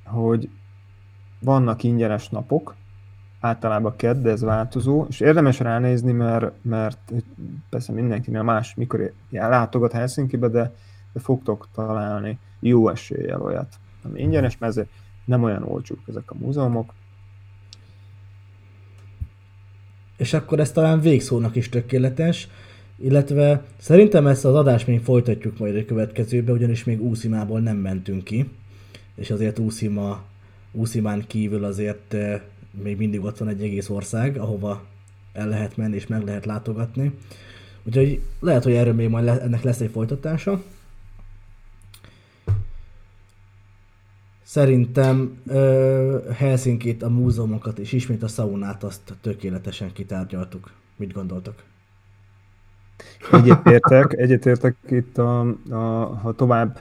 hogy 0.05 0.49
vannak 1.41 1.83
ingyenes 1.83 2.29
napok, 2.29 2.75
általában 3.41 3.97
kedd, 3.97 4.23
de 4.23 4.31
ez 4.31 4.41
változó, 4.41 5.07
és 5.09 5.21
érdemes 5.21 5.59
ránézni, 5.59 6.13
mert, 6.13 6.53
mert 6.63 7.13
persze 7.71 7.93
mindenkinél 7.93 8.43
más, 8.43 8.75
mikor 8.75 9.13
látogat 9.31 9.93
Helsinkibe, 9.93 10.49
de, 10.49 10.75
de 11.13 11.21
fogtok 11.21 11.69
találni 11.75 12.39
jó 12.61 12.89
eséllyel 12.89 13.43
olyat, 13.43 13.75
ami 14.05 14.21
ingyenes, 14.21 14.59
mert 14.59 14.73
ezért 14.73 14.91
nem 15.25 15.43
olyan 15.43 15.63
olcsók 15.63 16.01
ezek 16.07 16.31
a 16.31 16.35
múzeumok. 16.39 16.93
És 20.17 20.33
akkor 20.33 20.61
ez 20.61 20.73
talán 20.73 21.01
végszónak 21.01 21.57
is 21.57 21.69
tökéletes, 21.69 22.49
illetve 22.99 23.65
szerintem 23.79 24.27
ezt 24.27 24.45
az 24.45 24.55
adást 24.55 24.87
még 24.87 25.01
folytatjuk 25.01 25.59
majd 25.59 25.77
a 25.77 25.85
következőbe, 25.85 26.53
ugyanis 26.53 26.85
még 26.85 27.03
Úszimából 27.03 27.61
nem 27.61 27.77
mentünk 27.77 28.25
ki, 28.25 28.49
és 29.15 29.31
azért 29.31 29.59
Úszima, 29.59 30.25
Úszimán 30.73 31.25
kívül 31.27 31.65
azért 31.65 32.15
eh, 32.15 32.41
még 32.83 32.97
mindig 32.97 33.25
ott 33.25 33.39
van 33.39 33.49
egy 33.49 33.63
egész 33.63 33.89
ország, 33.89 34.37
ahova 34.37 34.85
el 35.33 35.49
lehet 35.49 35.77
menni 35.77 35.95
és 35.95 36.07
meg 36.07 36.25
lehet 36.25 36.47
látogatni. 36.47 37.13
Úgyhogy 37.83 38.21
lehet, 38.41 38.65
hogy 38.65 38.73
erről 38.73 38.95
még 38.95 39.09
majd 39.09 39.25
le, 39.25 39.41
ennek 39.41 39.63
lesz 39.63 39.81
egy 39.81 39.91
folytatása. 39.91 40.63
Szerintem 44.43 45.39
uh, 45.47 46.31
Helsinkit, 46.33 47.03
a 47.03 47.09
múzeumokat 47.09 47.79
és 47.79 47.93
ismét 47.93 48.23
a 48.23 48.29
saunát 48.29 48.85
azt 48.85 49.15
tökéletesen 49.21 49.93
kitárgyaltuk. 49.93 50.73
Mit 50.97 51.13
gondoltok? 51.13 51.63
Egyetértek, 53.33 54.13
egyetértek 54.13 54.77
itt, 54.89 55.19
a, 55.19 55.41
a, 55.71 55.77
ha 56.23 56.33
tovább, 56.33 56.81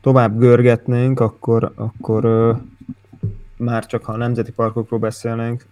tovább 0.00 0.38
görgetnénk, 0.38 1.20
akkor, 1.20 1.72
akkor 1.74 2.24
már 3.56 3.86
csak 3.86 4.04
ha 4.04 4.12
a 4.12 4.16
nemzeti 4.16 4.52
parkokról 4.52 4.98
beszélnénk, 4.98 5.66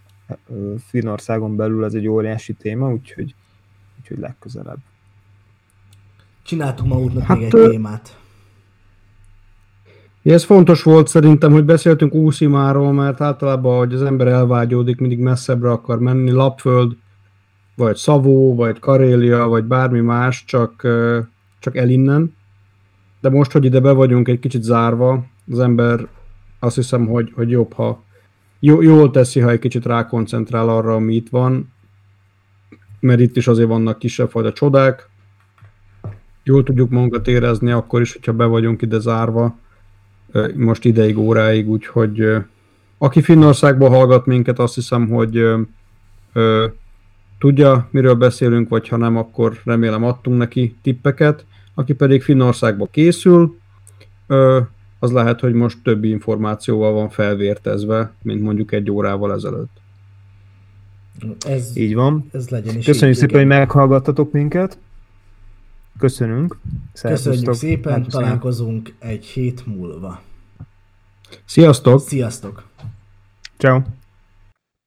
uh, 0.46 0.78
Finnországon 0.88 1.56
belül 1.56 1.84
ez 1.84 1.94
egy 1.94 2.08
óriási 2.08 2.52
téma, 2.52 2.90
úgyhogy, 2.90 3.34
úgyhogy 3.98 4.18
legközelebb. 4.18 4.78
Csináltunk 6.42 6.92
maguknak 6.92 7.22
hát, 7.22 7.36
még 7.36 7.46
egy 7.46 7.70
témát. 7.70 8.16
Ez 10.22 10.44
fontos 10.44 10.82
volt 10.82 11.08
szerintem, 11.08 11.52
hogy 11.52 11.64
beszéltünk 11.64 12.14
Úszimáról, 12.14 12.92
mert 12.92 13.20
általában, 13.20 13.78
hogy 13.78 13.94
az 13.94 14.02
ember 14.02 14.26
elvágyódik, 14.26 14.98
mindig 14.98 15.18
messzebbre 15.18 15.70
akar 15.70 15.98
menni, 15.98 16.30
Lapföld, 16.30 16.96
vagy 17.82 17.96
Szavó, 17.96 18.54
vagy 18.54 18.78
Karélia, 18.78 19.46
vagy 19.46 19.64
bármi 19.64 20.00
más, 20.00 20.44
csak, 20.44 20.86
csak 21.58 21.76
el 21.76 21.88
innen. 21.88 22.34
De 23.20 23.30
most, 23.30 23.52
hogy 23.52 23.64
ide 23.64 23.80
be 23.80 23.92
vagyunk 23.92 24.28
egy 24.28 24.38
kicsit 24.38 24.62
zárva, 24.62 25.24
az 25.50 25.58
ember 25.58 26.06
azt 26.58 26.74
hiszem, 26.74 27.06
hogy, 27.06 27.32
hogy 27.34 27.50
jobb, 27.50 27.72
ha 27.72 28.02
jó, 28.60 28.82
jól 28.82 29.10
teszi, 29.10 29.40
ha 29.40 29.50
egy 29.50 29.58
kicsit 29.58 29.86
rákoncentrál 29.86 30.68
arra, 30.68 30.94
ami 30.94 31.14
itt 31.14 31.28
van, 31.28 31.72
mert 33.00 33.20
itt 33.20 33.36
is 33.36 33.46
azért 33.46 33.68
vannak 33.68 33.98
kisebb 33.98 34.30
fajta 34.30 34.52
csodák, 34.52 35.08
jól 36.42 36.62
tudjuk 36.62 36.90
magunkat 36.90 37.28
érezni, 37.28 37.70
akkor 37.70 38.00
is, 38.00 38.12
hogyha 38.12 38.32
be 38.32 38.44
vagyunk 38.44 38.82
ide 38.82 38.98
zárva, 38.98 39.58
most 40.54 40.84
ideig, 40.84 41.18
óráig, 41.18 41.68
úgyhogy 41.68 42.26
aki 42.98 43.22
Finnországból 43.22 43.88
hallgat 43.88 44.26
minket, 44.26 44.58
azt 44.58 44.74
hiszem, 44.74 45.08
hogy 45.08 45.44
tudja, 47.42 47.88
miről 47.90 48.14
beszélünk, 48.14 48.68
vagy 48.68 48.88
ha 48.88 48.96
nem, 48.96 49.16
akkor 49.16 49.60
remélem 49.64 50.04
adtunk 50.04 50.38
neki 50.38 50.76
tippeket. 50.82 51.44
Aki 51.74 51.92
pedig 51.92 52.22
Finnországba 52.22 52.86
készül, 52.86 53.58
az 54.98 55.12
lehet, 55.12 55.40
hogy 55.40 55.52
most 55.52 55.78
többi 55.82 56.08
információval 56.08 56.92
van 56.92 57.08
felvértezve, 57.08 58.12
mint 58.22 58.42
mondjuk 58.42 58.72
egy 58.72 58.90
órával 58.90 59.32
ezelőtt. 59.32 59.80
Ez, 61.46 61.76
így 61.76 61.94
van. 61.94 62.28
Ez 62.32 62.48
legyen 62.48 62.76
is 62.76 62.84
Köszönjük 62.84 63.16
szépen, 63.16 63.38
hogy 63.38 63.46
meghallgattatok 63.46 64.32
minket. 64.32 64.78
Köszönünk. 65.98 66.58
Köszönjük 67.02 67.52
szépen, 67.52 67.92
Szervusztok. 67.92 68.22
találkozunk 68.22 68.94
egy 68.98 69.24
hét 69.24 69.66
múlva. 69.66 70.20
Sziasztok! 71.44 72.00
Sziasztok! 72.00 72.64
Ciao. 73.56 73.80